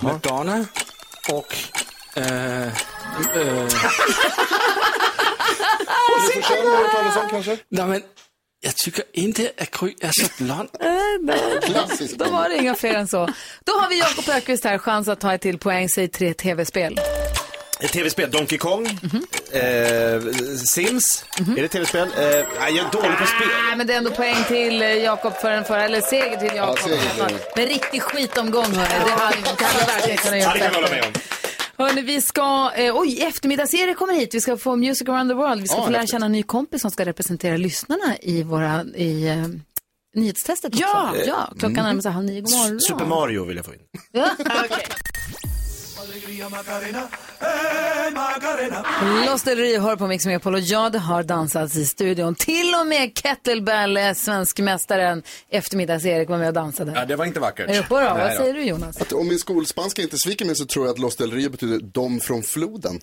Madonna 0.00 0.64
och... 1.28 1.54
Uh, 2.18 2.72
Olof 3.16 3.72
Forsell 6.34 6.66
har 6.66 6.70
du 6.70 6.76
hört 6.76 6.92
talas 6.92 7.16
om 7.16 7.28
kanske? 7.30 7.58
nej 7.68 7.86
men, 7.86 8.02
Jag 8.60 8.76
tycker 8.76 9.04
inte 9.12 9.50
att 9.60 9.70
Gry 9.80 9.94
är 10.00 10.10
så 10.12 10.44
blond. 10.44 10.68
Klassiskt. 11.64 12.18
Då 12.18 12.24
var 12.30 12.48
det 12.48 12.56
inga 12.56 12.74
fler 12.74 12.94
än 12.94 13.08
så. 13.08 13.28
Då 13.64 13.72
har 13.72 13.88
vi 13.88 13.98
Jakob 13.98 14.28
Ökvist 14.28 14.64
här, 14.64 14.78
chans 14.78 15.08
att 15.08 15.20
ta 15.20 15.34
ett 15.34 15.40
till 15.40 15.58
poäng, 15.58 15.88
säg 15.88 16.08
tre 16.08 16.34
tv-spel. 16.34 17.00
Ett 17.80 17.92
tv-spel, 17.92 18.30
Donkey 18.30 18.58
Kong, 18.58 18.98
Mhm. 19.02 19.26
eh, 19.52 20.32
Sims, 20.66 21.24
är 21.56 21.62
det 21.62 21.68
tv-spel? 21.68 22.08
Eh, 22.08 22.22
nej, 22.22 22.46
jag 22.58 22.86
är 22.86 22.90
dålig 22.92 23.18
på 23.18 23.26
spel. 23.26 23.48
Nej, 23.66 23.76
men 23.76 23.86
det 23.86 23.92
är 23.92 23.98
ändå 23.98 24.10
poäng 24.10 24.44
till 24.48 24.82
eh, 24.82 24.88
Jakob 24.94 25.34
för 25.34 25.50
den 25.50 25.64
förra, 25.64 25.84
eller 25.84 26.00
seger 26.00 26.36
till 26.36 26.56
Jakob. 26.56 26.78
Ja, 26.82 26.88
seger 26.88 27.26
till- 27.28 27.36
Men 27.56 27.66
riktig 27.66 28.02
skitomgång 28.02 28.64
hörni, 28.74 28.88
det 29.04 29.10
hade 29.10 29.22
hade 29.22 29.36
vi 29.78 29.92
verkligen 29.92 30.18
kunnat 30.18 30.38
Ja, 30.38 30.42
göra 30.44 30.52
det 30.52 30.58
kan 30.58 30.66
jag 30.68 30.74
hålla 30.74 30.88
med 30.90 31.04
om. 31.04 31.12
Hörni, 31.82 32.02
vi 32.02 32.20
ska, 32.20 32.72
eh, 32.76 32.96
oj, 32.96 33.20
eftermiddags-Erik 33.22 33.96
kommer 33.96 34.14
hit. 34.14 34.34
Vi 34.34 34.40
ska 34.40 34.56
få 34.56 34.76
Music 34.76 35.08
around 35.08 35.30
the 35.30 35.34
world. 35.34 35.60
Vi 35.62 35.68
ska 35.68 35.76
Ja, 35.76 35.84
få 35.84 35.90
lära 35.90 36.06
känna 36.06 36.26
en 36.26 36.32
ny 36.32 36.42
kompis 36.42 36.82
som 36.82 36.90
ska 36.90 37.04
representera 37.04 37.56
lyssnarna 37.56 38.16
i 38.22 38.42
våra, 38.42 38.84
i 38.84 39.28
eh, 39.28 39.46
nyhetstestet 40.14 40.74
också. 40.74 40.84
Ja. 40.84 41.14
ja 41.26 41.48
klockan 41.58 41.84
närmar 41.84 42.00
sig 42.00 42.12
halv 42.12 42.26
nio. 42.26 42.40
God 42.40 42.50
morgon. 42.50 42.80
Super 42.80 43.04
Mario 43.06 43.44
vill 43.44 43.56
jag 43.56 43.66
få 43.66 43.74
in. 43.74 43.80
Ja. 44.12 44.30
Lost 49.26 49.44
Del 49.44 49.58
Rio 49.58 49.80
hör 49.80 49.96
på 49.96 50.06
Mix 50.06 50.26
Megapol 50.26 50.54
och 50.54 50.60
ja, 50.60 50.90
det 50.90 50.98
har 50.98 51.22
dansats 51.22 51.76
i 51.76 51.86
studion. 51.86 52.34
Till 52.34 52.74
och 52.80 52.86
med 52.86 53.18
Kettlebell, 53.18 53.98
svenskmästaren, 54.16 55.22
eftermiddags-Erik 55.50 56.28
var 56.28 56.38
med 56.38 56.48
och 56.48 56.54
dansade. 56.54 56.92
Ja, 56.94 57.04
det 57.04 57.16
var 57.16 57.24
inte 57.24 57.40
vackert. 57.40 57.70
Uppe 57.70 57.88
då? 57.88 58.14
Vad 58.14 58.32
säger 58.32 58.54
du 58.54 58.62
Jonas? 58.62 59.00
Att 59.00 59.12
om 59.12 59.28
min 59.28 59.38
skolspanska 59.38 60.02
inte 60.02 60.18
sviker 60.18 60.44
mig 60.44 60.56
så 60.56 60.64
tror 60.66 60.86
jag 60.86 60.92
att 60.92 60.98
Los 60.98 61.16
Del 61.16 61.30
Rio 61.32 61.50
betyder 61.50 61.78
de 61.92 62.20
från 62.20 62.42
floden. 62.42 63.00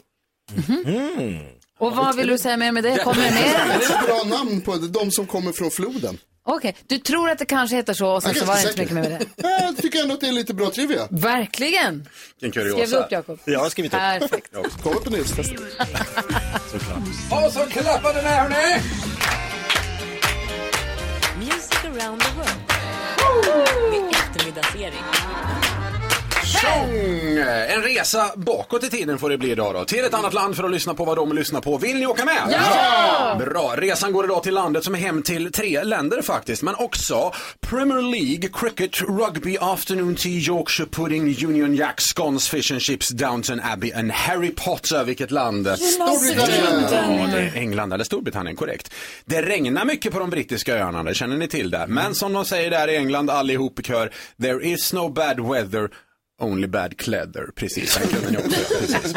Och 1.80 1.95
vad 1.95 2.16
vill 2.16 2.28
du 2.28 2.38
säga 2.38 2.58
mer 2.58 2.72
med 2.72 2.84
det? 2.84 2.97
Kommer 3.04 3.22
det 3.24 3.30
Det 3.30 3.34
mer? 3.36 3.76
är 3.76 4.00
ett 4.02 4.08
bra 4.08 4.38
namn 4.38 4.62
på 4.62 4.76
det, 4.76 4.88
de 4.88 5.12
som 5.12 5.26
kommer 5.28 5.52
från 5.52 5.72
floden. 5.72 6.18
Okej, 6.44 6.76
du 6.88 6.98
tror 6.98 7.30
att 7.30 7.40
det 7.40 7.46
kanske 7.46 7.76
heter 7.76 7.94
så 7.94 8.08
och 8.10 8.24
sen 8.24 8.34
så 8.36 8.46
var 8.46 8.54
det 8.56 8.62
inte 8.62 8.74
så 8.74 8.80
mycket 8.80 8.96
mer 8.96 9.02
med 9.02 9.12
det. 9.12 9.26
Ja, 9.50 9.60
Jag 9.62 9.78
tycker 9.78 10.02
ändå 10.02 10.14
att 10.14 10.22
det 10.22 10.28
är 10.28 10.32
lite 10.32 10.54
bra 10.54 10.70
trivia. 10.72 11.08
Verkligen! 11.10 12.10
Vilken 12.42 12.52
Skrev 12.62 12.66
du 12.66 12.72
kuriosa. 12.72 12.98
upp 13.06 13.12
Jakob? 13.12 13.40
Ja, 13.46 13.54
jag 13.54 13.60
har 13.60 13.70
skrivit 13.70 13.94
upp. 13.94 14.00
Perfekt. 14.00 14.54
Kommer 14.84 15.00
på 15.00 15.10
nyhetstestet. 15.10 15.60
Och 17.32 17.52
så 17.54 17.60
klappar 17.66 18.14
den 18.14 18.26
här 18.26 18.50
hörni! 18.50 18.82
Music 21.40 21.78
around 21.86 22.22
the 22.22 22.30
world. 22.38 22.60
Med 23.92 24.12
eftermiddags-Erik. 24.12 25.06
Tjong! 26.62 27.38
En 27.70 27.82
resa 27.82 28.32
bakåt 28.36 28.84
i 28.84 28.89
tiden 28.89 29.18
får 29.18 29.30
det 29.30 29.38
bli 29.38 29.51
idag 29.51 29.76
då. 29.76 29.86
Till 29.86 30.05
ett 30.05 30.14
annat 30.14 30.34
land 30.34 30.55
för 30.55 30.64
att 30.64 30.72
lyssna 30.72 30.93
på 30.93 31.05
vad 31.05 31.18
de 31.18 31.34
lyssnar 31.34 31.62
på. 31.62 31.78
Vill 31.78 31.95
ni 31.95 32.05
åka 32.05 32.26
med? 32.26 32.38
Ja! 32.51 33.36
Bra. 33.39 33.76
Resan 33.78 34.14
går 34.14 34.26
idag 34.26 34.43
till 34.43 34.53
landet 34.53 34.84
som 34.84 34.95
är 34.95 34.99
hem 34.99 35.24
till 35.24 35.51
tre 35.51 35.84
länder 35.84 36.22
faktiskt. 36.22 36.64
Men 36.64 36.76
också 36.76 37.32
Premier 37.62 38.01
League, 38.01 38.49
Cricket, 38.53 39.01
Rugby, 39.01 39.57
Afternoon 39.62 40.16
Tea, 40.16 40.32
Yorkshire 40.32 40.89
Pudding, 40.91 41.45
Union 41.45 41.76
Jack, 41.76 42.01
Scones, 42.01 42.49
Fish 42.49 42.72
and 42.72 42.82
Chips, 42.82 43.10
Downton 43.10 43.62
Abbey 43.64 43.91
and 43.93 44.12
Harry 44.12 44.51
Potter. 44.55 45.03
Vilket 45.03 45.32
land? 45.32 45.68
Storbritannien. 45.68 47.20
Ja, 47.20 47.28
det 47.32 47.39
är 47.39 47.55
England 47.55 47.93
eller 47.93 48.03
Storbritannien, 48.03 48.55
korrekt. 48.55 48.93
Det 49.26 49.41
regnar 49.41 49.86
mycket 49.86 50.14
på 50.14 50.20
de 50.20 50.30
brittiska 50.30 50.76
öarna, 50.78 51.03
det 51.03 51.14
känner 51.14 51.38
ni 51.38 51.47
till 51.47 51.70
där. 51.70 51.88
Men 51.88 52.16
som 52.16 52.34
de 52.34 52.45
säger 52.45 52.70
där 52.72 52.88
i 52.88 52.95
England 52.95 53.30
allihop 53.30 53.80
i 53.80 53.84
kör, 53.84 54.12
there 54.41 54.68
is 54.68 54.93
no 54.93 55.10
bad 55.10 55.39
weather, 55.39 55.89
only 56.40 56.68
bad 56.68 56.98
cleather. 56.98 57.46
Precis, 57.56 57.96
den 57.98 58.08
kunde 58.08 58.32
ni 58.32 58.38
också. 58.38 58.60
Precis. 58.80 59.14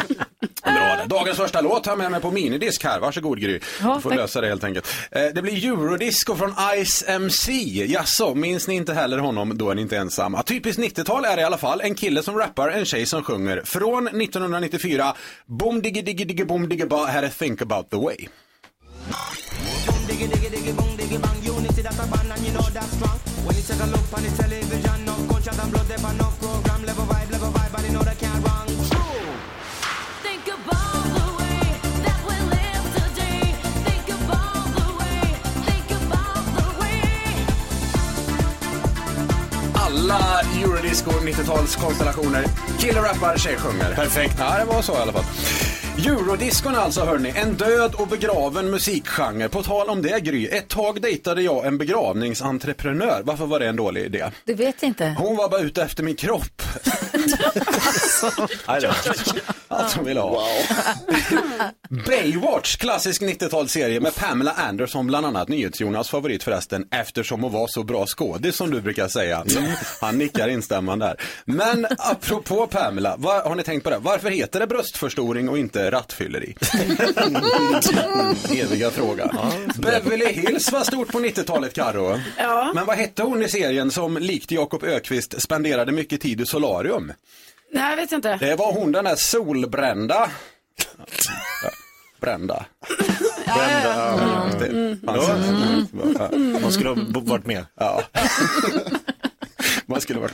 Bra. 0.63 1.05
Dagens 1.07 1.37
första 1.37 1.61
låt 1.61 1.85
har 1.85 1.95
med 1.95 2.11
mig 2.11 2.21
på 2.21 2.31
minidisk 2.31 2.83
här. 2.83 2.99
Varsågod 2.99 3.39
Gry. 3.41 3.59
Ja, 3.81 3.95
Du 3.95 4.01
får 4.01 4.09
tack. 4.09 4.19
lösa 4.19 4.41
det 4.41 4.47
helt 4.47 4.63
enkelt. 4.63 4.87
Eh, 5.11 5.21
Det 5.35 5.41
blir 5.41 5.65
eurodisco 5.65 6.35
från 6.35 6.53
Ice 6.85 7.03
MC. 7.07 7.51
Jaså, 7.89 8.35
minns 8.35 8.67
ni 8.67 8.75
inte 8.75 8.93
heller 8.93 9.17
honom? 9.17 9.57
Då 9.57 9.69
är 9.71 9.75
ni 9.75 9.81
inte 9.81 9.97
ensamma. 9.97 10.43
Typiskt 10.43 10.79
90-tal 10.81 11.25
är 11.25 11.35
det 11.35 11.41
i 11.41 11.45
alla 11.45 11.57
fall. 11.57 11.81
En 11.81 11.95
kille 11.95 12.23
som 12.23 12.37
rappar, 12.37 12.69
en 12.69 12.85
tjej 12.85 13.05
som 13.05 13.23
sjunger. 13.23 13.61
Från 13.65 14.07
1994. 14.07 15.13
Boom 15.45 15.81
diggy 15.81 16.01
diggy 16.01 16.25
diggy 16.25 16.43
boom 16.45 16.69
diggy 16.69 16.85
ba, 16.85 17.05
had 17.05 17.23
a 17.23 17.29
think 17.39 17.61
about 17.61 17.89
the 17.89 17.97
way. 17.97 18.27
Alla 39.73 40.41
eurodisco 40.61 41.11
90-talskonstellationer. 41.11 42.49
Kille 42.79 43.01
rappar, 43.01 43.37
tjej 43.37 43.57
sjunger. 43.57 43.95
Perfekt. 43.95 44.39
Ja, 44.39 44.57
det 44.59 44.65
var 44.65 44.81
så 44.81 44.93
i 44.93 44.97
alla 44.97 45.11
fall. 45.11 45.23
Eurodiscon 46.05 46.75
alltså 46.75 47.01
hörni, 47.01 47.33
en 47.35 47.53
död 47.53 47.95
och 47.95 48.07
begraven 48.07 48.71
musikgenre. 48.71 49.49
På 49.49 49.63
tal 49.63 49.89
om 49.89 50.01
det 50.01 50.19
Gry, 50.19 50.45
ett 50.45 50.67
tag 50.67 51.01
dejtade 51.01 51.41
jag 51.41 51.65
en 51.65 51.77
begravningsentreprenör. 51.77 53.21
Varför 53.23 53.45
var 53.45 53.59
det 53.59 53.67
en 53.67 53.75
dålig 53.75 54.01
idé? 54.01 54.25
Det 54.45 54.53
vet 54.53 54.75
jag 54.79 54.89
inte. 54.89 55.15
Hon 55.17 55.37
var 55.37 55.49
bara 55.49 55.61
ute 55.61 55.83
efter 55.83 56.03
min 56.03 56.15
kropp. 56.15 56.61
Allt 59.67 59.93
hon 59.93 60.05
ville 60.05 60.19
ha. 60.19 60.47
Baywatch, 62.07 62.77
klassisk 62.77 63.21
90-talsserie 63.21 63.99
med 63.99 64.15
Pamela 64.15 64.51
Anderson 64.51 65.07
bland 65.07 65.25
annat. 65.25 65.47
NyhetsJonas 65.47 66.09
favorit 66.09 66.43
förresten, 66.43 66.87
eftersom 66.91 67.43
hon 67.43 67.51
var 67.51 67.67
så 67.67 67.83
bra 67.83 68.05
skådis 68.05 68.55
som 68.55 68.71
du 68.71 68.81
brukar 68.81 69.07
säga. 69.07 69.43
Mm, 69.57 69.71
han 70.01 70.17
nickar 70.17 70.47
instämmande 70.47 71.05
där. 71.05 71.17
Men 71.45 71.87
apropå 71.97 72.67
Pamela, 72.67 73.15
var, 73.17 73.41
har 73.41 73.55
ni 73.55 73.63
tänkt 73.63 73.83
på 73.83 73.89
det? 73.89 73.97
Varför 73.97 74.29
heter 74.29 74.59
det 74.59 74.67
bröstförstoring 74.67 75.49
och 75.49 75.57
inte 75.57 75.89
rattfylleri? 75.93 76.55
Eviga 78.61 78.91
fråga. 78.91 79.31
Beverly 79.75 80.25
Hills 80.25 80.71
var 80.71 80.83
stort 80.83 81.11
på 81.11 81.19
90-talet, 81.19 81.73
Karo. 81.73 82.19
Ja. 82.37 82.71
Men 82.75 82.85
vad 82.85 82.97
hette 82.97 83.23
hon 83.23 83.43
i 83.43 83.49
serien 83.49 83.91
som 83.91 84.17
likt 84.17 84.51
Jakob 84.51 84.83
Ökvist 84.83 85.41
spenderade 85.41 85.91
mycket 85.91 86.21
tid 86.21 86.41
i 86.41 86.45
solarium? 86.45 87.13
Nej, 87.71 87.89
jag 87.89 87.95
vet 87.95 88.11
inte. 88.11 88.37
Det 88.37 88.55
var 88.55 88.73
hon 88.73 88.91
den 88.91 89.05
där 89.05 89.15
solbrända. 89.15 90.29
Brända. 92.21 92.65
Brända. 93.45 93.95
Det. 94.59 94.97
Ja. 95.05 96.29
Man 96.61 96.71
skulle 96.71 96.89
ha 96.89 96.95
varit 97.07 97.45
med. 97.45 97.65
Ja. 97.79 98.03
Man 99.85 100.01
skulle 100.01 100.19
med. 100.19 100.31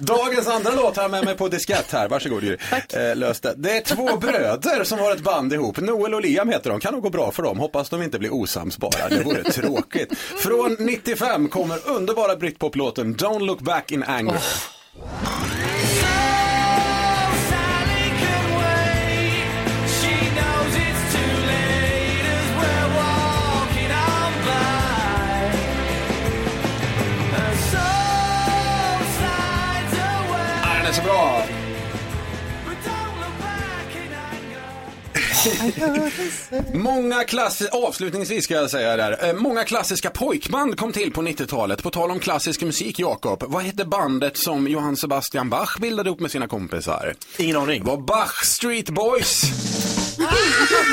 Dagens 0.00 0.48
andra 0.48 0.70
låt 0.70 0.96
har 0.96 1.02
jag 1.02 1.10
med 1.10 1.24
mig 1.24 1.36
på 1.36 1.48
diskett 1.48 1.92
här. 1.92 2.08
Varsågod 2.08 2.42
Gry. 2.42 2.56
Eh, 2.94 3.16
lös 3.16 3.40
det. 3.40 3.54
det 3.56 3.76
är 3.76 3.80
två 3.80 4.16
bröder 4.16 4.84
som 4.84 4.98
har 4.98 5.12
ett 5.12 5.22
band 5.22 5.52
ihop. 5.52 5.80
Noel 5.80 6.14
och 6.14 6.20
Liam 6.20 6.48
heter 6.48 6.70
de. 6.70 6.80
Kan 6.80 6.92
nog 6.92 7.02
gå 7.02 7.10
bra 7.10 7.30
för 7.30 7.42
dem. 7.42 7.58
Hoppas 7.58 7.88
de 7.88 8.02
inte 8.02 8.18
blir 8.18 8.34
osams 8.34 8.78
bara. 8.78 9.08
Det 9.08 9.22
vore 9.22 9.42
tråkigt. 9.52 10.18
Från 10.18 10.76
95 10.78 11.48
kommer 11.48 11.88
underbara 11.88 12.36
Britpop-låten 12.36 13.16
Don't 13.16 13.46
look 13.46 13.60
back 13.60 13.92
in 13.92 14.02
anger. 14.02 14.34
Ah, 14.34 14.79
Många 36.74 37.24
klassiska, 37.24 37.76
avslutningsvis 37.76 38.44
ska 38.44 38.54
jag 38.54 38.70
säga 38.70 38.96
där, 38.96 39.28
eh, 39.28 39.34
många 39.34 39.64
klassiska 39.64 40.10
pojkband 40.10 40.78
kom 40.78 40.92
till 40.92 41.12
på 41.12 41.22
90-talet. 41.22 41.82
På 41.82 41.90
tal 41.90 42.10
om 42.10 42.20
klassisk 42.20 42.62
musik, 42.62 42.98
Jakob. 42.98 43.44
Vad 43.46 43.62
hette 43.62 43.84
bandet 43.84 44.36
som 44.36 44.68
Johann 44.68 44.96
Sebastian 44.96 45.50
Bach 45.50 45.76
bildade 45.80 46.10
upp 46.10 46.20
med 46.20 46.30
sina 46.30 46.48
kompisar? 46.48 47.14
Ingen 47.36 47.56
aning. 47.56 47.84
Var 47.84 47.96
Bach 47.96 48.44
Street 48.44 48.90
Boys. 48.90 49.42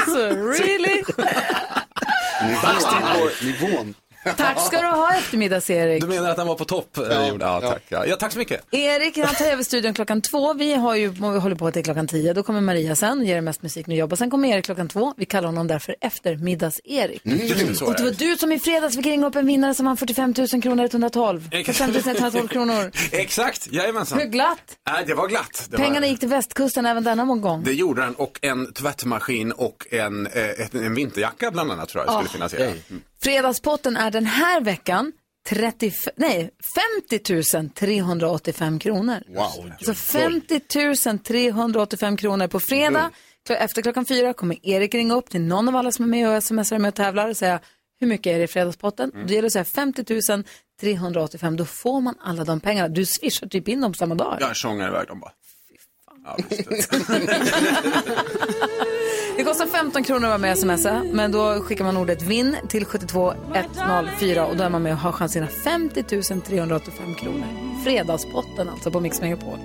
Alltså, 0.05 0.19
really? 0.29 1.03
Nivån. 3.43 3.93
Tack 4.33 4.61
ska 4.65 4.81
du 4.81 4.87
ha 4.87 5.13
eftermiddags-Erik. 5.17 6.01
Du 6.01 6.07
menar 6.07 6.29
att 6.29 6.37
den 6.37 6.47
var 6.47 6.55
på 6.55 6.65
topp? 6.65 6.89
Ja, 7.09 7.31
ja, 7.39 7.61
tack. 7.61 7.83
Ja. 7.89 8.05
ja, 8.05 8.15
tack 8.15 8.31
så 8.31 8.37
mycket. 8.39 8.73
Erik, 8.73 9.17
han 9.17 9.35
tar 9.35 9.45
över 9.45 9.63
studion 9.63 9.93
klockan 9.93 10.21
två. 10.21 10.53
Vi, 10.53 10.73
har 10.73 10.95
ju, 10.95 11.07
vi 11.09 11.19
håller 11.39 11.55
på 11.55 11.71
till 11.71 11.83
klockan 11.83 12.07
tio. 12.07 12.33
Då 12.33 12.43
kommer 12.43 12.61
Maria 12.61 12.95
sen 12.95 13.19
och 13.19 13.25
ger 13.25 13.37
er 13.37 13.41
mest 13.41 13.61
musik 13.61 13.87
nu 13.87 13.95
jobbar. 13.95 14.15
Sen 14.17 14.29
kommer 14.29 14.47
Erik 14.49 14.65
klockan 14.65 14.87
två. 14.87 15.13
Vi 15.17 15.25
kallar 15.25 15.47
honom 15.47 15.67
därför 15.67 15.95
eftermiddags-Erik. 16.01 17.25
Mm, 17.25 17.75
så 17.75 17.85
Och 17.85 17.93
det 17.95 18.03
var 18.03 18.11
du 18.11 18.37
som 18.37 18.51
i 18.51 18.59
fredags 18.59 18.95
fick 18.95 19.05
ringa 19.05 19.27
upp 19.27 19.35
en 19.35 19.47
vinnare 19.47 19.73
som 19.73 19.85
vann 19.85 19.97
45 19.97 20.33
000 20.53 20.61
kronor 20.61 20.83
112. 20.85 21.49
45 21.51 21.95
112 21.95 22.47
kronor. 22.47 22.91
Exakt, 23.11 23.67
jajamensan. 23.71 24.19
Hur 24.19 24.25
glatt? 24.25 24.59
Nej, 24.89 25.03
det 25.07 25.13
var 25.13 25.27
glatt. 25.27 25.67
Det 25.71 25.77
Pengarna 25.77 25.99
var... 25.99 26.07
gick 26.07 26.19
till 26.19 26.29
västkusten 26.29 26.85
även 26.85 27.03
denna 27.03 27.25
gång. 27.35 27.63
Det 27.63 27.73
gjorde 27.73 28.01
den 28.01 28.15
och 28.15 28.39
en 28.41 28.73
tvättmaskin 28.73 29.51
och 29.51 29.87
en, 29.91 30.27
eh, 30.27 30.43
ett- 30.49 30.73
en 30.73 30.95
vinterjacka 30.95 31.51
bland 31.51 31.71
annat 31.71 31.89
tror 31.89 32.03
jag 32.05 32.13
skulle 32.13 32.29
Ah. 32.29 32.33
finansiera. 32.33 32.63
Mm. 32.65 33.01
Fredagspotten 33.21 33.97
är 33.97 34.11
den 34.11 34.25
här 34.25 34.61
veckan 34.61 35.11
30, 35.49 35.91
nej, 36.15 36.49
50 37.09 37.69
385 37.73 38.79
kronor. 38.79 39.23
Wow. 39.27 39.71
Alltså 39.71 39.93
50 39.93 40.59
385 41.17 42.17
kronor 42.17 42.47
på 42.47 42.59
fredag. 42.59 43.11
Efter 43.49 43.81
klockan 43.81 44.05
fyra 44.05 44.33
kommer 44.33 44.67
Erik 44.67 44.95
ringa 44.95 45.15
upp 45.15 45.29
till 45.29 45.41
någon 45.41 45.67
av 45.67 45.75
alla 45.75 45.91
som 45.91 46.05
är 46.05 46.09
med 46.09 46.37
och 46.37 46.43
smsar 46.43 46.79
med 46.79 46.89
och 46.89 46.95
tävlar 46.95 47.29
och 47.29 47.37
säga 47.37 47.59
hur 47.99 48.07
mycket 48.07 48.33
är 48.33 48.37
det 48.37 48.43
i 48.43 48.47
fredagspotten? 48.47 49.11
Gäller 49.15 49.41
det 49.41 49.45
att 49.45 49.53
säga 49.53 49.65
50 49.65 50.03
385, 50.81 51.57
då 51.57 51.65
får 51.65 52.01
man 52.01 52.15
alla 52.19 52.43
de 52.43 52.59
pengarna. 52.59 52.87
Du 52.87 53.05
swishar 53.05 53.47
typ 53.47 53.67
in 53.67 53.81
dem 53.81 53.93
samma 53.93 54.15
dag. 54.15 54.37
Jag 54.39 54.55
tjongar 54.55 54.87
iväg 54.87 55.07
dem 55.07 55.19
bara. 55.19 55.31
Ja, 56.25 56.37
visst. 56.49 56.93
Det 59.37 59.43
kostar 59.43 59.67
15 59.67 60.03
kronor 60.03 60.23
att 60.23 60.29
vara 60.29 60.37
med 60.37 60.51
och 60.51 60.57
smsa, 60.57 61.03
men 61.11 61.31
då 61.31 61.61
skickar 61.61 61.85
man 61.85 61.97
ordet 61.97 62.21
vinn 62.21 62.55
till 62.67 62.85
72104 62.85 64.45
och 64.45 64.57
då 64.57 64.63
är 64.63 64.69
man 64.69 64.83
med 64.83 64.93
och 64.93 64.99
har 64.99 65.11
chansen 65.11 65.43
att 65.43 65.53
50 65.53 66.03
385 66.41 67.15
kronor. 67.15 67.47
Fredagspotten 67.83 68.69
alltså 68.69 68.91
på 68.91 68.99
Mix 68.99 69.21
Megapol. 69.21 69.59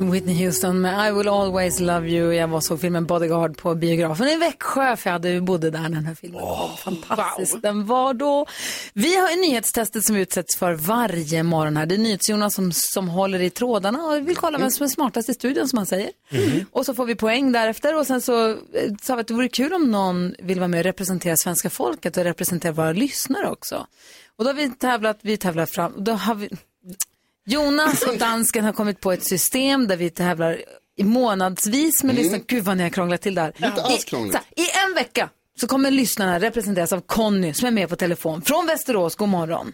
Whitney 0.00 0.44
Houston 0.44 0.80
med 0.80 1.08
I 1.08 1.12
will 1.12 1.28
always 1.28 1.80
love 1.80 2.08
you. 2.08 2.34
Jag 2.34 2.48
var 2.48 2.60
såg 2.60 2.80
filmen 2.80 3.06
Bodyguard 3.06 3.56
på 3.56 3.74
biografen 3.74 4.28
i 4.28 4.36
Växjö 4.36 4.96
för 4.96 5.10
jag 5.10 5.12
hade, 5.12 5.40
bodde 5.40 5.70
där 5.70 5.80
när 5.80 5.88
den 5.88 6.06
här 6.06 6.14
filmen 6.14 6.40
kom. 6.40 6.76
Fantastisk 6.76 7.62
den 7.62 7.86
var 7.86 8.14
då. 8.14 8.46
Vi 8.92 9.16
har 9.16 9.48
nyhetstestet 9.48 10.04
som 10.04 10.14
vi 10.14 10.22
utsätts 10.22 10.56
för 10.56 10.72
varje 10.72 11.42
morgon 11.42 11.76
här. 11.76 11.86
Det 11.86 11.94
är 11.94 11.98
NyhetsJonas 11.98 12.54
som, 12.54 12.72
som 12.72 13.08
håller 13.08 13.40
i 13.40 13.50
trådarna 13.50 14.04
och 14.04 14.28
vill 14.28 14.36
kolla 14.36 14.58
vem 14.58 14.70
som 14.70 14.84
är 14.84 14.88
smartast 14.88 15.28
i 15.28 15.34
studion 15.34 15.68
som 15.68 15.76
han 15.76 15.86
säger. 15.86 16.10
Och 16.70 16.86
så 16.86 16.94
får 16.94 17.04
vi 17.04 17.14
poäng 17.14 17.52
därefter 17.52 17.98
och 17.98 18.06
sen 18.06 18.20
så 18.20 18.50
eh, 18.50 18.56
sa 19.02 19.14
vi 19.14 19.20
att 19.20 19.28
det 19.28 19.34
vore 19.34 19.48
kul 19.48 19.72
om 19.72 19.90
någon 19.90 20.34
vill 20.38 20.58
vara 20.58 20.68
med 20.68 20.78
och 20.78 20.84
representera 20.84 21.36
svenska 21.36 21.70
folket 21.70 22.16
och 22.16 22.24
representera 22.24 22.72
våra 22.72 22.92
lyssnare 22.92 23.50
också. 23.50 23.86
Och 24.36 24.44
då 24.44 24.50
har 24.50 24.54
vi 24.54 24.70
tävlat, 24.70 25.18
vi 25.22 25.36
tävlar 25.36 25.66
fram, 25.66 25.92
då 25.96 26.12
har 26.12 26.34
vi, 26.34 26.48
Jonas 27.46 28.02
och 28.02 28.18
dansken 28.18 28.64
har 28.64 28.72
kommit 28.72 29.00
på 29.00 29.12
ett 29.12 29.22
system 29.22 29.86
där 29.86 29.96
vi 29.96 30.10
tävlar 30.10 30.58
i 30.96 31.04
månadsvis 31.04 32.04
med 32.04 32.14
lyssnare. 32.14 32.42
Gud 32.46 32.64
vad 32.64 32.76
ni 32.76 32.82
har 32.82 32.90
krånglat 32.90 33.22
till 33.22 33.34
där. 33.34 33.52
Inte 33.66 33.82
alls 33.82 34.04
krångligt. 34.04 34.34
I, 34.34 34.36
här, 34.36 34.44
I 34.66 34.88
en 34.88 34.94
vecka 34.94 35.28
så 35.56 35.66
kommer 35.66 35.90
lyssnarna 35.90 36.40
representeras 36.40 36.92
av 36.92 37.00
Conny 37.00 37.52
som 37.52 37.66
är 37.68 37.72
med 37.72 37.88
på 37.88 37.96
telefon 37.96 38.42
från 38.42 38.66
Västerås. 38.66 39.16
God 39.16 39.28
morgon. 39.28 39.72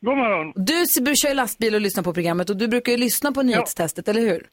God 0.00 0.16
morgon. 0.16 0.52
Du 0.56 0.84
kör 1.16 1.28
ju 1.28 1.34
lastbil 1.34 1.74
och 1.74 1.80
lyssnar 1.80 2.02
på 2.02 2.14
programmet 2.14 2.50
och 2.50 2.56
du 2.56 2.68
brukar 2.68 2.92
ju 2.92 2.98
lyssna 2.98 3.32
på 3.32 3.42
nyhetstestet, 3.42 4.08
eller 4.08 4.20
hur? 4.20 4.46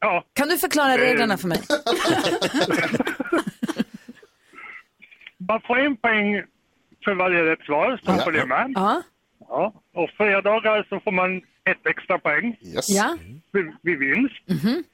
Ja. 0.00 0.24
Kan 0.32 0.48
du 0.48 0.58
förklara 0.58 0.98
reglerna 0.98 1.38
för 1.38 1.48
mig? 1.48 1.60
Man 5.38 5.60
får 5.66 5.78
en 5.78 5.96
poäng 5.96 6.42
för 7.04 7.14
varje 7.14 7.44
rätt 7.44 7.64
svar, 7.64 8.00
så 8.04 8.12
får 8.24 8.32
det 8.32 8.46
med. 8.46 8.72
Ja. 8.74 9.02
Ja. 9.48 9.72
Och 9.94 10.10
fredagar 10.10 10.86
så 10.88 11.00
får 11.00 11.12
man 11.12 11.42
ett 11.70 11.86
extra 11.86 12.18
poäng 12.18 12.56
Yes. 12.62 12.88
Ja. 12.88 13.16
vid, 13.52 13.66
vid 13.82 13.98
vinst. 13.98 14.64
Mhm. 14.64 14.84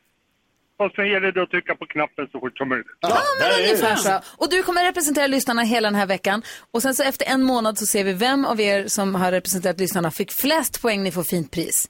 Och 0.77 0.91
sen 0.97 1.07
gäller 1.09 1.33
det 1.33 1.43
att 1.43 1.51
trycka 1.51 1.75
på 1.75 1.87
knappen 1.87 2.29
så 2.33 2.41
fort 2.41 2.59
som 2.59 2.69
möjligt. 2.69 2.87
Ja, 3.01 3.19
men 3.41 3.61
ungefär 3.65 3.97
så. 3.97 4.21
Och 4.37 4.51
du 4.51 4.63
kommer 4.63 4.85
representera 4.85 5.27
lyssnarna 5.27 5.63
hela 5.63 5.89
den 5.91 5.95
här 5.95 6.07
veckan. 6.07 6.43
Och 6.71 6.83
sen 6.83 6.95
så 6.95 7.03
efter 7.03 7.27
en 7.27 7.43
månad 7.43 7.79
så 7.79 7.87
ser 7.87 8.05
vi 8.05 8.13
vem 8.13 8.45
av 8.45 8.61
er 8.61 8.87
som 8.87 9.15
har 9.15 9.33
representerat 9.33 9.81
lyssnarna 9.81 10.11
fick 10.11 10.33
flest 10.33 10.83
poäng, 10.83 11.03
ni 11.03 11.13
får 11.13 11.23
fint 11.23 11.51
pris. 11.51 11.89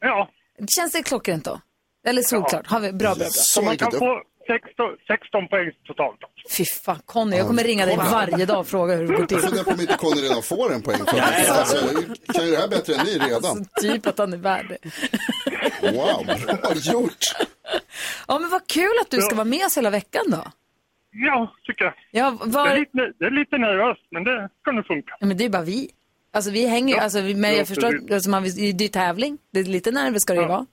Ja. 0.00 0.30
Känns 0.76 0.92
det 0.92 1.02
klockrent 1.02 1.44
då? 1.44 1.60
Eller 2.06 2.22
solklart? 2.22 2.66
Har 2.66 2.80
vi, 2.80 2.92
bra, 2.92 2.98
bra, 2.98 3.14
bra. 3.14 3.26
Så 3.30 3.62
man 3.62 3.76
kan 3.76 3.92
få 3.92 4.22
16, 4.52 4.96
16 5.06 5.48
poäng 5.48 5.70
totalt. 5.86 6.20
Fy 6.56 6.64
fan, 6.64 7.00
Conny, 7.06 7.36
jag 7.36 7.46
kommer 7.46 7.64
ringa 7.64 7.86
dig 7.86 7.96
varje 7.96 8.46
dag 8.46 8.60
och 8.60 8.66
fråga 8.68 8.94
hur 8.96 9.02
det 9.02 9.08
går 9.08 9.18
Jag 9.20 9.28
till. 9.28 9.38
funderar 9.38 9.64
på 9.64 9.70
om 9.70 9.80
inte 9.80 9.96
Conny 9.96 10.20
redan 10.22 10.42
får 10.42 10.72
en 10.74 10.82
poäng. 10.82 10.98
För 10.98 11.16
Ja, 11.16 11.24
ja. 11.46 11.52
alltså, 11.52 11.76
jag 12.26 12.34
kan 12.36 12.44
ju 12.46 12.50
det 12.50 12.56
här 12.56 12.68
bättre 12.68 12.94
än 12.94 13.06
ni 13.06 13.18
redan. 13.18 13.64
Typ 13.80 14.06
att 14.06 14.18
han 14.18 14.32
är 14.32 14.36
värd 14.36 14.66
det. 14.68 14.78
Wow, 15.92 16.26
bra 16.26 16.72
gjort. 16.92 17.24
Ja, 18.28 18.38
men 18.38 18.50
vad 18.50 18.66
kul 18.66 18.92
att 19.00 19.10
du 19.10 19.20
ska 19.20 19.34
vara 19.34 19.44
med 19.44 19.66
oss 19.66 19.78
hela 19.78 19.90
veckan 19.90 20.24
då. 20.28 20.44
Ja, 21.12 21.54
tycker 21.66 21.84
jag. 21.84 21.94
Ja, 22.10 22.38
var... 22.44 22.68
det, 22.68 22.74
är 22.74 22.78
lite, 22.78 23.12
det 23.18 23.24
är 23.26 23.30
lite 23.30 23.58
nervöst, 23.58 24.02
men 24.10 24.24
det 24.24 24.48
kan 24.64 24.74
nog 24.76 24.86
funka. 24.86 25.16
Ja, 25.20 25.26
men 25.26 25.36
det 25.36 25.44
är 25.44 25.48
bara 25.48 25.62
vi. 25.62 25.90
Alltså 26.32 26.50
vi 26.50 26.66
hänger 26.66 26.94
ju, 26.94 26.98
Ja. 26.98 27.02
alltså, 27.04 27.18
men 27.18 27.42
Ja, 27.50 27.56
jag 27.56 27.68
förstår, 27.68 28.12
alltså, 28.14 28.30
man, 28.30 28.42
det 28.42 28.48
är 28.48 28.82
ju 28.82 28.88
tävling. 28.88 29.38
Det 29.52 29.60
är 29.60 29.64
lite 29.64 29.90
nerver 29.90 30.18
ska 30.18 30.34
det 30.34 30.40
ju 30.40 30.46
vara. 30.46 30.66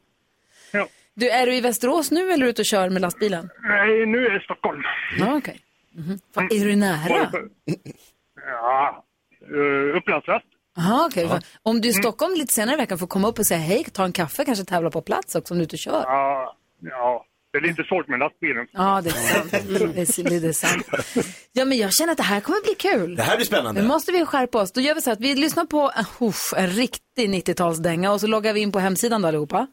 Ja. 0.71 0.87
Du, 1.19 1.29
är 1.29 1.45
du 1.45 1.55
i 1.55 1.61
Västerås 1.61 2.11
nu 2.11 2.21
eller 2.31 2.33
är 2.33 2.37
du 2.45 2.49
ute 2.49 2.61
och 2.61 2.65
kör 2.65 2.89
med 2.89 3.01
lastbilen? 3.01 3.49
Nej, 3.63 4.05
nu 4.05 4.17
är 4.25 4.29
jag 4.31 4.41
i 4.41 4.43
Stockholm. 4.43 4.81
Ja, 5.19 5.37
okej. 5.37 5.59
Mhm. 5.95 6.19
Fan, 6.35 6.43
Är 6.51 6.65
du 6.65 6.75
nära? 6.75 7.31
Ja, 8.45 9.05
uh, 9.55 9.97
Upplandsväst. 9.97 10.45
Jaha, 10.75 11.05
okej. 11.07 11.25
Va- 11.25 11.41
Om 11.63 11.71
Mm. 11.71 11.81
du 11.81 11.87
är 11.87 11.91
i 11.91 11.93
Stockholm 11.93 12.33
lite 12.33 12.53
senare 12.53 12.75
i 12.75 12.77
veckan 12.77 12.97
får 12.97 13.07
komma 13.07 13.27
upp 13.27 13.39
och 13.39 13.45
säga 13.47 13.59
hej, 13.59 13.83
ta 13.83 14.05
en 14.05 14.11
kaffe, 14.11 14.45
kanske 14.45 14.65
tävla 14.65 14.89
på 14.89 15.01
plats 15.01 15.35
också 15.35 15.53
om 15.53 15.57
du 15.57 15.61
är 15.61 15.65
ute 15.65 15.75
och 15.75 15.79
kör. 15.79 16.01
Ja, 16.05 16.55
ja, 16.81 17.25
det 17.51 17.57
är 17.57 17.61
lite 17.61 17.83
svårt 17.83 18.07
med 18.07 18.19
lastbilen. 18.19 18.67
Ja, 18.71 19.01
det 19.03 19.09
är 19.09 19.13
sant. 19.13 19.53
Mm, 19.69 19.91
det, 19.95 20.01
är, 20.35 20.39
det 20.41 20.47
är 20.47 20.53
sant. 20.53 20.87
Ja, 21.53 21.65
men 21.65 21.77
jag 21.77 21.93
känner 21.93 22.11
att 22.11 22.17
det 22.17 22.23
här 22.23 22.39
kommer 22.41 22.63
bli 22.63 22.75
kul. 22.75 23.15
Det 23.15 23.23
här 23.23 23.35
blir 23.35 23.45
spännande. 23.45 23.81
Nu 23.81 23.87
måste 23.87 24.11
vi 24.11 24.25
skärpa 24.25 24.61
oss. 24.61 24.71
Då 24.71 24.81
gör 24.81 24.95
vi 24.95 25.01
så 25.01 25.11
att 25.11 25.19
vi 25.19 25.35
lyssnar 25.35 25.65
på 25.65 25.91
uh, 26.21 26.33
en 26.63 26.67
riktig 26.69 27.29
90-talsdänga 27.29 28.09
och 28.09 28.21
så 28.21 28.27
loggar 28.27 28.53
vi 28.53 28.59
in 28.59 28.71
på 28.71 28.79
hemsidan 28.79 29.21
då 29.21 29.27
allihopa. 29.27 29.67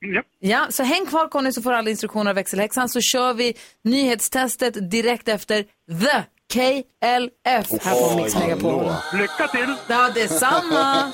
Ja. 0.00 0.22
Ja, 0.38 0.66
så 0.70 0.82
häng 0.82 1.06
kvar 1.06 1.28
Conny 1.28 1.52
så 1.52 1.62
får 1.62 1.72
alla 1.72 1.90
instruktioner 1.90 2.30
av 2.30 2.34
växelhäxan 2.34 2.88
så 2.88 3.00
kör 3.00 3.34
vi 3.34 3.56
nyhetstestet 3.84 4.90
direkt 4.90 5.28
efter 5.28 5.62
The 6.02 6.22
KLF 6.52 7.82
här 7.82 8.10
på 8.10 8.16
Mix 8.16 8.34
Megapol. 8.34 8.92
Lycka 9.12 9.48
till! 9.48 9.74
Ja, 9.88 10.10
detsamma! 10.14 11.12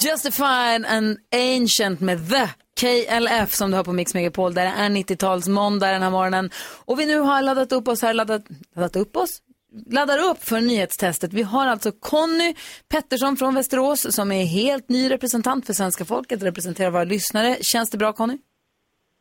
Justified 0.00 0.86
and 0.86 1.18
Ancient 1.32 2.00
med 2.00 2.30
The 2.30 2.48
KLF 2.80 3.54
som 3.54 3.70
du 3.70 3.76
har 3.76 3.84
på 3.84 3.92
Mix 3.92 4.14
Megapol. 4.14 4.54
Där 4.54 4.64
det 4.64 4.70
är 4.70 4.88
90-talsmåndag 4.88 5.92
den 5.92 6.02
här 6.02 6.10
morgonen. 6.10 6.50
Och 6.84 7.00
vi 7.00 7.06
nu 7.06 7.18
har 7.18 7.42
laddat 7.42 7.72
upp 7.72 7.88
oss 7.88 8.02
här, 8.02 8.14
laddat, 8.14 8.42
laddat 8.74 8.96
upp 8.96 9.16
oss? 9.16 9.42
Laddar 9.90 10.18
upp 10.18 10.44
för 10.44 10.60
nyhetstestet. 10.60 11.32
Vi 11.32 11.42
har 11.42 11.66
alltså 11.66 11.92
Conny 11.92 12.54
Pettersson 12.88 13.36
från 13.36 13.54
Västerås 13.54 14.14
som 14.14 14.32
är 14.32 14.44
helt 14.44 14.88
ny 14.88 15.10
representant 15.10 15.66
för 15.66 15.72
svenska 15.72 16.04
folket, 16.04 16.42
representerar 16.42 16.90
våra 16.90 17.04
lyssnare. 17.04 17.56
Känns 17.60 17.90
det 17.90 17.98
bra 17.98 18.12
Conny? 18.12 18.38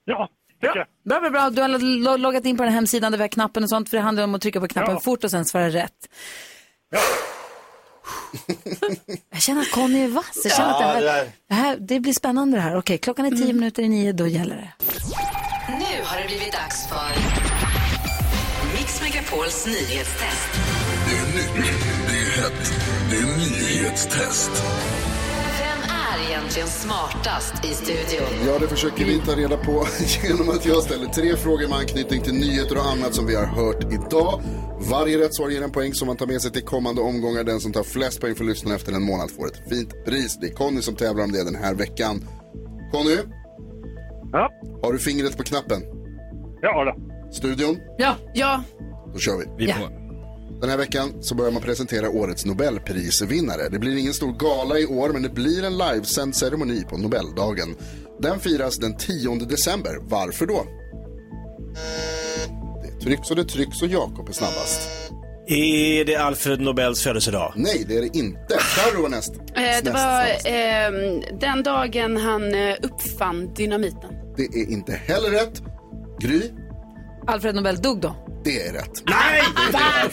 Ja, 0.06 0.30
Bra, 0.62 0.74
bra, 1.06 1.20
bra. 1.20 1.30
bra. 1.30 1.50
Du 1.50 1.62
har 1.62 1.68
lo- 2.04 2.18
loggat 2.18 2.46
in 2.46 2.58
på 2.58 2.64
den 2.64 2.72
här 2.72 2.76
hemsidan 2.76 3.12
där 3.12 3.18
vi 3.18 3.24
har 3.24 3.28
knappen 3.30 3.64
och 3.64 3.70
sånt, 3.70 3.90
för 3.90 3.98
det 3.98 4.04
handlar 4.04 4.24
om 4.24 4.36
att 4.36 4.42
trycka 4.42 4.60
på 4.60 4.68
knappen 4.68 4.94
Ja. 4.94 5.00
fort 5.00 5.24
och 5.24 5.32
sen 5.32 5.46
svara 5.46 5.70
rätt. 5.70 5.92
Jag 9.32 9.42
känner 9.42 9.62
att 9.62 9.72
Conny 9.72 10.04
är 10.04 10.08
vass. 10.08 10.42
Jag 10.44 10.54
känner 10.56 10.70
Ja, 10.70 10.76
att 10.76 10.80
det, 10.80 10.86
här, 10.86 11.02
det 11.02 11.08
där- 11.08 11.32
det, 11.48 11.54
här, 11.54 11.78
det 11.80 12.00
blir 12.00 12.14
spännande 12.14 12.58
det 12.58 12.62
här. 12.62 12.78
Okej, 12.78 12.98
klockan 12.98 13.26
är 13.26 13.32
tio 13.32 13.54
minuter 13.54 13.84
i 13.84 13.90
nio, 13.90 14.12
då 14.14 14.28
gäller 14.28 14.56
det. 14.56 14.74
Nu 15.70 16.04
har 16.04 16.22
det 16.22 16.28
blivit 16.28 16.52
dags 16.54 16.88
för 16.90 17.35
Megapols 19.36 19.66
nyhetstest. 19.66 20.50
Det 21.06 21.16
är 21.18 21.26
nytt, 21.36 21.68
det 22.08 22.18
är 22.18 22.42
hett, 22.42 22.74
det 23.10 23.16
är 23.16 23.38
nyhetstest. 23.38 24.52
Vem 25.60 25.90
är 25.90 26.30
egentligen 26.30 26.68
smartast 26.68 27.66
i 27.66 27.68
studion? 27.68 28.28
Ja, 28.48 28.60
det 28.60 28.68
försöker 28.68 29.06
vi 29.06 29.20
ta 29.20 29.36
reda 29.36 29.58
på 29.58 29.86
genom 30.24 30.50
att 30.50 30.66
jag 30.66 30.84
ställer 30.84 31.06
tre 31.06 31.36
frågor 31.36 31.68
med 31.68 31.78
anknytning 31.78 32.22
till 32.22 32.34
nyheter 32.34 32.78
och 32.78 32.86
annat 32.86 33.14
som 33.14 33.26
vi 33.26 33.36
har 33.36 33.46
hört 33.46 33.84
idag. 33.94 34.42
Varje 34.90 35.20
rätt 35.20 35.36
svar 35.36 35.50
ger 35.50 35.62
en 35.62 35.72
poäng 35.72 35.94
som 35.94 36.08
man 36.08 36.18
tar 36.18 36.28
med 36.28 36.42
sig 36.42 36.52
till 36.52 36.64
kommande 36.64 37.02
omgångar. 37.02 37.44
Den 37.44 37.60
som 37.60 37.74
tar 37.74 37.84
flest 37.84 38.22
poäng 38.22 38.36
för 38.36 38.44
lyssnarna 38.44 38.76
efter 38.76 38.94
en 38.94 39.04
månad 39.04 39.32
får 39.32 39.48
ett 39.48 39.70
fint 39.70 40.06
pris. 40.06 40.38
Det 40.42 40.48
är 40.48 40.54
Conny 40.54 40.82
som 40.82 40.96
tävlar 40.96 41.24
om 41.24 41.32
det 41.32 41.44
den 41.44 41.56
här 41.56 41.74
veckan. 41.74 42.28
Conny? 42.92 43.18
Ja? 44.32 44.52
Har 44.84 44.94
du 44.94 45.00
fingret 45.00 45.38
på 45.38 45.44
knappen? 45.44 45.82
Ja 46.62 46.84
då. 46.84 46.96
Studion? 47.32 47.78
Ja. 47.98 48.16
Ja. 48.34 48.64
Då 49.16 49.22
kör 49.22 49.38
vi. 49.38 49.46
Vi 49.58 49.72
är 49.72 49.80
på. 49.80 49.90
Den 50.62 50.70
här 50.70 50.78
veckan 50.78 51.14
så 51.22 51.36
börjar 51.36 51.52
man 51.52 51.62
presentera 51.62 52.10
årets 52.10 52.46
Nobelprisvinnare. 52.46 53.70
Det 53.70 53.80
blir 53.80 53.98
ingen 53.98 54.14
stor 54.14 54.34
gala 54.34 54.80
i 54.80 54.86
år 54.86 55.10
men 55.10 55.24
det 55.24 55.30
blir 55.30 55.64
en 55.64 55.78
livesänd 55.78 56.36
ceremoni 56.36 56.84
på 56.90 56.98
Nobeldagen. 56.98 57.76
Den 58.20 58.40
firas 58.40 58.78
den 58.78 58.98
10 58.98 59.36
december. 59.36 59.98
Varför 60.02 60.46
då? 60.46 60.66
Det 62.84 63.06
trycks 63.06 63.30
och 63.30 63.36
det 63.36 63.46
trycks 63.46 63.82
och 63.82 63.88
Jakob 63.88 64.30
är 64.30 64.34
snabbast. 64.34 64.82
Är 65.48 66.06
det 66.06 66.16
Alfred 66.16 66.62
Nobels 66.62 67.04
födelsedag? 67.04 67.54
Nej, 67.56 67.86
det 67.88 67.98
är 67.98 68.02
det 68.02 68.18
inte. 68.18 68.58
Carro 68.76 69.02
var 69.02 69.10
näst. 69.10 69.36
Eh, 69.36 69.84
det 69.84 69.92
var 69.92 70.22
eh, 70.24 71.40
den 71.40 71.64
dagen 71.64 72.18
han 72.18 72.56
eh, 72.56 72.76
uppfann 72.84 73.54
dynamiten. 73.54 74.10
Det 74.38 74.44
är 74.44 74.72
inte 74.72 74.92
heller 74.94 75.30
rätt. 75.30 75.62
Gry? 76.20 76.42
Alfred 77.28 77.56
Nobel 77.56 77.76
dog 77.76 78.02
då? 78.02 78.25
Det 78.46 78.68
är 78.68 78.74
rätt. 78.74 79.04
Nej! 79.06 79.42
Det 79.72 79.78
är. 79.78 80.12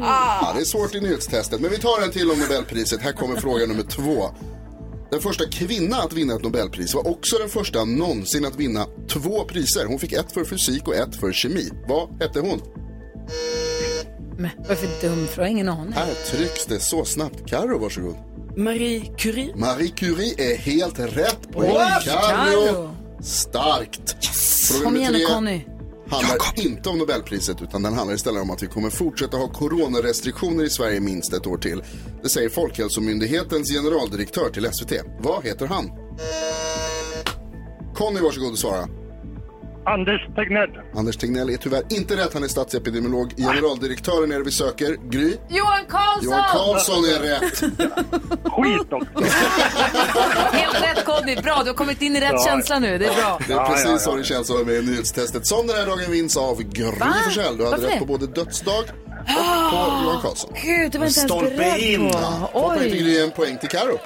Ja, 0.00 0.54
det 0.58 0.64
svårt 0.64 0.94
i 0.94 1.00
nyhetstestet, 1.00 1.60
men 1.60 1.70
vi 1.70 1.78
tar 1.78 2.02
en 2.02 2.10
till 2.10 2.30
om 2.30 2.38
Nobelpriset. 2.40 3.00
Här 3.00 3.12
kommer 3.12 3.36
fråga 3.40 3.66
nummer 3.66 3.82
två. 3.82 4.30
Den 5.10 5.20
första 5.20 5.44
kvinna 5.48 5.96
att 5.96 6.12
vinna 6.12 6.34
ett 6.34 6.42
Nobelpris 6.42 6.94
var 6.94 7.08
också 7.08 7.38
den 7.38 7.48
första 7.48 7.84
någonsin 7.84 8.44
att 8.44 8.56
vinna 8.56 8.86
två 9.08 9.44
priser. 9.44 9.86
Hon 9.86 9.98
fick 9.98 10.12
ett 10.12 10.32
för 10.32 10.44
fysik 10.44 10.88
och 10.88 10.94
ett 10.94 11.16
för 11.16 11.32
kemi. 11.32 11.70
Vad 11.88 12.22
hette 12.22 12.40
hon? 12.40 12.60
Men 14.38 14.50
varför 14.68 15.08
dum 15.08 15.26
fråga? 15.26 15.48
Ingen 15.48 15.68
aning. 15.68 15.92
Här 15.92 16.14
trycks 16.30 16.66
det 16.66 16.80
så 16.80 17.04
snabbt. 17.04 17.46
Karo, 17.46 17.78
varsågod. 17.78 18.16
Marie 18.56 19.14
Curie. 19.18 19.56
Marie 19.56 19.88
Curie 19.88 20.52
är 20.52 20.56
helt 20.56 20.98
rätt. 20.98 21.38
Karo. 21.52 21.66
Karo. 22.04 22.90
Starkt. 23.22 24.26
Fråga 24.68 24.84
Kom 24.84 24.96
igen 24.96 25.12
nu 25.12 25.26
Conny. 25.26 25.73
Handlar 26.10 26.66
inte 26.66 26.88
om 26.88 26.98
Nobelpriset 26.98 27.62
utan 27.62 27.82
den 27.82 27.94
handlar 27.94 28.14
istället 28.14 28.42
om 28.42 28.50
att 28.50 28.62
vi 28.62 28.66
kommer 28.66 28.90
fortsätta 28.90 29.36
ha 29.36 29.48
coronarestriktioner 29.48 30.64
i 30.64 30.70
Sverige 30.70 31.00
minst 31.00 31.32
ett 31.32 31.46
år 31.46 31.58
till. 31.58 31.82
Det 32.22 32.28
säger 32.28 32.48
Folkhälsomyndighetens 32.48 33.70
generaldirektör 33.72 34.50
till 34.50 34.68
SVT. 34.72 34.92
Vad 35.20 35.44
heter 35.44 35.66
han? 35.66 35.90
Conny, 37.94 38.20
varsågod 38.20 38.52
och 38.52 38.58
svara. 38.58 38.88
Anders 39.86 40.20
Tegnell. 40.36 40.70
Anders 40.96 41.16
Tegnell 41.16 41.50
är 41.50 41.56
tyvärr 41.56 41.82
inte 41.90 42.16
rätt. 42.16 42.34
Han 42.34 42.44
är 42.44 42.48
statsepidemiolog. 42.48 43.32
Generaldirektören 43.36 44.32
är 44.32 44.38
det 44.38 44.44
vi 44.44 44.50
söker. 44.50 44.96
Gry? 45.10 45.36
Johan 45.48 45.80
Karlsson! 45.88 46.24
Johan 46.24 46.44
Karlsson 46.52 47.04
är 47.04 47.18
rätt. 47.20 47.58
Skit 48.52 48.92
också. 48.92 49.24
Helt 50.52 50.82
rätt 50.82 51.04
Conny. 51.04 51.36
Bra, 51.36 51.60
du 51.64 51.70
har 51.70 51.74
kommit 51.74 52.02
in 52.02 52.16
i 52.16 52.20
rätt 52.20 52.30
Ja. 52.32 52.44
känsla 52.46 52.78
nu. 52.78 52.98
Det 52.98 53.06
är 53.06 53.14
bra. 53.14 53.38
Det 53.48 53.52
är 53.52 53.66
precis 53.66 54.02
så 54.02 54.16
det 54.16 54.24
känns 54.24 54.50
med 54.66 54.66
nyhetstestet. 54.86 55.46
Som 55.46 55.66
den 55.66 55.76
här 55.76 55.86
dagen 55.86 56.10
vinns 56.10 56.36
av 56.36 56.62
Gry 56.62 56.84
Va? 56.84 57.14
Forssell. 57.24 57.56
Du 57.56 57.64
hade 57.64 57.76
Varför 57.76 57.88
rätt 57.88 57.98
på 57.98 58.04
både 58.04 58.26
dödsdag 58.26 58.84
och 58.84 59.70
på 59.70 60.02
Johan 60.04 60.22
Karlsson. 60.22 60.50
Gud, 60.64 60.92
det 60.92 60.98
var 60.98 61.06
inte 61.06 61.20
ens 61.20 61.30
Stolpe 61.32 61.56
beredd 61.56 61.78
in. 61.80 62.10
på. 62.10 62.18
Två 62.18 62.60
poäng 62.60 62.78
till 62.80 62.92
Oj. 62.92 63.02
Gry, 63.02 63.20
en 63.22 63.30
poäng 63.30 63.58
till 63.58 63.68
Karo. 63.68 63.98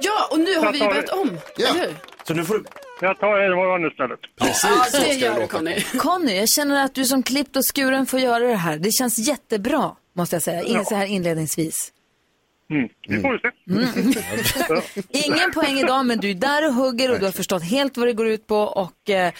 Ja, 0.00 0.28
och 0.30 0.38
nu 0.40 0.54
har 0.58 0.72
vi 0.72 0.78
ju 0.78 0.88
börjat 0.88 1.08
om. 1.08 1.38
Ja. 1.56 1.68
Eller 1.68 1.80
hur? 1.80 1.96
Så 2.26 2.34
nu 2.34 2.44
får 2.44 2.54
du... 2.54 2.64
Jag 3.02 3.18
tar 3.18 3.38
er 3.38 3.52
imorgon 3.52 3.86
istället. 3.90 4.20
Precis, 4.40 4.64
Ja, 4.64 4.84
så 4.84 4.96
det 4.98 5.12
gör 5.14 5.40
du. 5.40 5.46
Conny. 5.46 5.80
Conny, 5.98 6.36
jag 6.36 6.48
känner 6.48 6.84
att 6.84 6.94
du 6.94 7.04
som 7.04 7.22
klippt 7.22 7.56
och 7.56 7.62
skuren 7.74 8.06
får 8.06 8.20
göra 8.20 8.44
det 8.46 8.54
här. 8.54 8.76
Det 8.76 8.92
känns 8.92 9.18
jättebra, 9.18 9.96
måste 10.12 10.36
jag 10.36 10.42
säga. 10.42 10.62
In, 10.62 10.84
så 10.84 10.94
här 10.94 11.06
inledningsvis. 11.06 11.92
Mm. 12.70 12.88
Vi 13.08 13.20
får 13.20 13.38
se. 13.38 13.50
Ingen 15.26 15.52
poäng 15.52 15.78
idag, 15.78 16.06
men 16.06 16.18
du 16.18 16.30
är 16.30 16.34
där 16.34 16.66
och 16.68 16.74
hugger 16.74 17.12
och 17.12 17.18
du 17.18 17.24
har 17.24 17.32
förstått 17.32 17.62
helt 17.64 17.96
vad 17.96 18.06
det 18.06 18.12
går 18.12 18.26
ut 18.26 18.46
på. 18.46 18.56
Och, 18.56 19.10
eh, 19.10 19.26
eh, 19.26 19.32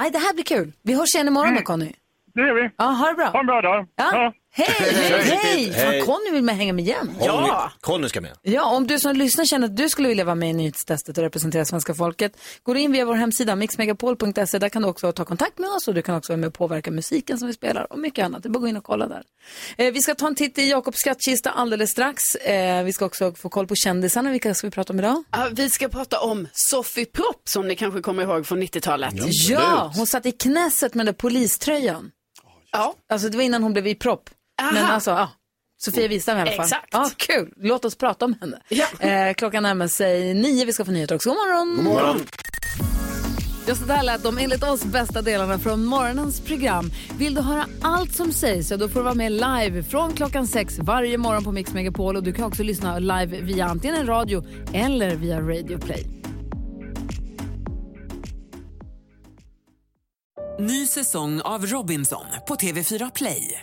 nej, 0.00 0.10
det 0.12 0.18
här 0.18 0.34
blir 0.34 0.44
kul. 0.44 0.72
Vi 0.82 0.94
hörs 0.94 1.14
igen 1.14 1.28
imorgon 1.28 1.54
då, 1.54 1.60
Conny. 1.62 1.92
Det 2.34 2.40
gör 2.40 2.54
vi. 2.54 2.70
Ja, 2.76 2.84
ha 2.84 3.08
det 3.08 3.14
bra. 3.14 3.26
Ha 3.26 3.40
en 3.40 3.46
bra 3.46 3.62
dag. 3.62 3.86
Ja. 3.96 4.32
Hej, 4.52 4.66
hej, 4.78 5.38
hej! 5.42 5.72
Fan, 5.72 6.06
Conny 6.06 6.30
vill 6.32 6.42
med 6.42 6.56
hänga 6.56 6.72
med 6.72 6.84
igen. 6.84 7.16
Conny, 7.20 7.48
Conny 7.80 8.08
ska 8.08 8.20
med. 8.20 8.36
Ja, 8.42 8.64
om 8.76 8.86
du 8.86 8.98
som 8.98 9.16
lyssnar 9.16 9.44
känner 9.44 9.66
att 9.66 9.76
du 9.76 9.88
skulle 9.88 10.08
vilja 10.08 10.24
vara 10.24 10.34
med 10.34 10.50
i 10.50 10.52
nyhetstestet 10.52 11.18
och 11.18 11.24
representera 11.24 11.64
svenska 11.64 11.94
folket, 11.94 12.32
går 12.62 12.76
in 12.76 12.92
via 12.92 13.04
vår 13.04 13.14
hemsida 13.14 13.56
mixmegapol.se. 13.56 14.58
Där 14.58 14.68
kan 14.68 14.82
du 14.82 14.88
också 14.88 15.12
ta 15.12 15.24
kontakt 15.24 15.58
med 15.58 15.70
oss 15.70 15.88
och 15.88 15.94
du 15.94 16.02
kan 16.02 16.16
också 16.16 16.32
vara 16.32 16.40
med 16.40 16.46
och 16.46 16.54
påverka 16.54 16.90
musiken 16.90 17.38
som 17.38 17.48
vi 17.48 17.54
spelar 17.54 17.92
och 17.92 17.98
mycket 17.98 18.24
annat. 18.24 18.42
Det 18.42 18.46
är 18.46 18.50
bara 18.50 18.58
att 18.58 18.62
gå 18.62 18.68
in 18.68 18.76
och 18.76 18.84
kolla 18.84 19.08
där. 19.08 19.22
Eh, 19.76 19.92
vi 19.92 20.00
ska 20.00 20.14
ta 20.14 20.26
en 20.26 20.34
titt 20.34 20.58
i 20.58 20.70
Jakobs 20.70 20.98
skattkista 20.98 21.50
alldeles 21.50 21.90
strax. 21.90 22.34
Eh, 22.34 22.84
vi 22.84 22.92
ska 22.92 23.04
också 23.04 23.32
få 23.34 23.48
koll 23.48 23.66
på 23.66 23.74
kändisarna. 23.74 24.30
Vilka 24.30 24.54
ska 24.54 24.66
vi 24.66 24.70
prata 24.70 24.92
om 24.92 24.98
idag? 24.98 25.24
Ja, 25.30 25.48
vi 25.52 25.70
ska 25.70 25.88
prata 25.88 26.20
om 26.20 26.48
Sofie 26.52 27.06
Propp 27.06 27.42
som 27.48 27.68
ni 27.68 27.76
kanske 27.76 28.00
kommer 28.00 28.22
ihåg 28.22 28.46
från 28.46 28.62
90-talet. 28.62 29.14
Ja, 29.48 29.92
hon 29.96 30.06
satt 30.06 30.26
i 30.26 30.32
knässet 30.32 30.94
med 30.94 31.06
den 31.06 31.14
där 31.14 31.18
poliströjan. 31.18 32.10
Ja. 32.72 32.94
Alltså 33.12 33.28
det 33.28 33.36
var 33.36 33.44
innan 33.44 33.62
hon 33.62 33.72
blev 33.72 33.86
i 33.86 33.94
propp. 33.94 34.30
Men 34.72 34.84
alltså, 34.84 35.10
ja. 35.10 35.28
Sofia 35.80 36.08
Wistam 36.08 36.38
i 36.38 36.40
alla 36.40 36.50
fall. 36.50 36.64
Exakt. 36.64 36.88
Ja, 36.90 37.10
kul. 37.16 37.52
Låt 37.56 37.84
oss 37.84 37.96
prata 37.96 38.24
om 38.24 38.34
henne. 38.40 38.60
Ja. 38.68 38.86
Eh, 39.00 39.34
klockan 39.34 39.62
närmar 39.62 39.86
sig 39.86 40.34
nio. 40.34 40.64
Vi 40.64 40.72
ska 40.72 40.84
få 40.84 40.90
nyheter 40.90 41.14
också. 41.14 41.28
God 41.28 41.38
morgon. 41.38 41.76
God 41.76 41.84
morgon. 41.84 42.26
Ja, 43.66 43.74
så 43.74 43.84
där 43.84 44.02
lät 44.02 44.22
de 44.22 44.38
enligt 44.38 44.62
oss 44.62 44.84
bästa 44.84 45.22
delarna 45.22 45.58
från 45.58 45.84
morgonens 45.84 46.40
program. 46.40 46.90
Vill 47.18 47.34
du 47.34 47.40
höra 47.40 47.66
allt 47.82 48.14
som 48.14 48.32
sägs 48.32 48.68
så 48.68 48.76
då 48.76 48.88
får 48.88 49.00
du 49.00 49.04
vara 49.04 49.14
med 49.14 49.32
live 49.32 49.82
från 49.82 50.12
klockan 50.12 50.46
sex 50.46 50.78
varje 50.78 51.18
morgon 51.18 51.44
på 51.44 51.52
Mix 51.52 51.72
Megapol. 51.72 52.16
Och 52.16 52.22
du 52.22 52.32
kan 52.32 52.44
också 52.44 52.62
lyssna 52.62 52.98
live 52.98 53.40
via 53.40 53.64
antingen 53.64 54.06
radio 54.06 54.44
eller 54.72 55.16
via 55.16 55.40
Radio 55.40 55.78
Play. 55.78 56.06
Ny 60.60 60.86
säsong 60.86 61.40
av 61.40 61.66
Robinson 61.66 62.26
på 62.48 62.54
TV4 62.54 63.10
Play. 63.14 63.62